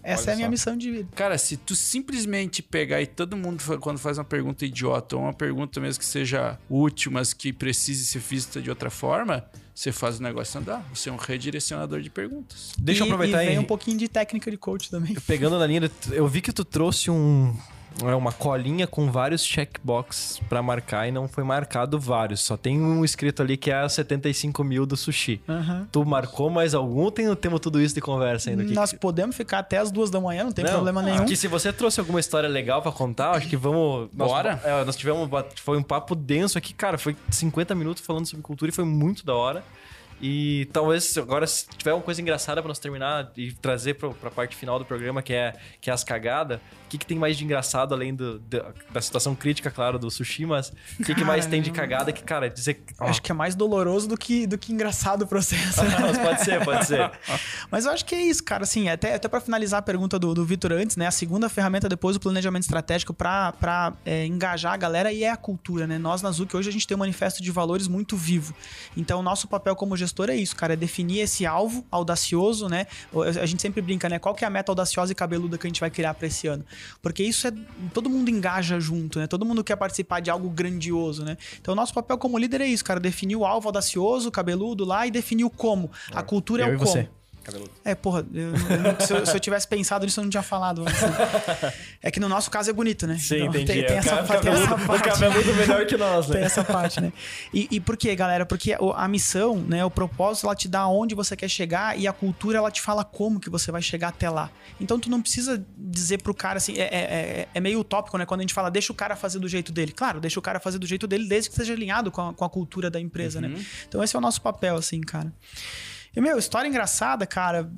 [0.09, 0.51] Essa Olha é a minha só.
[0.51, 1.09] missão de vida.
[1.17, 5.33] Cara, se tu simplesmente pegar e todo mundo quando faz uma pergunta idiota ou uma
[5.35, 9.45] pergunta mesmo que seja útil, mas que precise ser vista de outra forma,
[9.75, 10.87] você faz o negócio andar.
[10.95, 12.73] Você é um redirecionador de perguntas.
[12.79, 13.59] Deixa eu E- aproveitar e vem aí.
[13.61, 15.15] um pouquinho de técnica de coach também.
[15.27, 17.53] Pegando na linha, eu vi que tu trouxe um
[18.05, 22.41] é, uma colinha com vários checkbox pra marcar e não foi marcado vários.
[22.41, 25.41] Só tem um escrito ali que é a 75 mil do sushi.
[25.49, 25.89] Aham.
[25.91, 28.65] Tu marcou mais algum ou tem, temos tudo isso de conversa ainda?
[28.65, 31.25] Que- Nós podemos ficar até as duas da manhã, não tem Não, problema nenhum.
[31.25, 34.09] Que se você trouxe alguma história legal pra contar, acho que vamos.
[34.13, 34.61] nós- Bora.
[34.65, 35.29] é, nós tivemos.
[35.57, 36.99] Foi um papo denso aqui, cara.
[36.99, 39.65] Foi 50 minutos falando sobre cultura e foi muito da hora.
[40.21, 44.31] E talvez agora, se tiver uma coisa engraçada pra nós terminar e trazer pro, pra
[44.31, 47.37] parte final do programa, que é, que é as cagadas, o que, que tem mais
[47.37, 51.25] de engraçado além do, da, da situação crítica, claro, do sushi, mas o que, que
[51.25, 52.81] mais tem de cagada que, cara, dizer.
[53.01, 55.81] ó, Acho que é mais doloroso do que, do que engraçado o processo.
[56.01, 57.11] mas pode ser, pode ser.
[57.71, 58.63] Mas eu acho que é isso, cara.
[58.63, 61.07] Assim, até, até para finalizar a pergunta do, do Vitor antes, né?
[61.07, 65.37] A segunda ferramenta depois do planejamento estratégico para é, engajar a galera e é a
[65.37, 65.99] cultura, né?
[65.99, 68.55] Nós na Zuc hoje a gente tem um manifesto de valores muito vivo.
[68.97, 72.87] Então, o nosso papel como gestor é isso, cara, é definir esse alvo audacioso, né?
[73.41, 74.19] A gente sempre brinca, né?
[74.19, 76.47] Qual que é a meta audaciosa e cabeluda que a gente vai criar para esse
[76.47, 76.65] ano?
[77.03, 77.53] Porque isso é
[77.93, 79.27] todo mundo engaja junto, né?
[79.27, 81.37] Todo mundo quer participar de algo grandioso, né?
[81.61, 85.07] Então, o nosso papel como líder é isso, cara, definir o alvo audacioso, cabeludo lá
[85.07, 85.91] e definir o como.
[86.13, 86.91] A cultura Eu é o como.
[86.91, 87.09] você.
[87.47, 87.71] Cabeludo.
[87.85, 90.83] É, porra, eu- eu- se, eu, se eu tivesse pensado nisso, eu não tinha falado.
[90.85, 91.07] assim,
[92.03, 93.17] é que no nosso caso é bonito, né?
[93.19, 93.67] Sim, Então, entendi.
[93.67, 95.01] Tem, tem É, essa, o pa- tem essa cabeludo- parte.
[95.09, 96.47] O cabeludo melhor que nós, Tem né?
[96.47, 97.13] essa parte, né?
[97.55, 98.45] E, e por quê, galera?
[98.45, 102.13] Porque a missão, né, o propósito, ela te dá onde você quer chegar e a
[102.13, 104.51] cultura, ela te fala como que você vai chegar até lá.
[104.81, 108.27] Então, tu não precisa dizer pro cara, assim, é, é, é- é meio utópico, né?
[108.27, 109.93] Quando a gente fala, deixa o cara fazer do jeito dele.
[109.93, 112.45] Claro, deixa o cara fazer do jeito dele, desde que seja alinhado com a, com
[112.45, 113.55] a cultura da empresa, né?
[113.89, 115.33] Então, esse é o nosso papel, assim, cara.
[116.17, 117.69] E, meu, história engraçada, cara.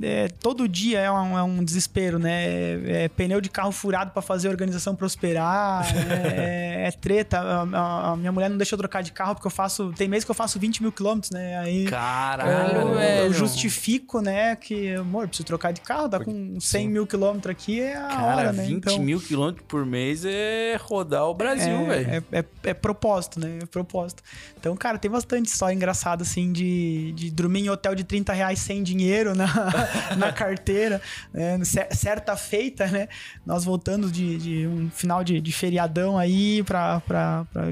[0.00, 2.44] é, todo dia é um, é um desespero, né?
[2.46, 5.84] É, é pneu de carro furado pra fazer a organização prosperar.
[6.08, 7.38] é, é treta.
[7.40, 9.92] A, a- a minha mulher não deixa eu trocar de carro porque eu faço.
[9.96, 11.58] Tem mês que eu faço 20 mil quilômetros, né?
[11.58, 11.86] Aí.
[11.86, 17.06] Caralho, eu, eu justifico, né, que, amor, preciso trocar de carro, tá com 100 mil
[17.06, 18.64] quilômetros aqui, é a Cara, hora, né?
[18.64, 22.24] 20 mil quilômetros por mês é rodar o Brasil, é, velho.
[22.32, 23.58] É, é, é propósito, né?
[23.62, 24.22] É propósito.
[24.58, 28.58] Então, cara, tem bastante história engraçada, assim, de, de dormir em hotel de 30 reais
[28.58, 29.46] sem dinheiro na,
[30.16, 31.00] na carteira.
[31.32, 31.62] né?
[31.64, 33.08] Cer- Certa feita, né?
[33.44, 37.64] Nós voltando de, de um final de, de feriadão aí pra, pra, pra-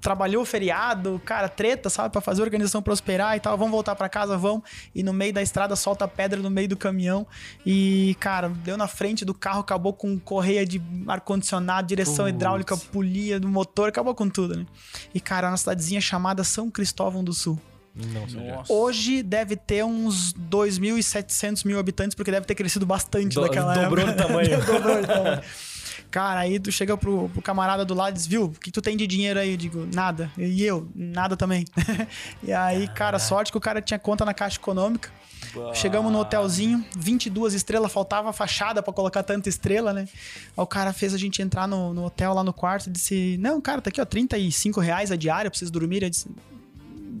[0.00, 2.10] Trabalhou o feriado, cara, treta, sabe?
[2.10, 3.56] Pra fazer a organização prosperar e tal.
[3.58, 4.62] Vamos voltar pra casa, vamos.
[4.94, 7.26] E no meio da estrada solta pedra no meio do caminhão.
[7.66, 12.28] E, cara, deu na frente do carro, acabou com correia de ar-condicionado, direção Putz.
[12.36, 14.66] hidráulica, polia do motor, acabou com tudo, né?
[15.14, 17.58] E, cara, é uma cidadezinha chamada São Cristóvão do Sul.
[17.98, 18.40] Não sei.
[18.50, 18.72] Nossa.
[18.72, 24.06] Hoje deve ter uns 2.700 mil habitantes, porque deve ter crescido bastante Do- daquela dobrou
[24.06, 24.24] época.
[24.24, 24.58] o tamanho.
[24.64, 25.42] dobrou o tamanho.
[26.10, 28.80] Cara, aí tu chega pro, pro camarada do lado e diz, viu, o que tu
[28.80, 29.50] tem de dinheiro aí?
[29.50, 30.30] Eu digo, nada.
[30.38, 31.66] E eu, nada também.
[32.42, 35.10] e aí, cara, sorte que o cara tinha conta na Caixa Econômica.
[35.74, 40.02] Chegamos no hotelzinho, 22 estrelas, faltava fachada pra colocar tanta estrela, né?
[40.56, 43.36] Aí o cara fez a gente entrar no, no hotel lá no quarto e disse:
[43.38, 46.02] Não, cara, tá aqui, ó, 35 reais a diária, preciso dormir.
[46.02, 46.28] Eu disse: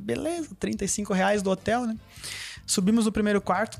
[0.08, 1.94] Beleza, 35 reais do hotel, né?
[2.66, 3.78] Subimos no primeiro quarto,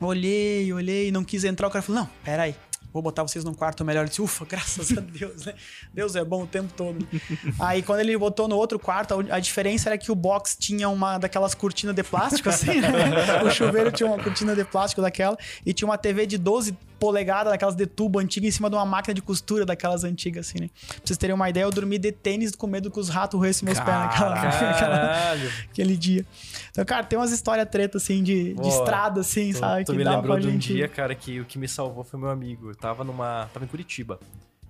[0.00, 1.68] olhei, olhei, não quis entrar.
[1.68, 2.56] O cara falou: Não, peraí.
[2.92, 4.04] Vou botar vocês num quarto melhor.
[4.04, 5.54] Eu disse, ufa, graças a Deus, né?
[5.92, 7.06] Deus é bom o tempo todo.
[7.58, 10.88] Aí, quando ele botou no outro quarto, a a diferença era que o box tinha
[10.88, 12.88] uma daquelas cortinas de plástico, assim, né?
[13.44, 15.36] O chuveiro tinha uma cortina de plástico daquela
[15.66, 18.86] e tinha uma TV de 12 polegadas, daquelas de tubo antiga, em cima de uma
[18.86, 20.70] máquina de costura daquelas antigas, assim, né?
[20.88, 23.66] Pra vocês terem uma ideia, eu dormi de tênis com medo que os ratos roessem
[23.66, 25.52] meus pés naquela, naquela, Caralho.
[25.70, 26.24] aquele dia.
[26.70, 28.68] Então, cara, tem umas histórias treta, assim, de, de Boa.
[28.68, 29.84] estrada, assim, Tu, sabe?
[29.84, 30.72] tu que me lembrou de um gente...
[30.72, 32.70] dia, cara, que o que me salvou foi meu amigo.
[32.70, 33.48] Eu tava numa.
[33.52, 34.18] tava em Curitiba.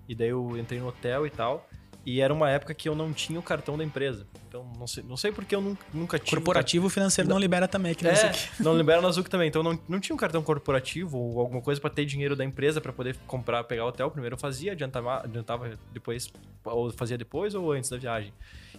[0.09, 1.67] E daí eu entrei no hotel e tal.
[2.07, 4.27] E era uma época que eu não tinha o cartão da empresa.
[4.47, 6.37] Então, não sei, não sei porque eu nunca, nunca tive.
[6.37, 9.49] Corporativo financeiro não libera também no É, não libera no Azuc também.
[9.49, 12.81] Então não, não tinha um cartão corporativo ou alguma coisa pra ter dinheiro da empresa
[12.81, 14.11] pra poder comprar, pegar o hotel.
[14.11, 16.31] Primeiro eu fazia, adiantava, adiantava depois,
[16.65, 18.33] ou fazia depois ou antes da viagem.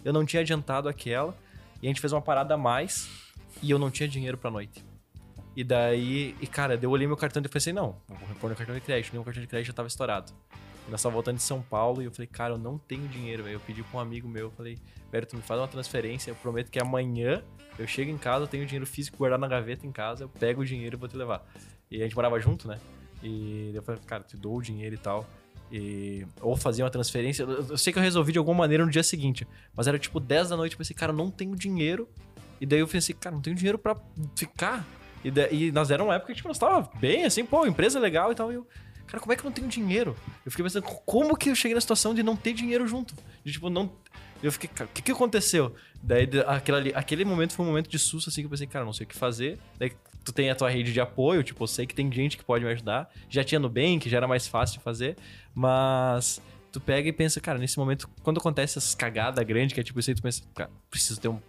[0.04, 1.36] Eu não tinha adiantado aquela
[1.82, 3.08] e a gente fez uma parada a mais
[3.60, 4.84] e eu não tinha dinheiro pra noite.
[5.56, 8.74] E daí, e cara, eu olhei meu cartão e pensei, não, vou repor no cartão
[8.74, 9.12] de crédito.
[9.14, 10.32] Meu cartão de crédito já tava estourado.
[10.88, 13.54] Nós tava voltando de São Paulo e eu falei, cara, eu não tenho dinheiro, velho.
[13.56, 14.78] Eu pedi pra um amigo meu, eu falei,
[15.10, 17.42] velho, tu me faz uma transferência, eu prometo que amanhã
[17.78, 20.62] eu chego em casa, eu tenho dinheiro físico guardado na gaveta em casa, eu pego
[20.62, 21.44] o dinheiro e vou te levar.
[21.90, 22.78] E a gente morava junto, né?
[23.22, 25.26] E eu falei, cara, te dou o dinheiro e tal.
[25.72, 27.42] E, ou fazia uma transferência.
[27.42, 30.20] Eu, eu sei que eu resolvi de alguma maneira no dia seguinte, mas era tipo
[30.20, 30.72] 10 da noite.
[30.74, 32.08] Eu pensei, cara, não tenho dinheiro.
[32.60, 33.96] E daí eu pensei, cara, não tenho dinheiro pra
[34.36, 34.86] ficar.
[35.24, 37.98] E, da- e nós era uma época que tipo, nós tava bem, assim, pô, empresa
[37.98, 38.52] legal e tal.
[38.52, 38.66] E eu,
[39.06, 40.16] cara, como é que eu não tenho dinheiro?
[40.44, 43.14] Eu fiquei pensando, como que eu cheguei na situação de não ter dinheiro junto?
[43.44, 43.92] De tipo, não.
[44.42, 45.74] Eu fiquei, cara, o que que aconteceu?
[46.02, 48.92] Daí, aquele, aquele momento foi um momento de susto, assim, que eu pensei, cara, não
[48.92, 49.58] sei o que fazer.
[49.78, 49.92] Daí
[50.24, 52.64] tu tem a tua rede de apoio, tipo, eu sei que tem gente que pode
[52.64, 53.10] me ajudar.
[53.30, 55.16] Já tinha Nubank, já era mais fácil de fazer.
[55.54, 56.40] Mas
[56.70, 59.98] tu pega e pensa, cara, nesse momento, quando acontece essas cagadas grandes, que é tipo
[59.98, 61.40] isso aí, tu pensa, cara, preciso ter um-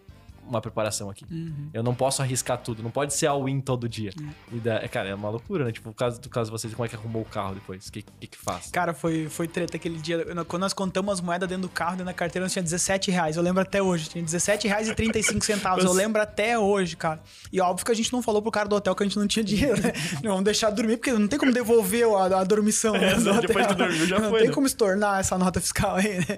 [0.47, 1.25] uma preparação aqui.
[1.73, 4.11] Eu não posso arriscar tudo, não pode ser all-in todo dia.
[4.51, 5.71] E da- é, cara, é uma loucura, né?
[5.71, 7.87] Tipo, o caso do caso de vocês, como é que arrumou o carro depois?
[7.87, 8.69] O que, que, que faz?
[8.71, 10.25] Cara, foi, foi treta aquele dia.
[10.45, 13.35] Quando nós contamos as moedas dentro do carro, dentro da carteira, nós tinha 17 reais.
[13.37, 14.09] Eu lembro até hoje.
[14.09, 15.83] Tinha 17 reais e 35 centavos.
[15.83, 17.21] Eu lembro até hoje, cara.
[17.51, 19.27] E óbvio que a gente não falou pro cara do hotel que a gente não
[19.27, 19.91] tinha dinheiro, né?
[20.23, 22.93] Não, vamos deixar dormir, porque não tem como devolver a, a dormição.
[22.93, 24.53] né, do exato, depois que dormiu, já Não foi, tem né?
[24.53, 26.37] como estornar essa nota fiscal aí, né?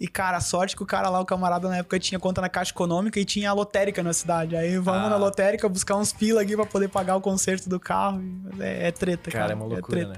[0.00, 2.48] E, cara, a sorte que o cara lá, o camarada na época, tinha conta na
[2.48, 4.56] Caixa Econômica e tinha a lotérica na cidade.
[4.56, 5.10] Aí vamos Ah.
[5.10, 8.22] na lotérica buscar uns pila aqui pra poder pagar o conserto do carro.
[8.60, 9.44] É, é treta, cara.
[9.44, 10.12] Cara, é uma loucura, treta.
[10.14, 10.16] né?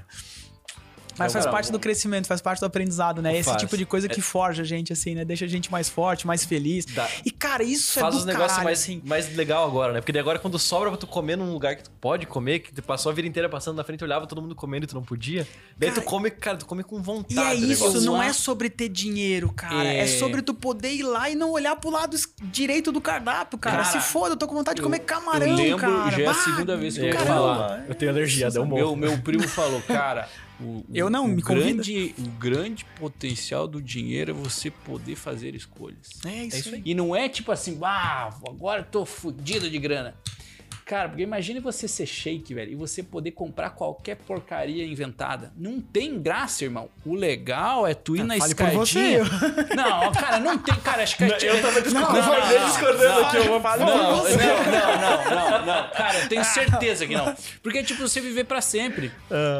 [1.17, 3.33] Mas faz Cara, parte do crescimento, faz parte do aprendizado, né?
[3.35, 3.61] Esse Faz.
[3.61, 5.25] tipo de coisa que forja a gente, assim, né?
[5.25, 6.85] Deixa a gente mais forte, mais feliz.
[6.85, 9.01] Dá- E, cara, isso Faz é os do negócios caralho, mais, assim.
[9.05, 9.99] mais legal agora, né?
[10.01, 12.73] Porque daí agora quando sobra pra tu comer num lugar que tu pode comer, que
[12.73, 15.03] tu passou a vida inteira passando na frente, olhava todo mundo comendo e tu não
[15.03, 15.47] podia.
[15.77, 17.59] Daí Cara, tu come, cara, tu come com vontade.
[17.59, 19.83] E é o isso, não é sobre ter dinheiro, cara.
[19.87, 19.99] É...
[19.99, 20.07] É.
[20.07, 23.83] sobre tu poder ir lá e não olhar pro lado direito do cardápio, cara.
[23.83, 26.11] Cara, Se foda, eu tô com vontade de comer camarão, eu lembro, cara.
[26.11, 27.39] já é a Bah, segunda vez que eu É, vou caramba.
[27.39, 27.85] falar.
[27.87, 30.27] Eu tenho alergia, deu um Meu, meu primo falou, cara.
[30.59, 31.69] O, Eu não, me convida.
[31.73, 36.09] grande, O grande potencial do dinheiro é você poder fazer escolhas.
[36.25, 36.81] É isso, isso aí.
[36.85, 40.15] E não é tipo assim, ah, agora eu tô fudido de grana.
[40.87, 45.51] Cara, porque imagine você ser shake, velho, e você poder comprar qualquer porcaria inventada.
[45.57, 46.89] Não tem graça, irmão.
[47.05, 49.19] O legal é tu ir na Ah, fale por escadinha.
[49.75, 50.75] Não, cara, não tem.
[50.75, 53.37] Cara, acho que Eu tava discordando, Não, não, não, discordando não, aqui.
[53.37, 55.89] Eu vou fale Não, não, não, não, não, não.
[55.91, 57.35] Cara, eu tenho certeza que não.
[57.61, 59.11] Porque, tipo, você viver pra sempre.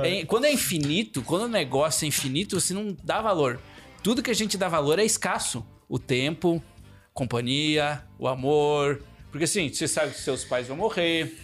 [0.04, 3.60] É, quando é infinito, quando o negócio é infinito, você não dá valor.
[4.02, 5.66] Tudo que a gente dá valor é escasso.
[5.90, 6.64] O tempo,
[7.14, 9.02] companhia, o amor.
[9.38, 11.38] Porque assim, você sabe que seus pais vão morrer.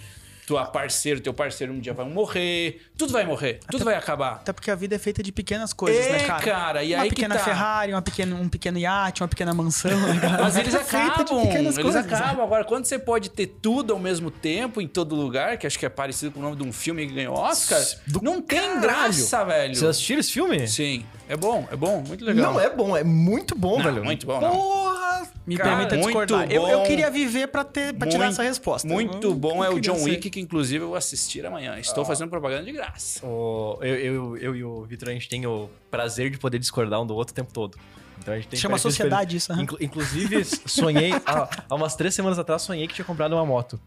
[0.46, 2.82] Tua parceiro, teu parceiro um dia vai morrer.
[2.98, 3.62] Tudo vai morrer.
[3.72, 4.34] Tudo vai acabar.
[4.34, 6.44] Até porque a vida é feita de pequenas coisas, É, né, cara?
[6.44, 7.44] cara, e uma aí que pequena tá.
[7.46, 10.44] Ferrari, uma pequena, um pequeno iate, uma pequena mansão, né, cara?
[10.44, 12.06] Mas eles É acabam, pequenas eles coisas.
[12.12, 12.44] acabam.
[12.44, 15.86] Agora, quando você pode ter tudo ao mesmo tempo, em todo lugar, que acho que
[15.86, 18.82] é parecido com o nome de um filme que ganhou Oscar, Do não tem caralho.
[18.82, 19.74] graça, velho.
[19.76, 20.68] Vocês assistiram esse filme?
[20.68, 22.54] Sim, é bom, é bom, muito legal.
[22.54, 24.04] Não, é bom, é muito bom, Não, velho.
[24.04, 24.52] muito bom, não.
[24.52, 25.28] Porra!
[25.46, 26.50] Me Cara, permita discordar.
[26.52, 26.86] Eu, eu bom.
[26.86, 28.88] queria viver pra, ter, pra tirar Muito- essa resposta.
[28.88, 30.12] Muito Eu- bom eu é o John ser.
[30.12, 31.78] Wick, que inclusive eu vou assistir amanhã.
[31.78, 33.26] Estou fazendo propaganda de graça.
[33.26, 37.02] O- eu, eu, eu e o Vitor, a gente tem o prazer de poder discordar
[37.02, 37.78] um do outro o tempo todo.
[38.20, 39.52] Então a gente tem Chama sociedade isso.
[39.60, 43.78] Inclu- inclusive, sonhei, há, há umas três semanas atrás, sonhei que tinha comprado uma moto.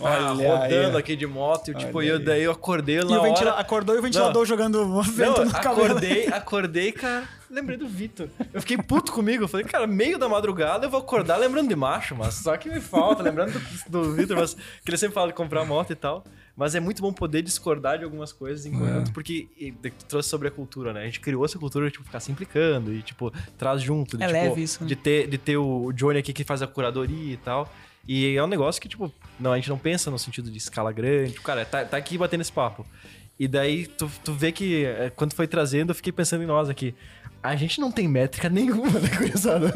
[0.00, 0.96] Olha Ah, rodando aí.
[0.96, 2.24] aqui de moto, e, tipo, Olha e eu, aí.
[2.24, 3.52] daí eu acordei E ventila...
[3.52, 3.60] hora...
[3.60, 5.84] acordou e o ventilador jogando vento Não, no cabelo.
[5.86, 8.28] acordei, acordei, cara, lembrei do Vitor.
[8.52, 9.44] Eu fiquei puto comigo.
[9.44, 12.68] Eu falei, cara, meio da madrugada eu vou acordar lembrando de macho, mas só que
[12.68, 13.52] me falta, lembrando
[13.88, 16.24] do, do Vitor, mas que ele sempre fala de comprar moto e tal.
[16.54, 20.48] Mas é muito bom poder discordar de algumas coisas enquanto, porque e, tu trouxe sobre
[20.48, 21.00] a cultura, né?
[21.00, 24.18] A gente criou essa cultura de tipo, ficar se implicando e, tipo, traz junto.
[24.18, 24.86] De, É tipo, leve isso, né?
[24.88, 27.72] De ter, de ter o Johnny aqui que faz a curadoria e tal.
[28.06, 29.10] E é um negócio que, tipo,
[29.42, 31.34] não, a gente não pensa no sentido de escala grande.
[31.40, 32.86] Cara, tá, tá aqui batendo esse papo.
[33.38, 36.68] E daí tu, tu vê que é, quando foi trazendo, eu fiquei pensando em nós
[36.70, 36.94] aqui.
[37.42, 39.72] A gente não tem métrica nenhuma, né, gurizada?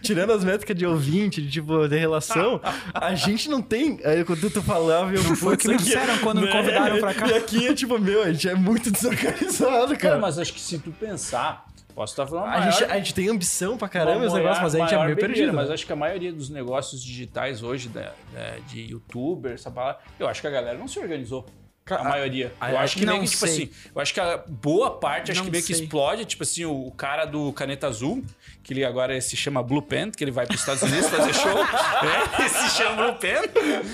[0.00, 2.58] Tirando as métricas de ouvinte, de tipo, de relação,
[2.94, 4.00] a gente não tem.
[4.04, 7.12] Aí quando tu falava, eu foi o que me "Putz, disseram quando me convidaram pra
[7.14, 10.18] cá." E aqui é tipo, meu, a gente é muito desorganizado, Cara, cara.
[10.18, 13.76] mas acho que se tu pensar, posso estar falando A gente, a gente tem ambição
[13.78, 15.52] pra caramba os negócios, mas a gente é meio perdido.
[15.52, 15.74] Mas né?
[15.74, 18.12] acho que a maioria dos negócios digitais hoje, da-
[18.68, 21.46] de youtuber, essa palavra, eu acho que a galera não se organizou.
[21.90, 22.50] A maioria.
[22.58, 23.50] a- Eu acho que meio que, tipo sei.
[23.50, 25.84] assim, eu acho que a boa parte, acho Não que meio que sei.
[25.84, 28.24] explode, tipo assim, o, o cara do Caneta Azul,
[28.62, 31.34] que ele agora se chama Blue Pen, que ele vai para os Estados Unidos fazer
[31.34, 31.58] show.
[31.58, 33.34] é, ele se chama Blue Pen.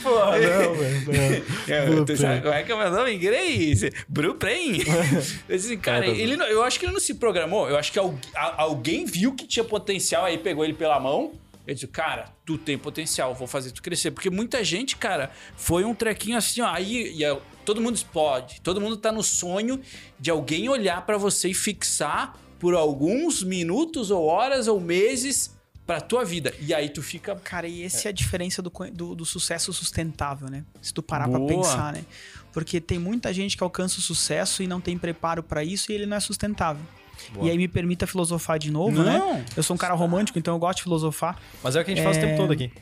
[0.02, 1.44] Porra, não, velho.
[1.66, 2.16] É, Blue tu Pen.
[2.16, 3.80] sabe como é que é meu nome em inglês?
[4.08, 4.82] Blue Pen.
[5.52, 7.68] Assim, cara, Caneta ele, não- eu acho que ele não se programou.
[7.68, 11.32] Eu acho que al- a- alguém viu que tinha potencial, aí pegou ele pela mão.
[11.66, 14.10] Eu disse, cara, tu tem potencial, vou fazer tu crescer.
[14.10, 16.68] Porque muita gente, cara, foi um trequinho assim, ó.
[16.68, 17.38] Aí e, ó,
[17.70, 18.60] todo mundo explode.
[18.62, 19.80] Todo mundo tá no sonho
[20.18, 25.56] de alguém olhar pra você e fixar por alguns minutos ou horas ou meses
[25.86, 26.52] pra tua vida.
[26.60, 27.36] E aí tu fica.
[27.36, 30.64] Cara, e essa é a diferença do, do, do sucesso sustentável, né?
[30.82, 31.46] Se tu parar Boa.
[31.46, 32.04] pra pensar, né?
[32.52, 35.94] Porque tem muita gente que alcança o sucesso e não tem preparo pra isso e
[35.94, 36.82] ele não é sustentável.
[37.32, 37.46] Boa.
[37.46, 39.16] E aí me permita filosofar de novo, né?
[39.16, 39.44] Não.
[39.56, 41.38] Eu sou um cara romântico, então eu gosto de filosofar.
[41.62, 42.72] Mas é o que a gente faz o tempo todo aqui.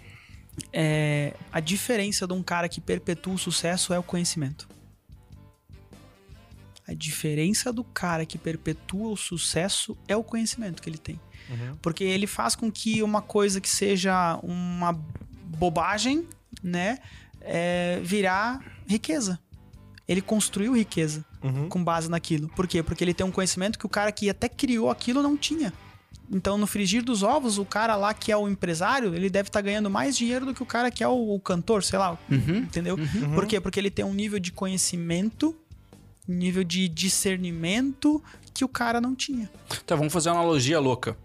[0.72, 4.66] É, a diferença de um cara que perpetua o sucesso é o conhecimento.
[6.88, 11.20] A diferença do cara que perpetua o sucesso é o conhecimento que ele tem.
[11.50, 11.76] Uhum.
[11.82, 14.98] Porque ele faz com que uma coisa que seja uma
[15.44, 16.26] bobagem,
[16.62, 16.98] né,
[17.40, 19.38] é, virar riqueza.
[20.06, 21.68] Ele construiu riqueza Uhum.
[21.68, 22.48] com base naquilo.
[22.48, 22.82] Por quê?
[22.82, 25.72] Porque ele tem um conhecimento que o cara que até criou aquilo não tinha.
[26.30, 29.60] Então, no frigir dos ovos, o cara lá que é o empresário, ele deve estar
[29.60, 32.56] ganhando mais dinheiro do que o cara que é o, o cantor, sei lá, Uhum.
[32.58, 32.96] entendeu?
[33.34, 33.60] Por quê?
[33.60, 35.54] Porque ele tem um nível de conhecimento,
[36.28, 38.22] nível de discernimento
[38.52, 39.50] que o cara não tinha.
[39.86, 41.16] Tá, vamos fazer uma analogia louca.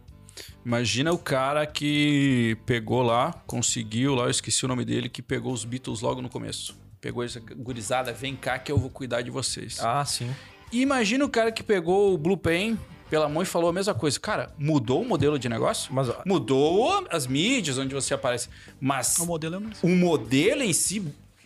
[0.65, 5.51] Imagina o cara que pegou lá, conseguiu lá, eu esqueci o nome dele, que pegou
[5.53, 6.75] os Beatles logo no começo.
[7.01, 9.79] Pegou essa gurizada, vem cá que eu vou cuidar de vocês.
[9.81, 10.33] Ah, sim.
[10.71, 12.79] E imagina o cara que pegou o Blue Pen
[13.09, 14.19] pela mão e falou a mesma coisa.
[14.19, 15.93] Cara, mudou o modelo de negócio?
[15.93, 18.47] Mas, Mudou as mídias onde você aparece.
[18.79, 19.77] Mas O modelo é o mesmo.
[19.83, 21.03] o modelo em si,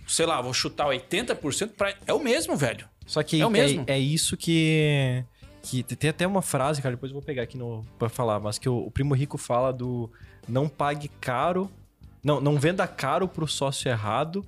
[0.07, 1.93] sei lá, vou chutar 80%, pra...
[2.05, 2.87] é o mesmo, velho.
[3.07, 3.85] Só que É o mesmo.
[3.87, 5.23] É, isso que,
[5.63, 8.59] que tem até uma frase, cara, depois eu vou pegar aqui no, pra falar, mas
[8.59, 10.11] que o, o Primo Rico fala do
[10.47, 11.71] não pague caro,
[12.23, 14.45] não, não venda caro pro sócio errado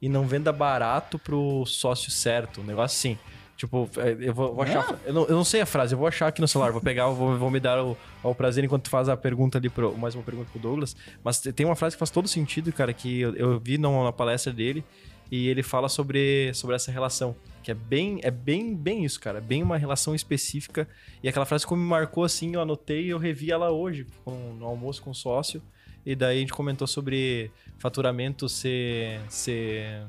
[0.00, 3.18] e não venda barato pro sócio certo, um negócio assim.
[3.56, 4.98] Tipo, é, eu vou, vou achar.
[5.04, 7.06] Eu não, eu não sei a frase, eu vou achar aqui no celular, vou pegar,
[7.06, 10.14] vou, vou me dar o, ao prazer enquanto tu faz a pergunta ali, pro, mais
[10.14, 10.96] uma pergunta pro Douglas.
[11.22, 14.52] Mas tem uma frase que faz todo sentido, cara, que eu, eu vi numa palestra
[14.52, 14.84] dele
[15.32, 17.34] e ele fala sobre, sobre essa relação.
[17.62, 19.40] Que é bem, é bem, bem isso, cara.
[19.40, 20.86] Bem uma relação específica.
[21.22, 24.52] E aquela frase como me marcou assim, eu anotei e eu revi ela hoje, com-
[24.58, 25.62] no almoço com o sócio.
[26.04, 29.20] E daí a gente comentou sobre faturamento ser.
[29.30, 30.04] ser...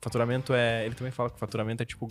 [0.00, 0.86] Faturamento é.
[0.86, 2.08] Ele também fala que faturamento é tipo.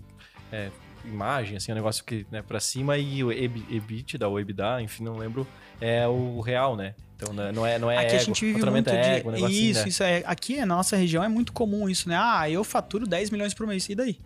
[0.51, 0.71] é,
[1.05, 4.81] imagem, assim, é um negócio que, né, pra cima e o EB- EBITDA, ou EBITDA,
[4.81, 5.47] enfim, não lembro,
[5.79, 6.95] é o real, né?
[7.15, 9.09] Então né, não é, não é aqui ego, a gente vive muito é de...
[9.09, 9.89] ego, um negócio isso, assim, né?
[9.89, 10.23] isso é.
[10.25, 12.17] Aqui na nossa região é muito comum isso, né?
[12.19, 13.87] Ah, eu faturo 10 milhões por mês.
[13.87, 14.19] E daí?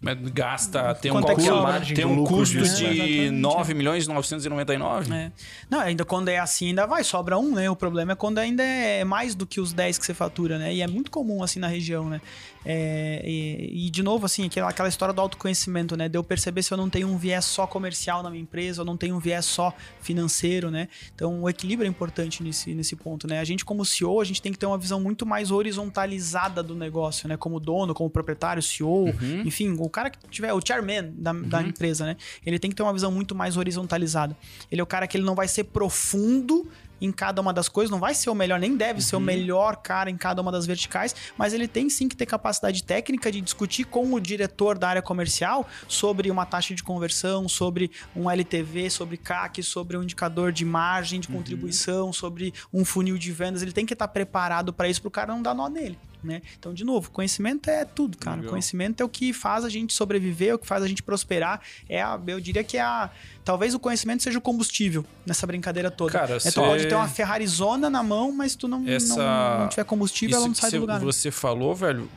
[0.00, 1.72] Mas gasta, tem um, Quanto é que custo, sobra?
[1.72, 2.90] margem tem de um lucro custo disso, de né?
[2.90, 3.74] Exatamente, 9 é.
[3.74, 5.14] milhões e 999.
[5.14, 5.32] É.
[5.70, 7.70] Não, ainda quando é assim, ainda vai, sobra um, né?
[7.70, 10.74] O problema é quando ainda é mais do que os 10 que você fatura, né?
[10.74, 12.20] E é muito comum assim na região, né?
[12.68, 16.08] É, e, e, de novo, assim, aquela, aquela história do autoconhecimento, né?
[16.08, 18.84] De eu perceber se eu não tenho um viés só comercial na minha empresa, eu
[18.84, 20.88] não tenho um viés só financeiro, né?
[21.14, 23.38] Então o equilíbrio é importante nesse, nesse ponto, né?
[23.38, 26.74] A gente, como CEO, a gente tem que ter uma visão muito mais horizontalizada do
[26.74, 27.36] negócio, né?
[27.36, 29.14] Como dono, como proprietário, CEO,
[29.44, 32.16] enfim, o cara que tiver, o chairman da, da empresa, né?
[32.44, 34.36] Ele tem que ter uma visão muito mais horizontalizada.
[34.72, 36.66] Ele é o cara que ele não vai ser profundo
[37.00, 39.76] em cada uma das coisas, não vai ser o melhor, nem deve ser o melhor
[39.76, 43.40] cara em cada uma das verticais, mas ele tem sim que ter capacidade técnica de
[43.40, 48.90] discutir com o diretor da área comercial sobre uma taxa de conversão, sobre um LTV,
[48.90, 53.62] sobre CAC, sobre um indicador de margem de contribuição, sobre um funil de vendas.
[53.62, 55.98] Ele tem que estar preparado para isso, para o cara não dar nó nele.
[56.26, 56.42] Né?
[56.58, 58.38] Então, de novo, conhecimento é tudo, cara.
[58.38, 58.50] Legal.
[58.50, 61.60] Conhecimento é o que faz a gente sobreviver, é o que faz a gente prosperar.
[61.88, 63.08] É a, eu diria que é a.
[63.44, 66.10] Talvez o conhecimento seja o combustível nessa brincadeira toda.
[66.12, 69.60] Cara, é, cê- Tu pode ter uma Ferrarizona na mão, mas tu não, Essa- não,
[69.60, 70.98] não tiver combustível, ela não sai do lugar.
[70.98, 71.04] né?
[71.04, 72.10] você falou, velho,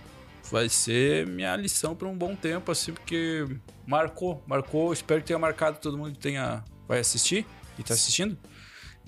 [0.52, 3.46] vai ser minha lição por um bom tempo, assim, porque
[3.86, 4.92] marcou, marcou.
[4.92, 7.46] Espero que tenha marcado todo mundo que tenha, vai assistir
[7.78, 8.36] e tá assistindo.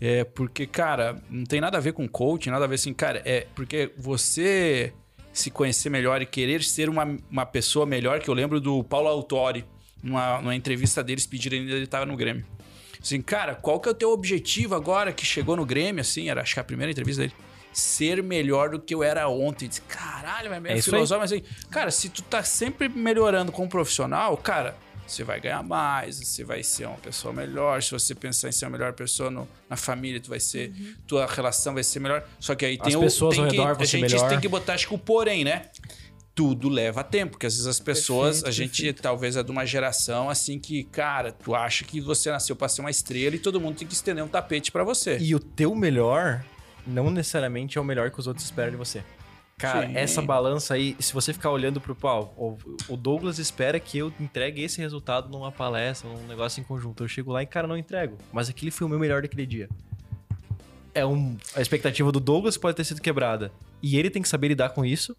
[0.03, 3.22] É porque, cara, não tem nada a ver com coaching, nada a ver assim, cara,
[3.23, 4.91] é porque você
[5.32, 9.07] se conhecer melhor e querer ser uma, uma pessoa melhor, que eu lembro do Paulo
[9.07, 9.64] Autori,
[10.02, 12.44] numa, numa entrevista deles, pediram ainda ele tava no Grêmio.
[12.99, 16.41] Assim, cara, qual que é o teu objetivo agora que chegou no Grêmio, assim, era
[16.41, 17.34] acho que a primeira entrevista dele.
[17.72, 19.68] Ser melhor do que eu era ontem.
[19.68, 23.69] Disse, caralho, mas É isso filosófico, mas assim, cara, se tu tá sempre melhorando como
[23.69, 24.76] profissional, cara,
[25.12, 27.82] você vai ganhar mais, você vai ser uma pessoa melhor.
[27.84, 30.70] Se você pensar em ser a melhor pessoa no- na família, tu vai ser.
[30.72, 30.94] Uhum.
[31.08, 32.24] Tua relação vai ser melhor.
[32.40, 33.00] Só que aí tem As o.
[33.02, 34.30] pessoas tem ao que, redor vão a ser gente melhor.
[34.30, 35.64] tem que botar, acho que o porém, né?
[36.34, 39.02] Tudo leva tempo, porque às vezes as pessoas, Perfeito, a gente perfeito.
[39.02, 42.80] talvez é de uma geração assim que, cara, tu acha que você nasceu pra ser
[42.82, 45.18] uma estrela e todo mundo tem que estender um tapete pra você.
[45.20, 46.42] E o teu melhor
[46.88, 49.04] não necessariamente é o melhor que os outros esperam de você.
[49.62, 49.96] Cara, Sim.
[49.96, 52.58] essa balança aí, se você ficar olhando pro pau, o,
[52.94, 57.04] o Douglas espera que eu entregue esse resultado numa palestra, num negócio em conjunto.
[57.04, 58.18] Eu chego lá e, cara, não entrego.
[58.34, 59.70] Mas aquele foi o meu melhor daquele dia.
[60.94, 63.52] É um, a expectativa do Douglas pode ter sido quebrada.
[63.82, 65.16] E ele tem que saber lidar com isso.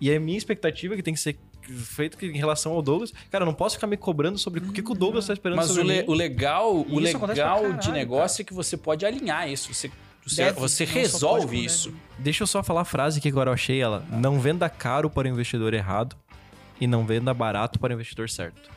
[0.00, 3.12] E a minha expectativa que tem que ser feito que- em relação ao Douglas.
[3.30, 5.56] Cara, eu não posso ficar me cobrando sobre o que, que o Douglas tá esperando
[5.56, 6.04] Mas o, sobre le- mim.
[6.08, 9.72] o legal, o E legal de negócio é que você pode alinhar isso.
[9.72, 9.90] Você,
[10.26, 11.90] você, Deve, você pode, resolve isso.
[11.90, 12.02] deve.
[12.18, 14.04] Deixa eu só falar a frase que agora eu achei ela.
[14.10, 16.16] Não venda caro para o investidor errado
[16.80, 18.70] e não venda barato para o investidor certo.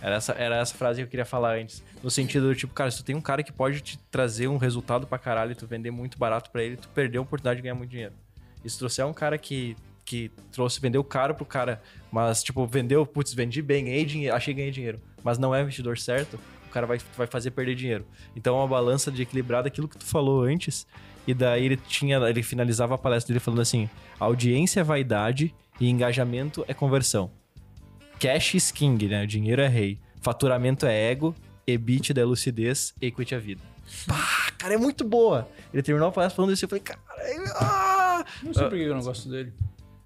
[0.00, 1.82] Era essa, era essa frase que eu queria falar antes.
[2.02, 4.56] No sentido do tipo, cara, se tu tem um cara que pode te trazer um
[4.56, 7.62] resultado pra caralho e tu vender muito barato pra ele, tu perdeu a oportunidade de
[7.62, 8.14] ganhar muito dinheiro.
[8.64, 11.82] E se tu trouxer um cara que, que trouxe, vendeu caro pro cara,
[12.12, 15.62] mas tipo, vendeu, putz, vendi bem, ganhei dinheiro, achei que ganhei dinheiro, mas não é
[15.62, 18.06] investidor certo, o cara vai, vai fazer perder dinheiro.
[18.36, 20.86] Então é uma balança de equilibrar daquilo que tu falou antes.
[21.26, 23.88] E daí ele tinha, ele finalizava a palestra dele falando assim:
[24.20, 27.30] audiência é vaidade e engajamento é conversão.
[28.18, 29.26] Cash is king, né?
[29.26, 29.98] Dinheiro é rei.
[30.20, 31.34] Faturamento é ego,
[31.66, 33.62] EBITDA é lucidez, equity é vida.
[34.06, 35.48] Pá, cara, é muito boa.
[35.72, 37.00] Ele terminou a palestra falando isso e eu falei, cara,
[37.56, 38.24] ah!
[38.42, 39.52] Não sei por que eu não gosto dele.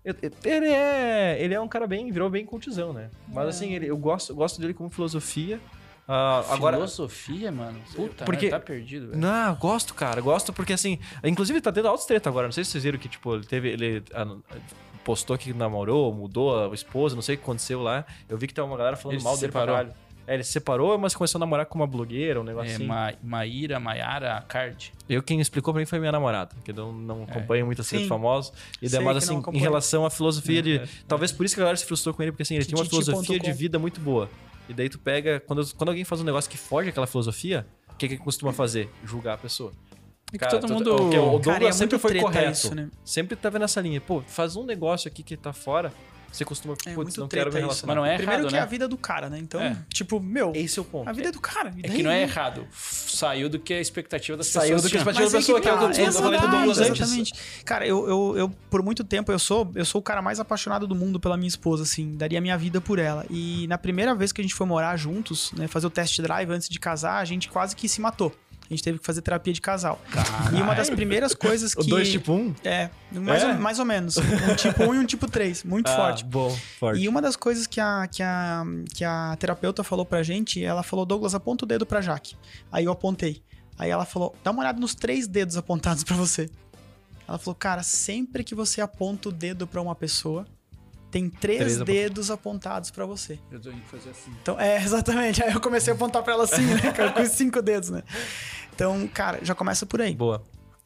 [0.05, 3.09] Eu- eu- Ele é, ele é um cara bem, virou bem cultizão, né?
[3.29, 5.59] Mas assim, ele, eu gosto, gosto dele como filosofia.
[6.07, 7.79] Ah, agora, Filosofia, mano.
[7.95, 9.19] Puta, Porque- merda, tá perdido, velho.
[9.21, 10.21] Não, gosto, cara.
[10.21, 10.99] Gosto porque, assim...
[11.25, 12.47] Inclusive, tá tendo altos treta agora.
[12.47, 13.69] Não sei se vocês viram que, tipo, ele teve...
[13.71, 14.37] Ele ah,
[15.05, 18.05] postou que namorou, mudou a esposa, não sei o que aconteceu lá.
[18.29, 19.77] Eu vi que tem uma galera falando Ele mal dele pra separou.
[19.77, 20.03] caralho.
[20.25, 22.87] É, ele se separou, mas começou a namorar com uma blogueira, um negócio É assim.
[22.87, 24.93] Ma Maíra, Maiara, Card.
[25.09, 27.99] Eu, quem explicou pra mim foi minha namorada, que eu não, não acompanho muito assim
[27.99, 28.07] Sim.
[28.07, 28.53] famosos.
[28.81, 30.79] E daí, mas assim, em relação à filosofia de...
[30.79, 30.89] É, é.
[31.09, 32.85] Talvez por isso que a galera se frustrou com ele, porque assim, ele tinha uma
[32.85, 34.31] filosofia de vida muito boa.
[34.73, 35.39] E daí tu pega.
[35.41, 38.89] Quando, quando alguém faz um negócio que foge daquela filosofia, o que, que costuma fazer?
[39.05, 39.73] Julgar a pessoa.
[40.33, 41.09] É que todo tu- mundo- o, o
[41.39, 42.53] Douglas Cara, é sempre foi correto.
[42.53, 42.89] isso, né?
[43.05, 44.01] Sempre tava nessa linha.
[44.01, 45.93] Pô, faz um negócio aqui que tá fora,
[46.33, 46.75] você costuma.
[46.87, 47.95] É Putz, não quero me relacionar.
[47.95, 48.59] Mas não é Primeiro errado, que né?
[48.59, 49.39] é a vida do cara, né?
[49.39, 49.77] Então, É.
[49.93, 51.09] tipo, meu, Esse é o ponto.
[51.09, 51.73] a vida é do cara.
[51.77, 52.67] e É que não é errado.
[52.73, 54.83] Saiu do que a expectativa das Saiu pessoas.
[54.83, 56.51] do que a expectativa da pessoa, que é o que eu- tá, falei do exatamente,
[56.51, 57.01] Douglas antes.
[57.03, 57.33] Exatamente.
[57.65, 60.87] Cara, eu, eu, eu, por muito tempo, eu sou, eu sou o cara mais apaixonado
[60.87, 62.17] do mundo pela minha esposa, assim.
[62.17, 63.25] Daria minha vida por ela.
[63.31, 66.51] E na primeira vez que a gente foi morar juntos, né, fazer o test drive
[66.51, 68.35] antes de casar, a gente quase que se matou.
[68.73, 70.01] A gente teve que fazer terapia de casal.
[70.57, 71.91] E uma das primeiras coisas O que...
[71.91, 72.55] 2 tipo 1?
[72.65, 73.47] É, mais, É?
[73.49, 74.17] Ou, mais ou menos.
[74.17, 75.65] Um tipo 1 e um tipo 3.
[75.65, 76.25] Muito forte.
[76.25, 77.01] Ah, Bom, forte.
[77.03, 80.83] E uma das coisas que a, que, a, que a terapeuta falou pra gente, ela
[80.83, 82.35] falou, Douglas, aponta o dedo pra Jaque.
[82.71, 83.43] Aí eu apontei.
[83.79, 86.49] Aí ela falou, dá uma olhada nos três dedos apontados pra você.
[87.29, 90.47] Ela falou, cara, sempre que você aponta o dedo pra uma pessoa,
[91.11, 93.39] tem três, Três apont- dedos apontados pra você.
[93.51, 94.31] Eu tô indo fazer assim.
[94.43, 95.43] Então, é, exatamente.
[95.45, 96.91] Aí eu comecei a apontar pra ela assim, né?
[96.91, 98.03] cara, Com os cinco dedos, né?
[98.83, 100.43] Então, cara, já começa por aí Boa.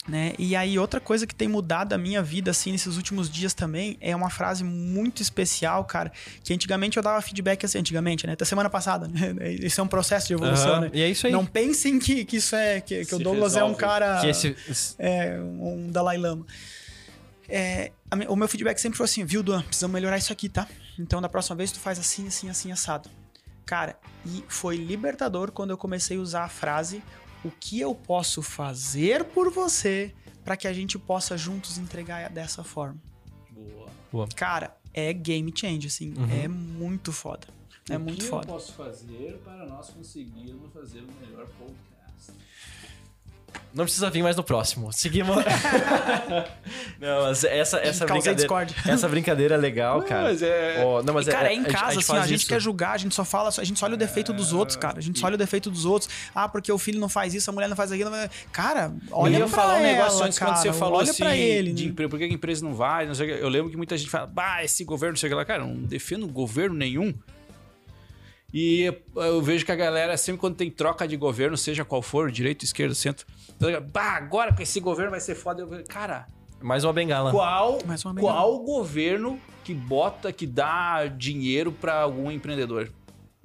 [0.07, 0.35] né?
[0.39, 3.97] E aí outra coisa que tem mudado a minha vida assim nesses últimos dias também
[4.03, 6.13] é uma frase muito especial, cara,
[6.45, 8.35] que antigamente eu dava feedback assim, antigamente, né?
[8.35, 9.35] Até semana passada, né?
[9.65, 10.91] Isso é um processo de evolução, Aham, né?
[10.93, 11.33] E é isso aí.
[11.33, 13.81] Não pensem que, que isso é que, que o Douglas é um resolve.
[13.81, 14.55] cara Que esse,
[14.99, 16.45] é um Dalai Lama.
[17.49, 17.93] É,
[18.29, 20.69] o meu feedback sempre foi assim, viu, Duan, precisamos melhorar isso aqui, tá?
[20.99, 23.09] Então da próxima vez tu faz assim, assim, assim, assado.
[23.65, 23.97] Cara,
[24.27, 27.03] e foi libertador quando eu comecei a usar a frase
[27.47, 30.15] o que eu posso fazer por você
[30.45, 33.01] para que a gente possa juntos entregar dessa forma.
[34.13, 34.29] Boa.
[34.35, 37.49] Cara, é game change, assim, é muito foda.
[37.89, 38.49] É o muito que foda.
[38.49, 41.96] eu posso fazer para nós conseguirmos fazer o melhor podcast?
[43.77, 44.91] Não precisa vir mais no próximo.
[44.91, 45.37] Seguimos.
[46.99, 48.67] não, mas essa, essa brincadeira.
[48.87, 50.23] Essa brincadeira é legal, cara.
[50.25, 52.17] mas é- Ó, não, mas e, cara, é, em a gente- casa, a gente assim,
[52.17, 52.49] a gente isso.
[52.49, 54.99] quer julgar, a gente só fala, a gente só olha o defeito dos outros, cara.
[54.99, 56.11] A gente só olha o defeito dos outros.
[56.35, 58.09] Ah, porque o filho não faz isso, a mulher não faz aquilo.
[58.09, 60.73] não faz- Cara, olha eu ia pra falar um ela, negócio antes cara, quando você
[60.73, 61.91] falou olha assim pra ele, de né?
[61.91, 63.07] emprego, por que a empresa não vai?
[63.07, 65.37] Não sei eu lembro que muita gente fala, bah, esse governo, não sei o que
[65.37, 65.45] lá.
[65.45, 67.13] Cara, eu não defendo governo nenhum.
[68.53, 72.31] E eu vejo que a galera, sempre quando tem troca de governo, seja qual for,
[72.31, 73.27] direito, esquerda, centro,
[73.93, 75.63] bah, agora com esse governo vai ser foda.
[75.63, 76.27] Eu, cara,
[76.61, 77.31] Mais uma bengala.
[77.33, 78.33] qual, Mais uma bengala.
[78.33, 82.91] qual governo que bota, que dá dinheiro para algum empreendedor?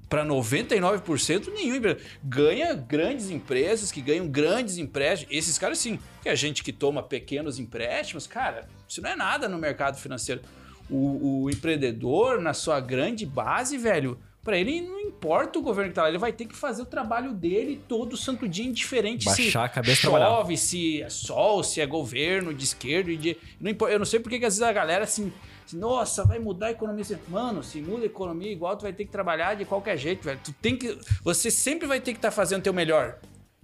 [0.08, 2.06] Para 99% nenhum empreendedor.
[2.24, 5.34] Ganha grandes empresas que ganham grandes empréstimos.
[5.36, 9.50] Esses caras sim, que a gente que toma pequenos empréstimos, cara, isso não é nada
[9.50, 10.42] no mercado financeiro.
[10.90, 15.96] O, o empreendedor, na sua grande base, velho, para ele não importa o governo que
[15.96, 19.44] tá lá, ele vai ter que fazer o trabalho dele todo santo dia indiferente se
[19.44, 23.38] Baixar a cabeça chove, se é sol, se é governo de esquerda e de.
[23.60, 25.32] Não importa, eu não sei porque que às vezes a galera assim.
[25.66, 27.06] assim, Nossa, vai mudar a economia.
[27.28, 30.40] Mano, se muda a economia igual, tu vai ter que trabalhar de qualquer jeito, velho.
[30.44, 30.98] Tu tem que.
[31.24, 33.20] Você sempre vai ter que estar fazendo o teu melhor.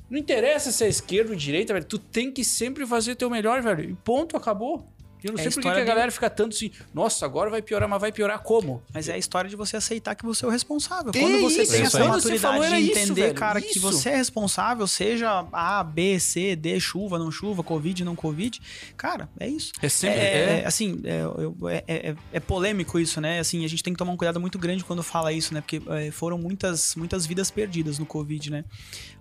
[0.10, 1.86] Não interessa se é esquerda ou direita, velho.
[1.86, 3.84] Tu tem que sempre fazer o teu melhor, velho.
[3.84, 4.88] E ponto, acabou.
[5.23, 7.49] E eu não É sei por que que a galera fica tanto assim, nossa, agora
[7.49, 8.84] vai piorar, mas vai piorar como?
[8.94, 11.11] Mas é a história de você aceitar que você é o responsável.
[11.15, 13.72] É Quando você isso, tem essa isso maturidade falou, de isso, entender, velho, cara, que
[13.72, 13.80] isso.
[13.81, 18.61] você é responsável, seja A, B, C, D, chuva, não chuva, Covid, não Covid.
[18.95, 19.72] Cara, é isso.
[19.81, 20.19] É sempre.
[20.19, 23.39] É, é- é, assim, é, é- é- é polêmico isso, né?
[23.39, 25.61] Assim, a gente tem que tomar um cuidado muito grande quando fala isso, né?
[25.61, 25.81] Porque
[26.11, 28.64] foram muitas, muitas vidas perdidas no Covid, né?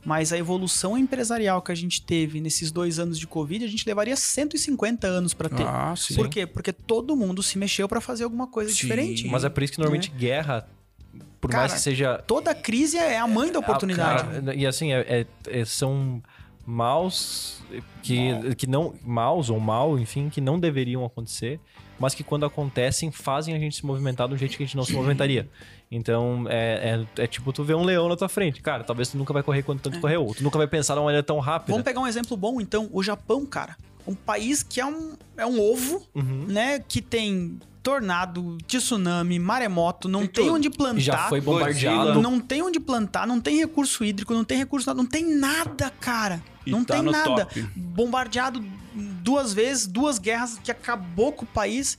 [0.07, 3.85] Mas a evolução empresarial que a gente teve nesses dois anos de Covid, a gente
[3.85, 5.67] levaria 150 anos pra ter.
[5.67, 6.15] Ah, sim.
[6.15, 6.47] Por quê?
[6.47, 8.77] Porque todo mundo se mexeu pra fazer alguma coisa Sim.
[8.77, 9.27] diferente.
[9.27, 10.69] Mas é por isso que normalmente guerra,
[11.41, 12.23] por Cara, mais que seja.
[12.25, 14.23] Toda crise é a mãe da oportunidade.
[14.29, 16.23] Ah, cara, e assim, é- é- é- são
[16.65, 17.61] maus
[18.01, 18.95] que, que não.
[19.05, 21.59] Maus ou mal, enfim, que não deveriam acontecer,
[21.99, 24.85] mas que quando acontecem fazem a gente se movimentar do jeito que a gente não
[24.85, 25.49] se movimentaria.
[25.91, 28.61] Então, é, é, é tipo tu ver um leão na tua frente.
[28.61, 30.25] Cara, talvez tu nunca vai correr quanto tanto correu.
[30.25, 31.73] ou Tu nunca vai pensar de uma maneira tão rápida.
[31.73, 32.89] Vamos pegar um exemplo bom, então.
[32.93, 33.77] O Japão, cara.
[34.07, 36.47] Um país que é um, é um ovo, Uhum.
[36.49, 36.79] né?
[36.81, 41.01] Que tem tornado, tsunami, maremoto, não Tem tem onde plantar.
[41.01, 42.21] Já foi bombardeado.
[42.21, 46.43] Não tem onde plantar, não tem recurso hídrico, não tem recurso, não tem nada, cara.
[46.67, 47.47] E não tá tem nada.
[47.47, 47.63] top.
[47.77, 48.65] Bombardeado
[49.23, 51.97] duas vezes, duas guerras que acabou com o país.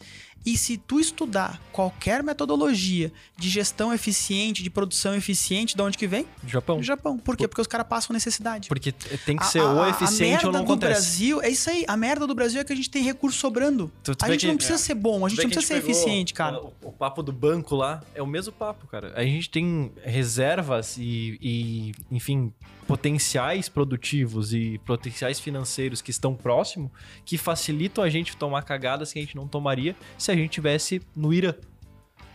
[0.47, 6.07] E se tu estudar qualquer metodologia de gestão eficiente, de produção eficiente, de onde que
[6.07, 6.25] vem?
[6.47, 6.81] Japão.
[6.81, 7.17] Japão.
[7.17, 7.49] Por quê?
[7.49, 8.69] Porque os caras passam necessidade.
[8.69, 10.91] Porque tem que ser a- ou a- eficiente a ou não acontece.
[10.93, 11.83] Brasil, é isso aí.
[11.85, 13.91] A merda do Brasil é que a gente tem recurso sobrando.
[14.01, 14.77] Tu- tu a gente que- não precisa é.
[14.77, 16.61] ser bom, a gente não precisa ser pegou eficiente, cara.
[16.63, 19.11] O, o papo do banco lá é o mesmo papo, cara.
[19.17, 22.53] A gente tem reservas e, e, enfim,
[22.87, 26.91] potenciais produtivos e potenciais financeiros que estão próximo
[27.25, 31.01] que facilitam a gente tomar cagadas que a gente não tomaria se a gente tivesse
[31.15, 31.53] no Irã.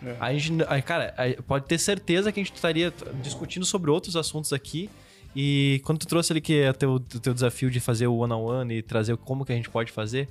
[0.04, 0.16] É.
[0.20, 1.14] A gente, cara,
[1.46, 2.92] pode ter certeza que a gente estaria
[3.22, 4.90] discutindo sobre outros assuntos aqui.
[5.34, 8.82] E quando tu trouxe ali que é teu, teu desafio de fazer o one-on-one e
[8.82, 10.28] trazer como que a gente pode fazer,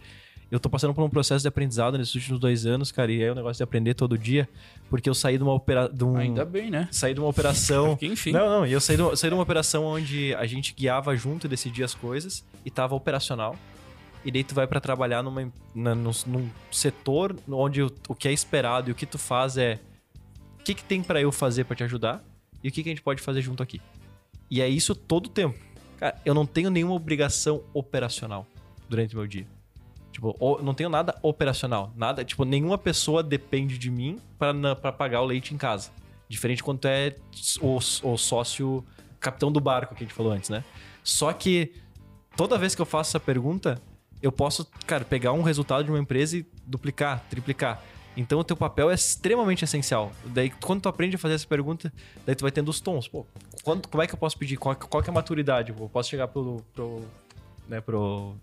[0.52, 3.30] eu tô passando por um processo de aprendizado nesses últimos dois anos, cara, e é
[3.30, 4.48] o um negócio de aprender todo dia,
[4.90, 6.14] porque eu saí de uma operação.
[6.14, 6.90] Um, Ainda bem, né?
[6.92, 7.92] Saí de uma operação.
[7.96, 8.34] Porque, enfim.
[8.34, 11.16] Não, não, e eu saí de, uma- saí de uma operação onde a gente guiava
[11.16, 13.56] junto e decidia as coisas e tava operacional.
[14.26, 18.28] E daí tu vai pra trabalhar numa, na- num, num setor onde o, o que
[18.28, 19.80] é esperado e o que tu faz é
[20.60, 22.22] o que, que tem pra eu fazer pra te ajudar
[22.64, 23.82] e o que, que a gente pode fazer junto aqui.
[24.50, 25.58] E é isso todo o tempo.
[25.98, 28.46] Cara, eu não tenho nenhuma obrigação operacional
[28.90, 29.48] durante o meu dia.
[30.12, 31.92] Tipo, não tenho nada operacional.
[31.96, 35.90] Nada, tipo, nenhuma pessoa depende de mim pra pagar o leite em casa.
[36.28, 37.16] Diferente quando tu é
[37.62, 38.84] o, o sócio
[39.20, 40.64] capitão do barco que a gente falou antes, né?
[41.04, 41.74] Só que
[42.36, 43.82] toda vez que eu faço essa pergunta,
[44.22, 47.82] eu posso, cara, pegar um resultado de uma empresa e duplicar, triplicar.
[48.16, 50.12] Então o teu papel é extremamente essencial.
[50.26, 51.92] Daí quando tu aprende a fazer essa pergunta,
[52.26, 53.08] daí tu vai tendo os tons.
[53.08, 53.26] Pô,
[53.64, 54.58] quando- como é que eu posso pedir?
[54.58, 55.72] Qual, qual é a maturidade?
[55.78, 57.02] Eu posso chegar pro, pro
[57.70, 58.36] né, pro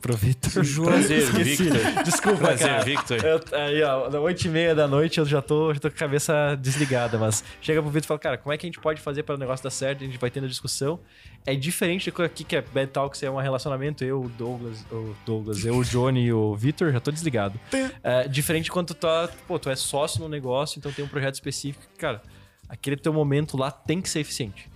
[0.00, 0.50] pro Vitor.
[0.84, 1.64] Prazer, Esqueci.
[1.64, 2.02] Victor.
[2.04, 2.84] Desculpa, Prazer, cara.
[2.84, 3.24] Victor.
[3.24, 5.98] Eu, aí, ó, 8 e meia da noite eu já tô, já tô com a
[5.98, 9.00] cabeça desligada, mas chega pro Vitor e fala, cara, como é que a gente pode
[9.00, 10.02] fazer para o negócio dar certo?
[10.02, 11.00] A gente vai tendo discussão.
[11.46, 15.14] É diferente do aqui que é Bad Talks, é um relacionamento, eu, o Douglas, o
[15.24, 17.58] Douglas, eu, o Johnny e o Vitor, já tô desligado.
[18.02, 21.34] É, diferente quando tu tá, pô, tu é sócio no negócio, então tem um projeto
[21.34, 21.84] específico.
[21.98, 22.22] Cara,
[22.68, 24.68] aquele teu momento lá tem que ser eficiente.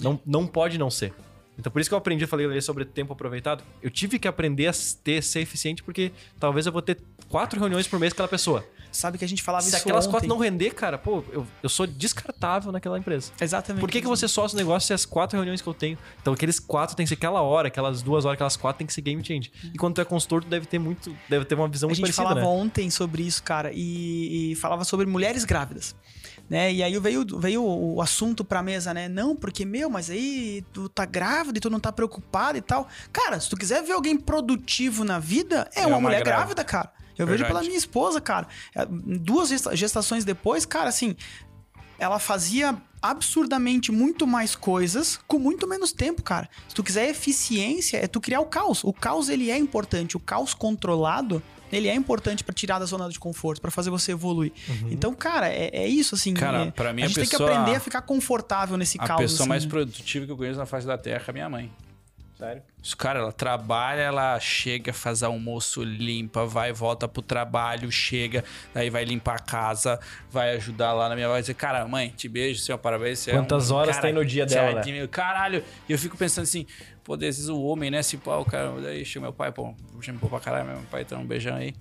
[0.00, 1.12] Não, não pode não ser.
[1.58, 3.62] Então por isso que eu aprendi, eu falei sobre tempo aproveitado.
[3.82, 4.72] Eu tive que aprender a
[5.02, 6.98] ter, ser eficiente, porque talvez eu vou ter
[7.28, 8.64] quatro reuniões por mês com aquela pessoa.
[8.92, 10.12] Sabe que a gente falava Se isso aquelas ontem.
[10.12, 13.32] quatro não render, cara, pô, eu, eu sou descartável naquela empresa.
[13.40, 13.80] Exatamente.
[13.80, 15.96] Por que, que você sócio negócio se as quatro reuniões que eu tenho?
[16.20, 18.92] Então, aqueles quatro tem que ser aquela hora, aquelas duas horas, aquelas quatro tem que
[18.92, 19.50] ser game change.
[19.72, 21.16] E quando tu é consultor, tu deve ter muito.
[21.26, 22.46] Deve ter uma visão A muito gente parecida, falava né?
[22.46, 25.96] ontem sobre isso, cara, e, e falava sobre mulheres grávidas.
[26.52, 26.70] Né?
[26.70, 29.08] E aí veio, veio o assunto pra mesa, né?
[29.08, 32.86] Não, porque, meu, mas aí tu tá grávida e tu não tá preocupado e tal.
[33.10, 36.62] Cara, se tu quiser ver alguém produtivo na vida, é, É uma, uma mulher grávida.
[36.62, 36.92] grávida, cara.
[37.16, 37.48] Eu vejo Verdade.
[37.54, 38.46] pela minha esposa, cara.
[38.74, 41.16] É, Duas gesta- gestações depois, cara, assim,
[41.98, 46.50] ela fazia absurdamente muito mais coisas com muito menos tempo, cara.
[46.68, 48.84] Se tu quiser eficiência, é tu criar o caos.
[48.84, 50.18] O caos, ele é importante.
[50.18, 51.42] O caos controlado,
[51.72, 54.52] ele é importante pra tirar da zona de conforto, pra fazer você evoluir.
[54.90, 56.34] Então, cara, é, é isso, assim.
[56.34, 58.98] Cara, é- pra mim, a a gente tem que pessoa- aprender a ficar confortável nesse
[59.00, 59.20] A caos.
[59.22, 59.70] pessoa assim, mais né?
[59.70, 61.70] produtiva que eu conheço na face da Terra é a minha mãe.
[62.38, 62.62] Sério?
[62.82, 68.42] Isso, Cara, ela trabalha, ela chega, faz almoço, limpa, vai, volta pro trabalho, chega,
[68.74, 71.48] daí vai limpar a casa, vai ajudar lá na minha voz.
[71.56, 73.20] Cara, mãe, te beijo, seu parabéns.
[73.20, 75.06] Você é Quantas um horas cara tem no dia dela, né?
[75.06, 76.66] Caralho, e eu fico pensando assim,
[77.04, 80.18] pô, às vezes o homem, né, se o cara, daí chega meu pai, pô, chama
[80.20, 81.74] pô pra caralho, meu pai, então um beijão aí.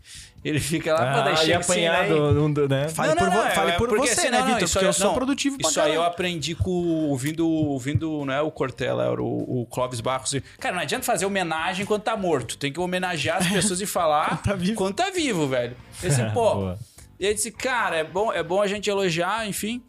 [0.43, 2.89] Ele fica lá, pô, daí Ah, e chega assim, apanhado, daí- um do- né?
[2.89, 4.63] Fale por, vo- fale é por porque você, assim, né, não, não, Vitor?
[4.63, 6.11] isso Porque aí- eu sou não, produtivo pra Isso aí eu caralho.
[6.13, 6.71] aprendi com
[7.09, 10.35] ouvindo, ouvindo, não é o Cortella, era o, o Clóvis Barros.
[10.59, 12.57] Cara, não adianta fazer homenagem quando tá morto.
[12.57, 14.75] Tem que homenagear as pessoas e falar Quando tá vivo.
[14.75, 15.75] quando tá vivo, velho.
[16.01, 16.71] Eu disse, pô.
[17.19, 19.83] E ele disse, cara, é bom, é bom a gente elogiar, enfim.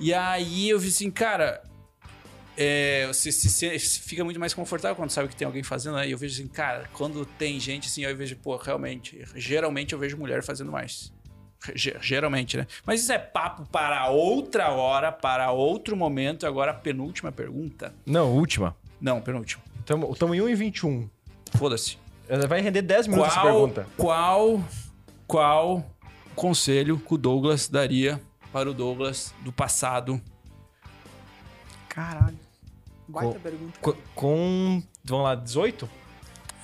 [0.00, 1.60] E aí eu vi assim, cara.
[2.60, 6.08] É, você se fica muito mais confortável quando sabe que tem alguém fazendo, né?
[6.08, 9.98] E eu vejo assim, cara, quando tem gente assim, eu vejo, pô, realmente, geralmente eu
[9.98, 11.12] vejo mulher fazendo mais.
[11.74, 12.66] Ge- Geralmente, né?
[12.84, 16.46] Mas isso é papo para outra hora, para outro momento.
[16.46, 17.94] Agora, a penúltima pergunta.
[18.04, 18.76] Não, última.
[19.00, 19.62] Não, penúltima.
[20.12, 21.08] Estamos em 1 e 21.
[21.56, 21.96] Foda-se.
[22.48, 23.86] Vai render 10 minutos essa Qual, pergunta.
[23.96, 24.64] qual,
[25.26, 25.84] qual
[26.34, 28.20] conselho que o Douglas daria
[28.52, 30.20] para o Douglas do passado?
[31.88, 32.38] Caralho.
[33.08, 33.78] Baita pergunta.
[33.80, 35.88] Co- Com, vamos lá, 18?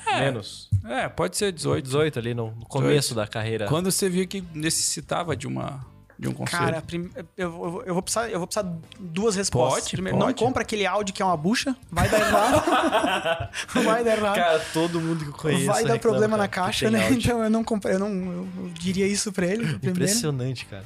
[0.07, 0.69] Menos.
[0.85, 1.83] É, pode ser 18.
[1.85, 3.67] 18 ali no no começo da carreira.
[3.67, 5.85] Quando você viu que necessitava de uma
[6.17, 6.63] de um conselho.
[6.63, 9.81] Cara, prim- eu, eu- eu vou precisar, eu vou precisar duas respostas.
[9.85, 10.29] Pode, Primeiro, pode.
[10.41, 13.51] não compra aquele áudio que é uma bucha, vai dar errado.
[13.83, 14.35] vai dar errado.
[14.37, 17.11] Cara, todo mundo que eu conheço vai dar problema na caixa, né?
[17.11, 19.65] Então eu não comprei, eu não eu, diria isso pra ele.
[19.65, 19.91] primeiro.
[19.91, 20.85] Impressionante, cara.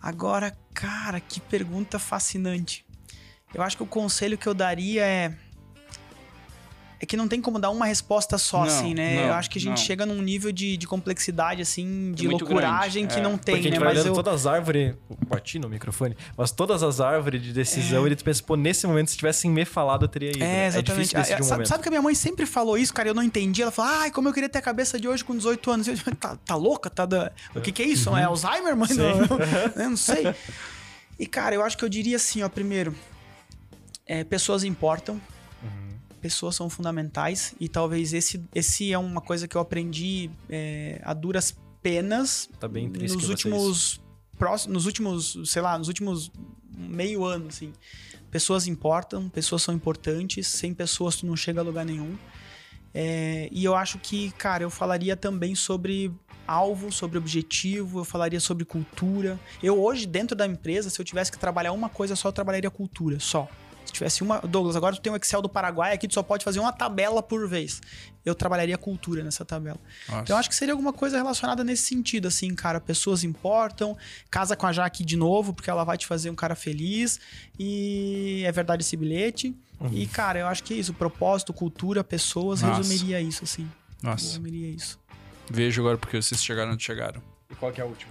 [0.00, 2.83] Agora, cara, que pergunta fascinante.
[3.54, 5.32] Eu acho que o conselho que eu daria é.
[7.00, 9.16] É que não tem como dar uma resposta só, Não, assim, né?
[9.16, 9.76] não, eu acho que a gente não.
[9.76, 13.22] chega num nível de, de complexidade, assim, de muito loucuragem grande, que é.
[13.22, 13.84] não tem, Porque a gente né?
[13.84, 14.14] vai Mas eu.
[14.14, 14.94] todas as árvores.
[15.26, 16.16] Bati no microfone.
[16.34, 20.04] Mas todas as árvores de decisão, ele pensa, pô, nesse momento, se tivessem me falado,
[20.04, 20.42] eu teria ido.
[20.42, 20.66] É, né?
[20.68, 20.92] exatamente.
[20.92, 23.08] difícil decidir Ah, um sabe, sabe que a minha mãe sempre falou isso, cara?
[23.08, 23.60] Eu não entendi.
[23.60, 25.88] Ela falou, ai, como eu queria ter a cabeça de hoje com 18 anos.
[25.88, 26.88] Eu, tá, tá louca?
[26.88, 27.32] Tá da...
[27.54, 28.16] O que, que é isso?
[28.16, 28.88] É Alzheimer, mãe?
[28.94, 29.26] Não, eu,
[29.82, 30.34] eu não sei.
[31.18, 32.94] E, cara, eu acho que eu diria assim, ó, primeiro,
[34.06, 35.20] é, pessoas importam.
[36.20, 41.12] Pessoas são fundamentais e talvez esse, esse é uma coisa que eu aprendi é, a
[41.12, 44.00] duras penas Tá bem intrínseco nos últimos
[44.38, 46.32] próximos, nos últimos, sei lá, nos últimos
[46.74, 47.74] meio ano, assim.
[48.30, 52.16] Pessoas importam, pessoas são importantes, sem pessoas tu não chega a lugar nenhum.
[52.94, 56.10] É, e eu acho que, cara, eu falaria também sobre
[56.46, 59.38] alvo, sobre objetivo, eu falaria sobre cultura.
[59.62, 62.70] Eu hoje, dentro da empresa, se eu tivesse que trabalhar uma coisa só, eu trabalharia
[62.70, 63.48] cultura, só.
[63.94, 64.40] Se tivesse uma.
[64.40, 67.22] Douglas, agora tu tem o Excel do Paraguai, aqui tu só pode fazer uma tabela
[67.22, 67.80] por vez.
[68.24, 69.78] Eu trabalharia cultura nessa tabela.
[70.08, 70.22] Nossa.
[70.22, 72.80] Então, eu acho que seria alguma coisa relacionada nesse sentido, assim, cara.
[72.80, 73.96] Pessoas importam,
[74.30, 77.20] casa com a Jaque de novo, porque ela vai te fazer um cara feliz.
[77.58, 79.54] E é verdade esse bilhete.
[79.92, 80.92] E, cara, eu acho que é isso.
[80.94, 82.78] Propósito, cultura, pessoas, Nossa.
[82.78, 83.70] resumiria isso, assim.
[84.02, 84.98] Nossa, Resumiria isso.
[85.50, 87.22] vejo agora porque vocês chegaram onde chegaram.
[87.50, 88.10] E qual que é a última?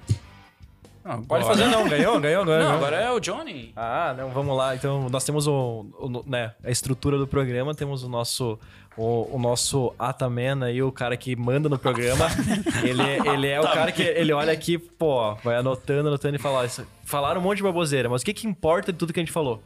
[1.03, 2.59] Não, Pode fazer não, ganhou, ganhou agora.
[2.63, 2.85] Não, ganhou.
[2.85, 3.73] agora é o Johnny.
[3.75, 4.73] Ah, não, vamos lá.
[4.75, 8.57] Então, nós temos o, o- né, a estrutura do programa, temos o nosso
[8.95, 12.27] o, o nosso Ataman aí, o cara que manda no programa.
[12.83, 16.59] ele, ele é o cara que ele olha aqui, pô, vai anotando, anotando e fala,
[16.59, 19.19] ó, isso- falaram um monte de baboseira, mas o que que importa de tudo que
[19.19, 19.61] a gente falou?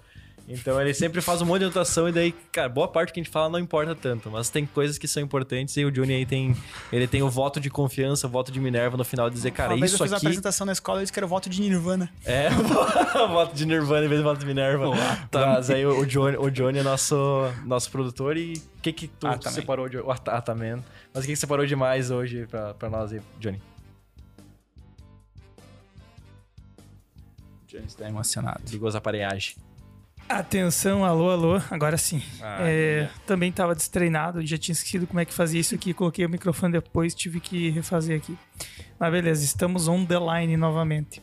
[0.50, 3.24] Então ele sempre faz um monte de anotação e daí, cara, boa parte que a
[3.24, 6.26] gente fala não importa tanto, mas tem coisas que são importantes e o Johnny aí
[6.26, 6.56] tem,
[6.90, 9.74] ele tem o voto de confiança, o voto de Minerva no final de dizer, cara,
[9.74, 11.30] uma vez isso eu fiz uma aqui apresentação na escola e disse que era o
[11.30, 12.10] voto de Nirvana.
[12.24, 12.50] é,
[13.28, 14.86] voto de Nirvana em vez de voto de Minerva.
[15.30, 15.48] tá.
[15.48, 17.18] Mas aí o Johnny, o Johnny é nosso,
[17.66, 19.54] nosso produtor e o que que tu Ah, também.
[19.60, 19.98] separou de...
[19.98, 20.76] Ah, tá, também.
[21.14, 23.62] Mas o que que separou demais hoje pra, pra nós aí, Johnny?
[27.68, 28.62] Johnny está emocionado.
[28.72, 29.58] Ligou as aparelhagens.
[30.30, 32.22] Atenção, alô, alô, agora sim.
[32.42, 36.26] Ah, É, também estava destreinado, já tinha esquecido como é que fazia isso aqui, coloquei
[36.26, 38.38] o microfone depois, tive que refazer aqui.
[39.00, 41.22] Mas beleza, estamos on the line novamente.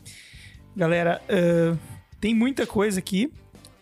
[0.74, 1.76] Galera, ah,
[2.18, 3.31] tem muita coisa aqui,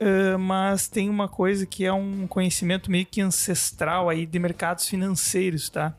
[0.00, 4.88] ah, mas tem uma coisa que é um conhecimento meio que ancestral aí de mercados
[4.88, 5.94] financeiros, tá?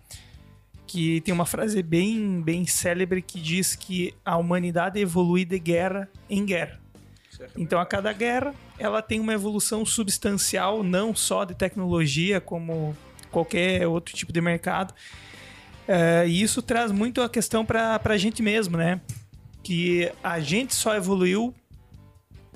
[0.86, 6.10] Que tem uma frase bem, bem célebre que diz que a humanidade evolui de guerra
[6.30, 6.84] em guerra.
[7.58, 8.54] Então, a cada guerra,
[8.84, 12.94] ela tem uma evolução substancial, não só de tecnologia, como
[13.32, 14.94] qualquer outro tipo de mercado.
[15.88, 19.00] É, e isso traz muito a questão para a gente mesmo, né?
[19.64, 21.56] Que a gente só evoluiu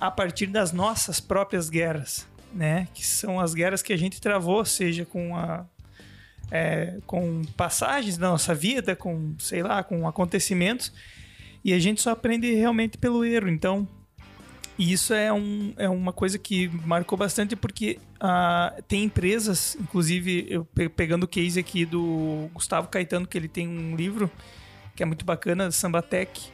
[0.02, 2.90] a partir das nossas próprias guerras, né?
[2.94, 5.66] Que são as guerras que a gente travou, seja com a
[6.52, 10.92] é, com passagens da nossa vida, com sei lá, com acontecimentos,
[11.64, 13.48] e a gente só aprende realmente pelo erro.
[13.48, 13.88] Então,
[14.78, 20.46] e isso é, um, é uma coisa que marcou bastante porque ah, tem empresas, inclusive
[20.50, 24.30] eu pe- pegando o case aqui do Gustavo Caetano, que ele tem um livro
[24.96, 26.50] que é muito bacana, Sambatec.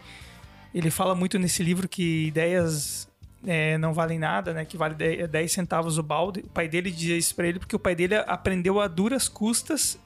[0.74, 3.08] Ele fala muito nesse livro que ideias
[3.46, 4.66] é, não valem nada, né?
[4.66, 6.42] Que vale 10 10 centavos o balde.
[6.42, 10.00] O pai dele dizia isso pra ele porque o pai dele aprendeu a duras custas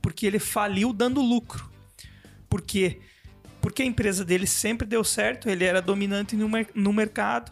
[0.00, 1.70] porque ele faliu dando lucro.
[2.48, 3.00] Por quê?
[3.62, 7.50] Porque a empresa dele sempre deu certo, ele era dominante no, mer- no mercado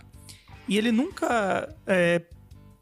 [0.68, 2.20] e ele nunca é,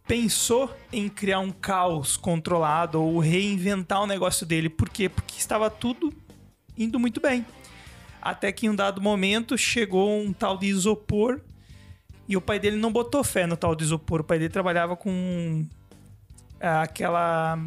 [0.06, 4.70] pensou em criar um caos controlado ou reinventar o negócio dele.
[4.70, 5.10] Por quê?
[5.10, 6.12] Porque estava tudo
[6.76, 7.44] indo muito bem.
[8.20, 11.40] Até que em um dado momento chegou um tal de isopor
[12.26, 14.20] e o pai dele não botou fé no tal de isopor.
[14.22, 15.66] O pai dele trabalhava com
[16.60, 17.58] ah, aquela.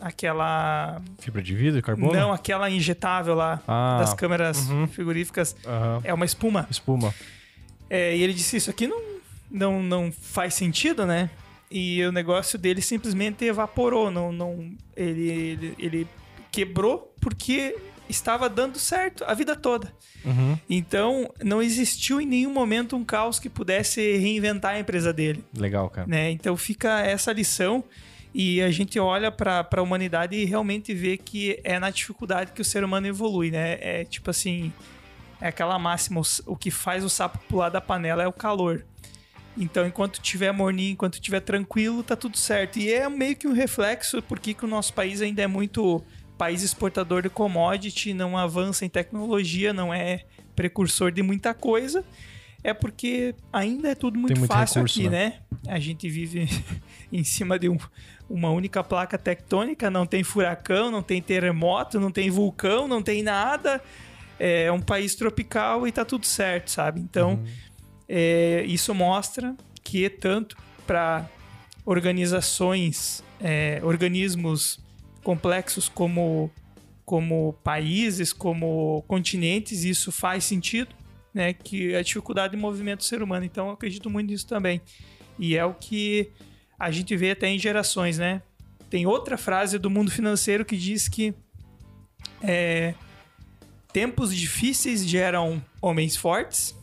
[0.00, 1.00] Aquela.
[1.18, 2.12] Fibra de vidro, carbono?
[2.12, 4.86] Não, aquela injetável lá Ah, das câmeras uhum.
[4.86, 5.56] frigoríficas.
[5.66, 6.00] Aham.
[6.04, 6.66] É uma espuma.
[6.70, 7.14] Espuma.
[7.88, 9.00] É, e ele disse: Isso aqui não,
[9.50, 11.30] não, não faz sentido, né?
[11.70, 14.10] E o negócio dele simplesmente evaporou.
[14.10, 16.08] Não, não, ele, ele, ele
[16.50, 17.76] quebrou porque
[18.08, 19.92] estava dando certo a vida toda.
[20.24, 20.56] Uhum.
[20.70, 25.90] Então, não existiu em nenhum momento um caos que pudesse reinventar a empresa dele Legal,
[25.90, 26.06] cara.
[26.06, 26.30] né?
[26.30, 27.82] Então fica essa lição
[28.38, 32.60] e a gente olha para a humanidade e realmente vê que é na dificuldade que
[32.60, 33.78] o ser humano evolui, né?
[33.80, 34.70] É tipo assim,
[35.40, 38.84] é aquela máxima, o que faz o sapo pular da panela é o calor.
[39.56, 42.78] Então, enquanto tiver morninho, enquanto tiver tranquilo, tá tudo certo.
[42.78, 46.04] E é meio que um reflexo porque que o nosso país ainda é muito
[46.36, 52.04] país exportador de commodity, não avança em tecnologia, não é precursor de muita coisa.
[52.62, 55.40] É porque ainda é tudo muito fácil recurso, aqui, né?
[55.64, 55.72] né?
[55.74, 56.46] A gente vive
[57.18, 57.78] em cima de um-
[58.28, 63.22] uma única placa tectônica, não tem furacão, não tem terremoto, não tem vulcão, não tem
[63.22, 63.82] nada.
[64.38, 67.00] É um país tropical e tá tudo certo, sabe?
[67.00, 67.42] Então,
[68.08, 70.56] é, isso mostra que tanto
[70.86, 71.28] para
[71.84, 74.84] organizações, é, organismos
[75.22, 76.50] complexos como,
[77.04, 80.94] como países, como continentes, isso faz sentido,
[81.32, 81.52] né?
[81.52, 83.44] Que a dificuldade de movimento do ser humano.
[83.44, 84.80] Então, eu acredito muito nisso também.
[85.38, 86.30] E é o que
[86.78, 88.42] a gente vê até em gerações, né?
[88.88, 91.34] Tem outra frase do mundo financeiro que diz que
[92.42, 92.94] é,
[93.92, 96.74] tempos difíceis geram homens fortes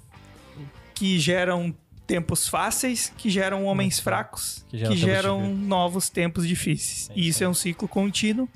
[0.94, 1.76] que geram
[2.06, 7.10] tempos fáceis, que geram homens fracos, Que que geram geram, tempos novos tempos difíceis.
[7.10, 8.48] É e isso isso é um ciclo contínuo.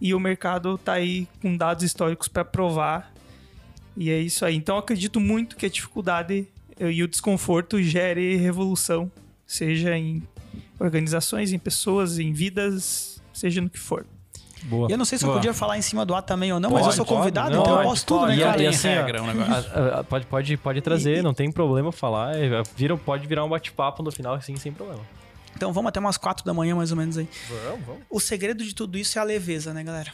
[0.00, 3.12] E o mercado tá aí com dados históricos para provar.
[3.96, 4.56] E é isso aí.
[4.56, 6.46] Então eu acredito muito que a dificuldade
[6.78, 9.10] e o desconforto gere revolução,
[9.46, 10.22] seja em
[10.82, 14.04] organizações, em pessoas, em vidas, seja no que for.
[14.64, 14.88] Boa.
[14.88, 15.38] E eu não sei se eu Boa.
[15.38, 17.18] podia falar em cima do A também ou não, mas Pode, eu sou pode.
[17.18, 18.32] convidado, Não, então eu pode, posso tudo, pode.
[18.32, 18.56] né, E cara?
[18.58, 19.70] tem assim, regra o negócio.
[20.08, 22.36] Pode, pode, pode trazer, E- não tem problema falar.
[22.36, 25.00] é, Vira, pode virar um bate-papo no final, assim, sem problema.
[25.56, 27.28] Então vamos até umas quatro da manhã, mais ou menos aí.
[27.48, 28.02] Vamos, vamos.
[28.08, 30.12] O segredo de tudo isso é a leveza, né, galera?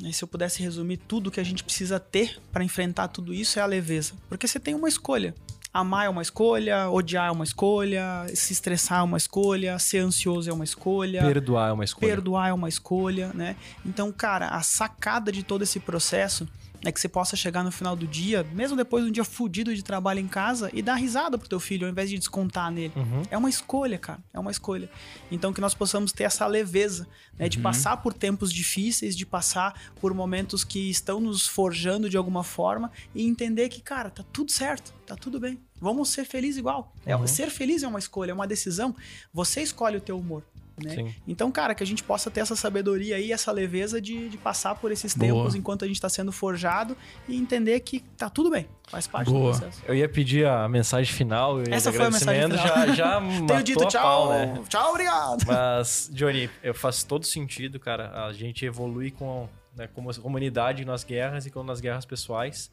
[0.00, 3.58] E se eu pudesse resumir tudo que a gente precisa ter pra enfrentar tudo isso
[3.58, 4.14] é a leveza.
[4.28, 5.34] Porque você tem uma escolha.
[5.74, 10.50] Amar é uma escolha, odiar é uma escolha, se estressar é uma escolha, ser ansioso
[10.50, 11.22] é uma escolha.
[11.22, 12.08] Perdoar é uma escolha.
[12.08, 13.56] Perdoar é uma escolha, né?
[13.84, 16.46] Então, cara, a sacada de todo esse processo
[16.84, 19.74] é que você possa chegar no final do dia, mesmo depois de um dia fudido
[19.74, 22.92] de trabalho em casa, e dar risada pro teu filho, ao invés de descontar nele.
[22.96, 23.22] Uhum.
[23.30, 24.18] É uma escolha, cara.
[24.34, 24.90] É uma escolha.
[25.30, 27.06] Então que nós possamos ter essa leveza,
[27.38, 27.48] né?
[27.48, 32.42] De passar por tempos difíceis, de passar por momentos que estão nos forjando de alguma
[32.42, 35.60] forma e entender que, cara, tá tudo certo, tá tudo bem.
[35.80, 36.92] Vamos ser felizes igual.
[37.06, 37.26] É, Uhum.
[37.26, 38.94] ser feliz é uma escolha, é uma decisão.
[39.32, 40.42] Você escolhe o teu humor.
[40.82, 40.94] Né?
[40.94, 41.14] Sim.
[41.26, 44.74] Então, cara, que a gente possa ter essa sabedoria e essa leveza de, de passar
[44.74, 45.32] por esses Boa.
[45.32, 46.96] tempos enquanto a gente está sendo forjado
[47.28, 49.52] e entender que tá tudo bem, faz parte Boa.
[49.52, 49.82] do processo.
[49.86, 52.66] Eu ia pedir a mensagem final e Essa foi a mensagem final.
[52.66, 54.62] Já, já Tenho dito tchau, pau, né?
[54.68, 55.44] tchau, obrigado.
[55.46, 58.26] Mas, Johnny, eu faz todo sentido, cara.
[58.26, 62.70] A gente evolui com, né, como humanidade nas guerras e com nas guerras pessoais.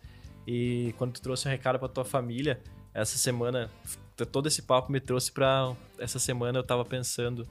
[0.47, 2.59] E quando tu trouxe um recado pra tua família,
[2.93, 3.69] essa semana,
[4.31, 5.75] todo esse papo me trouxe pra.
[5.97, 7.47] Essa semana eu tava pensando.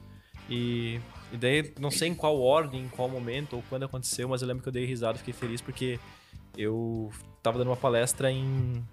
[0.49, 0.99] E,
[1.31, 4.47] e daí, não sei em qual ordem, em qual momento ou quando aconteceu, mas eu
[4.47, 5.99] lembro que eu dei risada, fiquei feliz porque
[6.57, 7.11] eu
[7.43, 8.83] tava dando uma palestra em.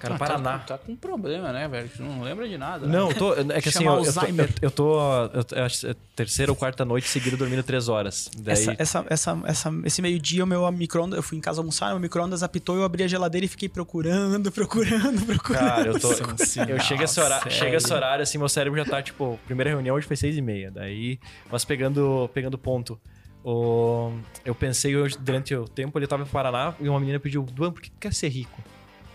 [0.00, 0.58] Cara, Ah, Paraná.
[0.60, 1.88] Tá, tá com problema, né, velho?
[1.94, 2.86] Tu não lembra de nada.
[2.86, 2.92] né?
[2.98, 3.34] Não, eu tô.
[3.34, 4.48] É que assim, eu, eu tô, Alzheimer.
[4.48, 5.00] eu, eu tô.
[5.34, 8.30] eu tô- é a terceira ou quarta noite seguida dormindo três horas.
[8.38, 11.90] Daí, Essa, essa, essa, essa- esse meio-dia, o meu micro-ondas, eu fui em casa almoçar,
[11.90, 15.60] meu micro-ondas apitou, eu abri a geladeira e fiquei procurando, procurando, procurando.
[15.68, 16.08] Cara, eu tô.
[16.14, 17.58] Sensacional, Eu chego esse horário, sério.
[17.58, 20.40] chega esse horário, assim, meu cérebro já tá, tipo, primeira reunião hoje foi seis e
[20.40, 20.70] meia.
[20.70, 21.18] Daí,
[21.52, 22.98] mas pegando, pegando ponto.
[23.44, 24.12] O,
[24.44, 27.72] eu pensei hoje, durante o tempo, ele tava no Paraná e uma menina pediu, Duan,
[27.72, 28.62] por que tu quer ser rico?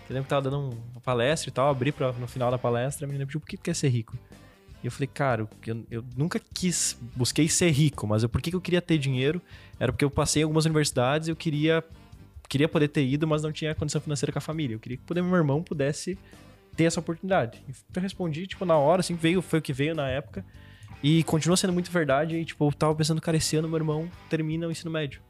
[0.08, 2.58] Eu lembro que tava dando um- uma palestra e tal, abri pra, no final da
[2.58, 4.16] palestra, a menina pediu, por que tu quer ser rico?
[4.82, 8.50] E eu falei, cara, eu, eu nunca quis, busquei ser rico, mas eu, por que,
[8.50, 9.42] que eu queria ter dinheiro?
[9.80, 11.82] Era porque eu passei em algumas universidades e eu queria,
[12.48, 14.74] queria poder ter ido, mas não tinha condição financeira com a família.
[14.74, 16.16] Eu queria que meu irmão pudesse
[16.76, 17.60] ter essa oportunidade.
[17.68, 20.44] E eu respondi, tipo, na hora, assim, veio, foi o que veio na época.
[21.02, 22.36] E continua sendo muito verdade.
[22.36, 25.20] E, tipo, eu tava pensando, cara, esse ano meu irmão termina o ensino médio.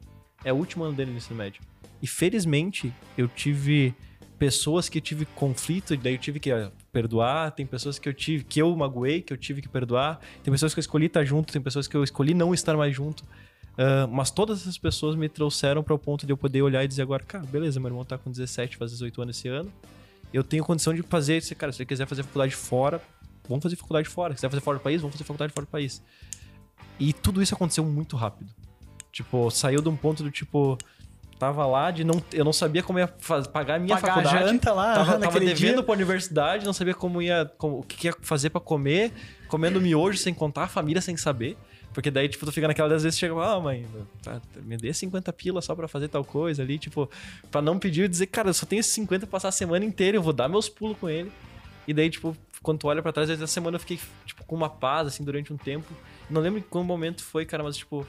[0.45, 1.63] É o último ano dele no ensino médio.
[2.03, 3.95] E felizmente, eu tive
[4.39, 7.51] pessoas que eu tive conflito, e daí eu tive que ó, perdoar.
[7.53, 10.21] Tem pessoas que eu tive, que eu magoei, que eu tive que perdoar.
[10.43, 12.95] Tem pessoas que eu escolhi estar junto, tem pessoas que eu escolhi não estar mais
[12.95, 13.25] junto.
[13.79, 16.89] Ah, mas todas essas pessoas me trouxeram para o ponto de eu poder olhar e
[16.89, 19.73] dizer agora, cara, beleza, meu irmão tá com 17, faz 18 anos esse ano.
[20.33, 23.01] Eu tenho condição de fazer, se, cara, se ele quiser fazer faculdade fora,
[23.49, 24.33] vamos fazer faculdade fora.
[24.33, 26.03] Se quiser fazer fora do país, vamos fazer faculdade fora do país.
[26.99, 28.51] E tudo isso aconteceu muito rápido.
[29.13, 30.77] Tipo, saiu de um ponto do tipo.
[31.39, 32.23] Tava lá de não.
[32.33, 34.49] Eu não sabia como ia faz- pagar a minha Pagar a faculdade.
[34.49, 35.83] janta lá tava, tava devendo dia.
[35.83, 37.51] pra universidade, não sabia como ia.
[37.59, 39.13] como- o que ia fazer pra comer,
[39.49, 41.57] comendo miojo sem contar, a família sem saber.
[41.93, 43.87] Porque daí, tipo, tu fica naquela, às vezes chega, ah, mãe,
[44.23, 47.11] tá, me dê 50 pila só pra fazer tal coisa ali, tipo,
[47.51, 49.83] pra não pedir e dizer, cara, eu só tenho esses 50 pra passar a semana
[49.83, 51.33] inteira, eu vou dar meus pulos com ele.
[51.89, 54.69] E daí, tipo, quando tu olha pra trás, essa semana eu fiquei, tipo, com uma
[54.69, 55.87] paz, assim, durante um tempo.
[56.29, 58.07] Não lembro em qual momento foi, cara, mas, tipo...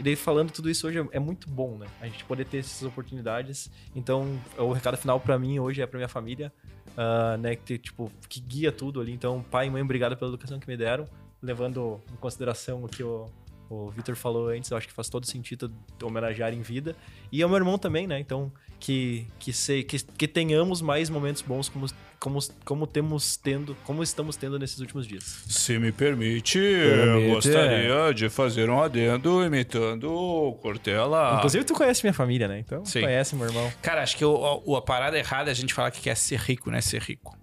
[0.00, 1.86] E daí, falando tudo isso hoje, é- é muito bom, né?
[2.00, 3.70] A gente poder ter essas oportunidades.
[3.94, 6.50] Então, o recado final pra mim hoje é pra minha família,
[6.96, 7.54] ah, né?
[7.54, 9.12] Que, tipo, que guia tudo ali.
[9.12, 11.04] Então, pai e mãe, obrigado pela educação que me deram.
[11.42, 13.28] Levando em consideração o que o,
[13.68, 15.70] o Vitor falou antes, eu acho que faz todo sentido
[16.02, 16.96] homenagear em vida.
[17.30, 18.18] E ao meu irmão também, né?
[18.18, 21.84] Então, que, que, sei, que, que tenhamos mais momentos bons como,
[22.20, 25.24] como, como temos tendo, como estamos tendo nesses últimos dias.
[25.48, 31.36] Se me permite, Permite, eu gostaria de fazer um adendo imitando o Cortella.
[31.38, 32.58] Inclusive, tu conhece minha família, né?
[32.58, 33.00] Então, Sim.
[33.00, 33.72] conhece meu irmão.
[33.82, 36.38] Cara, acho que o, o- a parada errada é a gente falar que quer ser
[36.38, 36.80] rico, né?
[36.80, 37.36] Ser rico.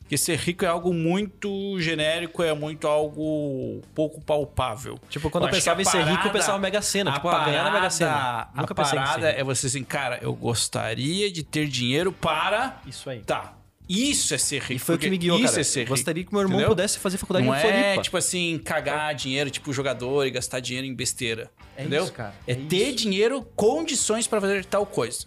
[0.00, 4.98] Porque ser rico é algo muito genérico, é muito algo pouco palpável.
[5.08, 7.10] Tipo, quando eu, que pensava a em ser rico, eu parada- pensava em Mega Sena.
[7.10, 8.10] a Tipo, ah, ganhar na Mega Sena.
[8.12, 9.40] parada- Nunca a pensei em parada ser rico.
[9.40, 12.80] é você assim, cara, eu gostaria de ter dinheiro para...
[12.86, 13.20] Isso aí.
[13.20, 13.54] Tá,
[13.88, 14.72] isso é ser rico.
[14.74, 15.60] E foi o que me guiou, isso cara.
[15.60, 15.90] é ser rico.
[15.90, 16.70] Gostaria que meu irmão entendeu?
[16.70, 18.02] pudesse fazer faculdade Não em é, Floripa.
[18.02, 21.50] tipo assim, cagar dinheiro, tipo jogador e gastar dinheiro em besteira.
[21.76, 22.04] É entendeu?
[22.04, 22.34] isso, cara.
[22.46, 22.96] É, É ter isso.
[22.96, 25.26] dinheiro, condições pra fazer tal coisa.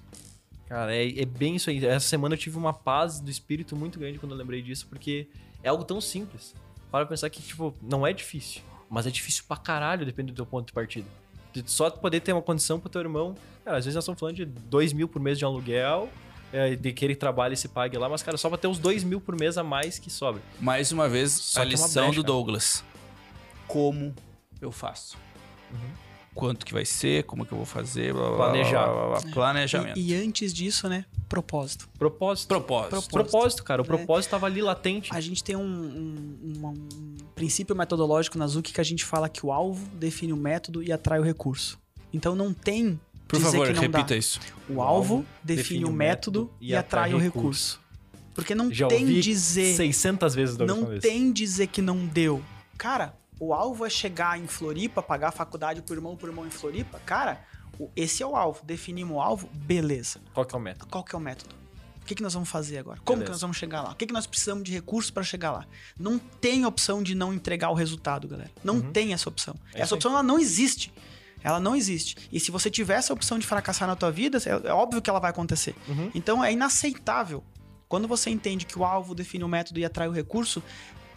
[0.68, 1.86] Cara, é, é bem isso aí.
[1.86, 5.28] Essa semana eu tive uma paz do espírito muito grande quando eu lembrei disso, porque
[5.64, 6.54] é algo tão simples.
[6.92, 10.46] Para pensar que, tipo, não é difícil, mas é difícil pra caralho, depende do teu
[10.46, 11.08] ponto de partida.
[11.54, 13.36] De só poder ter uma condição pro teu irmão.
[13.64, 16.10] Cara, às vezes nós estamos falando de 2 mil por mês de aluguel,
[16.53, 18.80] é, de que ele trabalhe e se pague lá, mas, cara, só pra ter uns
[18.80, 20.41] 2 mil por mês a mais que sobra.
[20.60, 22.28] Mais uma vez, Só a é lição brecha, do cara.
[22.28, 22.84] Douglas.
[23.68, 24.14] Como
[24.61, 25.18] eu faço?
[26.34, 27.24] Quanto que vai ser?
[27.24, 28.14] Como que eu vou fazer?
[28.14, 28.86] Blá, Planejar.
[28.86, 29.32] blá, blá, blá.
[29.34, 29.98] Planejamento.
[29.98, 31.03] E, e antes disso, né?
[31.28, 31.90] Propósito.
[31.98, 32.48] Propósito.
[32.48, 32.90] Propósito.
[32.90, 33.11] Propósito.
[33.11, 33.82] Propósito, cara.
[33.82, 33.88] O É.
[33.88, 35.10] propósito tava ali latente.
[35.14, 39.28] A gente tem um, um- uma- um princípio metodológico na Zuki que a gente fala
[39.28, 41.80] que o alvo define o método e atrai o recurso.
[42.14, 44.18] Então não tem Por dizer favor, que não repita dá.
[44.18, 44.40] isso.
[44.70, 47.80] O alvo define, o método e, atrai o recurso.
[48.34, 51.02] Porque não Já tem ouvi dizer, 600 vezes da não vez.
[51.02, 52.41] tem dizer que não deu.
[52.78, 56.52] Cara, o alvo é chegar em Floripa, pagar a faculdade por irmão por irmão em
[56.52, 56.99] Floripa.
[57.06, 57.44] Cara,
[57.95, 58.64] esse é o alvo.
[58.64, 60.20] Definimos o alvo, beleza.
[60.34, 60.88] Qual que é o método?
[60.91, 61.56] Qual que é o método?
[62.02, 62.99] O que, que nós vamos fazer agora?
[63.04, 63.32] Como que Beleza.
[63.34, 63.91] nós vamos chegar lá?
[63.91, 65.66] O que, que nós precisamos de recursos para chegar lá?
[65.99, 68.49] Não tem opção de não entregar o resultado, galera.
[68.64, 69.56] Não tem essa opção.
[69.74, 69.98] É essa aí.
[69.98, 70.94] opção ela não existe.
[71.48, 72.18] Ela não existe.
[72.32, 75.10] E se você tiver essa opção de fracassar na tua vida, é, é óbvio que
[75.10, 75.74] ela vai acontecer.
[75.88, 76.11] Uhum.
[76.14, 77.41] Então é inaceitável.
[77.88, 80.61] Quando você entende que o alvo define o método e atrai o recurso,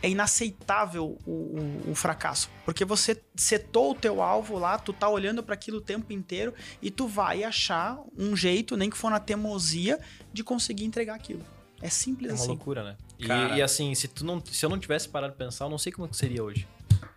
[0.02, 2.48] é inaceitável o, o- o fracasso.
[2.64, 6.54] Porque você setou o teu alvo lá, tu tá olhando para aquilo o tempo inteiro
[6.80, 9.98] e tu vai achar um jeito, nem que for na teimosia,
[10.32, 11.42] de conseguir entregar aquilo.
[11.82, 12.48] É simples É uma assim.
[12.48, 12.96] loucura, né?
[13.18, 13.26] E,
[13.56, 15.90] e assim, se, tu não, se eu não tivesse parado de pensar, eu não sei
[15.90, 16.68] como que seria hoje.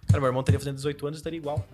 [0.08, 1.66] Cara, meu irmão teria fazendo 18 anos e estaria igual.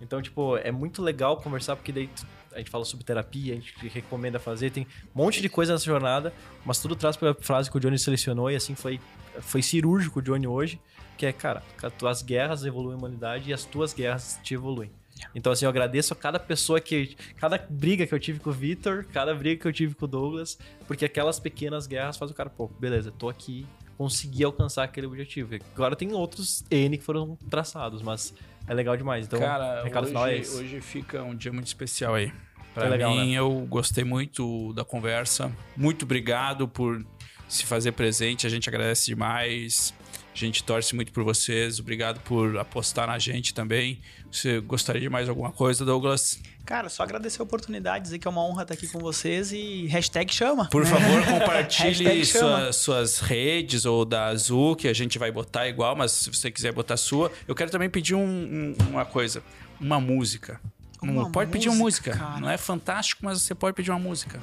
[0.00, 2.08] Então, tipo, é muito legal conversar, porque daí
[2.52, 5.84] a gente fala sobre terapia, a gente recomenda fazer, tem um monte de coisa nessa
[5.84, 6.32] jornada,
[6.64, 9.00] mas tudo traz pra frase que o Johnny selecionou e assim foi,
[9.40, 10.80] foi cirúrgico o Johnny hoje,
[11.16, 11.62] que é, cara,
[12.08, 14.90] as guerras evoluem a humanidade e as tuas guerras te evoluem.
[15.34, 17.14] Então, assim, eu agradeço a cada pessoa que.
[17.36, 20.08] Cada briga que eu tive com o Victor, cada briga que eu tive com o
[20.08, 23.66] Douglas, porque aquelas pequenas guerras fazem o cara, pô, beleza, tô aqui,
[23.98, 25.56] consegui alcançar aquele objetivo.
[25.74, 28.32] Agora tem outros N que foram traçados, mas
[28.66, 29.26] é legal demais.
[29.26, 30.56] Então, Cara, recado hoje, final é esse.
[30.58, 32.32] hoje fica um dia muito especial aí.
[32.74, 35.50] Pra É legal, mim, eu gostei muito da conversa.
[35.76, 37.04] Muito obrigado por
[37.48, 38.46] se fazer presente.
[38.46, 39.92] A gente agradece demais.
[40.32, 41.80] A gente torce muito por vocês.
[41.80, 44.00] Obrigado por apostar na gente também.
[44.30, 46.40] Você gostaria de mais alguma coisa, Douglas?
[46.64, 49.86] Cara, só agradecer a oportunidade, dizer que é uma honra estar aqui com vocês e
[49.88, 50.68] hashtag chama.
[50.70, 55.96] Por favor, compartilhe sua- suas redes ou da Azul, que a gente vai botar igual,
[55.96, 57.32] mas se você quiser botar sua.
[57.48, 59.42] Eu quero também pedir um- um- uma coisa:
[59.80, 60.60] uma música.
[61.02, 62.24] Uma Um- pode pedir uma música, música.
[62.26, 62.40] cara.
[62.40, 64.38] Não é fantástico, mas você pode pedir uma música.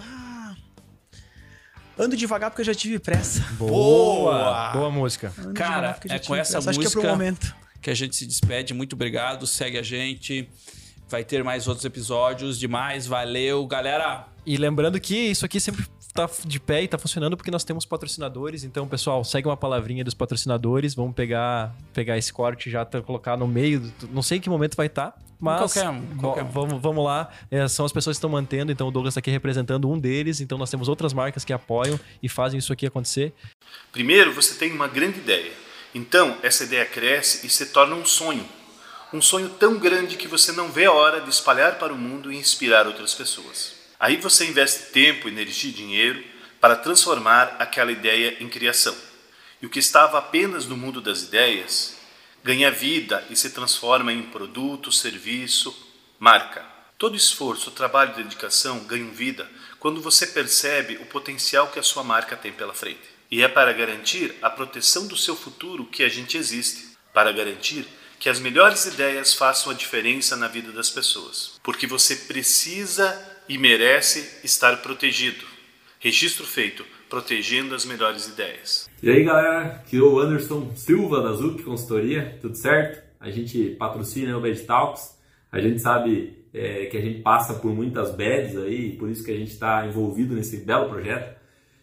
[2.00, 3.42] Ando devagar porque eu já tive pressa.
[3.54, 4.72] Boa!
[4.72, 5.34] Boa música.
[5.38, 6.70] Ando Cara, é com essa pressa.
[6.70, 7.56] Acho que é pro música- momento.
[7.82, 8.74] Que a gente se despede.
[8.74, 9.48] Muito obrigado.
[9.48, 10.48] Segue a gente.
[11.10, 13.08] Vai ter mais outros episódios demais.
[13.08, 14.26] Valeu, galera.
[14.46, 17.86] E lembrando que isso aqui sempre tá de pé e tá funcionando porque nós temos
[17.86, 18.64] patrocinadores.
[18.64, 20.94] Então, pessoal, segue uma palavrinha dos patrocinadores.
[20.96, 23.80] Vamos pegar, pegar esse corte e já tá- colocar no meio.
[23.80, 26.50] do- Não sei em que momento vai estar, mas Qualquer um, qualquer um.
[26.50, 27.30] Vamos, vamos lá.
[27.52, 28.72] É, são as pessoas que estão mantendo.
[28.72, 30.42] Então, o Douglas tá aqui representando um deles.
[30.42, 33.34] Então, nós temos outras marcas que apoiam e fazem isso aqui acontecer.
[33.92, 35.52] Primeiro, você tem uma grande ideia.
[35.94, 38.46] Então, essa ideia cresce e se torna um sonho.
[39.14, 42.32] Um sonho tão grande que você não vê a hora de espalhar para o mundo
[42.32, 43.76] e inspirar outras pessoas.
[44.00, 46.24] Aí você investe tempo, energia e dinheiro
[46.60, 48.96] para transformar aquela ideia em criação.
[49.62, 51.97] E o que estava apenas no mundo das ideias
[52.48, 55.76] ganha vida e se transforma em produto, serviço,
[56.18, 56.64] marca.
[56.98, 59.52] Todo esforço, trabalho e dedicação ganham vida
[59.82, 63.02] quando você percebe o potencial que a sua marca tem pela frente.
[63.30, 67.86] E é para garantir a proteção do seu futuro que a gente existe, para garantir
[68.18, 73.14] que as melhores ideias façam a diferença na vida das pessoas, porque você precisa
[73.50, 75.46] e merece estar protegido.
[76.00, 78.90] Registro feito, protegendo as melhores ideias.
[79.02, 83.06] E aí galera, aqui é o Anderson Silva da Zuc Consultoria, tudo certo?
[83.20, 85.18] A gente patrocina o Bad Talks,
[85.52, 89.32] a gente sabe é, que a gente passa por muitas bads aí, por isso que
[89.32, 91.38] a gente está envolvido nesse belo projeto.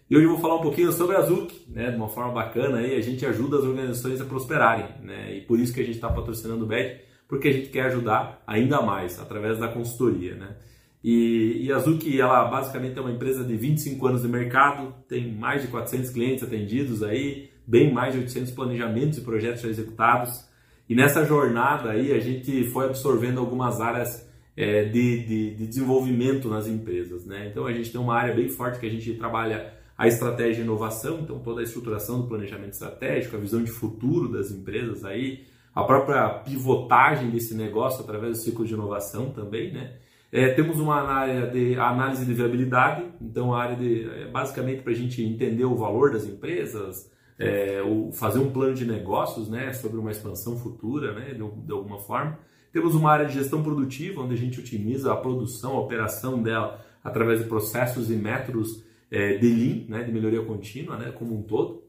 [0.09, 2.79] E hoje eu vou falar um pouquinho sobre a Zuc, né, de uma forma bacana
[2.79, 5.97] aí, a gente ajuda as organizações a prosperarem, né, e por isso que a gente
[5.97, 10.57] está patrocinando o Bad, porque a gente quer ajudar ainda mais através da consultoria, né.
[11.05, 15.31] E, e a Zuc, ela basicamente é uma empresa de 25 anos de mercado, tem
[15.31, 20.49] mais de 400 clientes atendidos aí, bem mais de 800 planejamentos e projetos já executados.
[20.89, 24.27] E nessa jornada aí a gente foi absorvendo algumas áreas
[24.57, 27.49] é, de, de, de desenvolvimento nas empresas, né?
[27.51, 30.65] Então a gente tem uma área bem forte que a gente trabalha a estratégia e
[30.65, 35.45] inovação, então toda a estruturação do planejamento estratégico, a visão de futuro das empresas aí,
[35.75, 39.97] a própria pivotagem desse negócio através do ciclo de inovação também, né?
[40.37, 44.91] É, temos uma área de análise de viabilidade, então a área de é basicamente para
[44.91, 47.09] a gente entender o valor das empresas,
[47.39, 51.73] é, o, fazer um plano de negócios né, sobre uma expansão futura, né, de, de,
[51.73, 52.37] alguma forma.
[52.73, 56.85] Temos uma área de gestão produtiva, onde a gente otimiza a produção, a operação dela
[57.05, 58.83] através de processos e métodos
[59.13, 61.85] é, de Lean, né, de melhoria contínua, né, como um todo.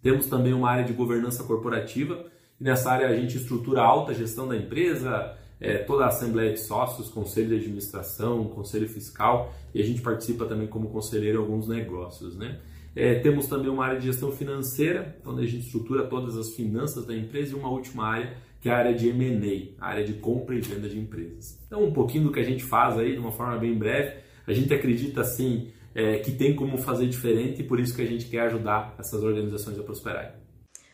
[0.00, 2.24] Temos também uma área de governança corporativa,
[2.60, 6.52] e nessa área a gente estrutura a alta gestão da empresa, é, toda a assembleia
[6.52, 11.42] de sócios, conselho de administração, conselho fiscal, e a gente participa também como conselheiro em
[11.42, 12.36] alguns negócios.
[12.36, 12.58] Né?
[12.96, 17.04] É, temos também uma área de gestão financeira, onde a gente estrutura todas as finanças
[17.04, 20.14] da empresa, e uma última área que é a área de M&A, a área de
[20.14, 21.58] compra e venda de empresas.
[21.66, 24.20] Então, um pouquinho do que a gente faz aí, de uma forma bem breve.
[24.46, 28.06] A gente acredita, assim, é, que tem como fazer diferente e por isso que a
[28.06, 30.32] gente quer ajudar essas organizações a prosperarem.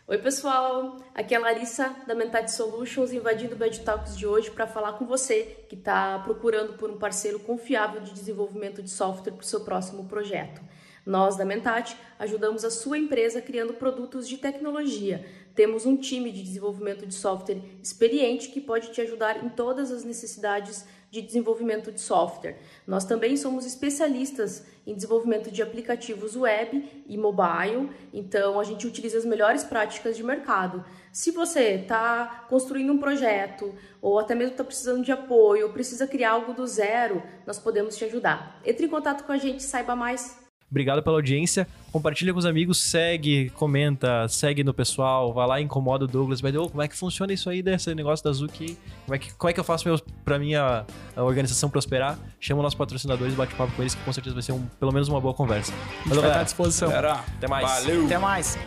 [0.09, 0.99] Oi, pessoal!
[1.13, 4.93] Aqui é a Larissa da Mentat Solutions invadindo o Bad Talks de hoje para falar
[4.93, 9.45] com você que está procurando por um parceiro confiável de desenvolvimento de software para o
[9.45, 10.61] seu próximo projeto.
[11.05, 15.27] Nós, da Mentat, ajudamos a sua empresa criando produtos de tecnologia.
[15.57, 20.05] Temos um time de desenvolvimento de software experiente que pode te ajudar em todas as
[20.05, 20.87] necessidades
[21.17, 22.57] de desenvolvimento de software.
[22.87, 29.17] Nós também somos especialistas em desenvolvimento de aplicativos web e mobile, então a gente utiliza
[29.17, 30.85] as melhores práticas de mercado.
[31.11, 36.07] Se você está construindo um projeto ou até mesmo está precisando de apoio ou precisa
[36.07, 38.61] criar algo do zero, nós podemos te ajudar.
[38.65, 40.46] Entre em contato com a gente, saiba mais.
[40.71, 41.67] Obrigado pela audiência.
[41.93, 46.51] Compartilha com os amigos, segue, comenta, segue no pessoal, vai lá, incomoda o Douglas, vai
[46.51, 48.77] dizer, oh, como é que funciona isso aí desse negócio da Zuki?
[49.07, 50.85] Como é que, como é que eu faço meu, pra minha
[51.15, 52.19] a organização prosperar?
[52.41, 55.09] Chama nossos patrocinadores, bate papo com eles, que com certeza vai ser um, pelo menos
[55.09, 55.73] uma boa conversa.
[56.05, 56.89] Valeu, vai estar à disposição.
[56.89, 57.85] Galera, Até mais.
[57.85, 58.05] Valeu.
[58.05, 58.59] Até mais.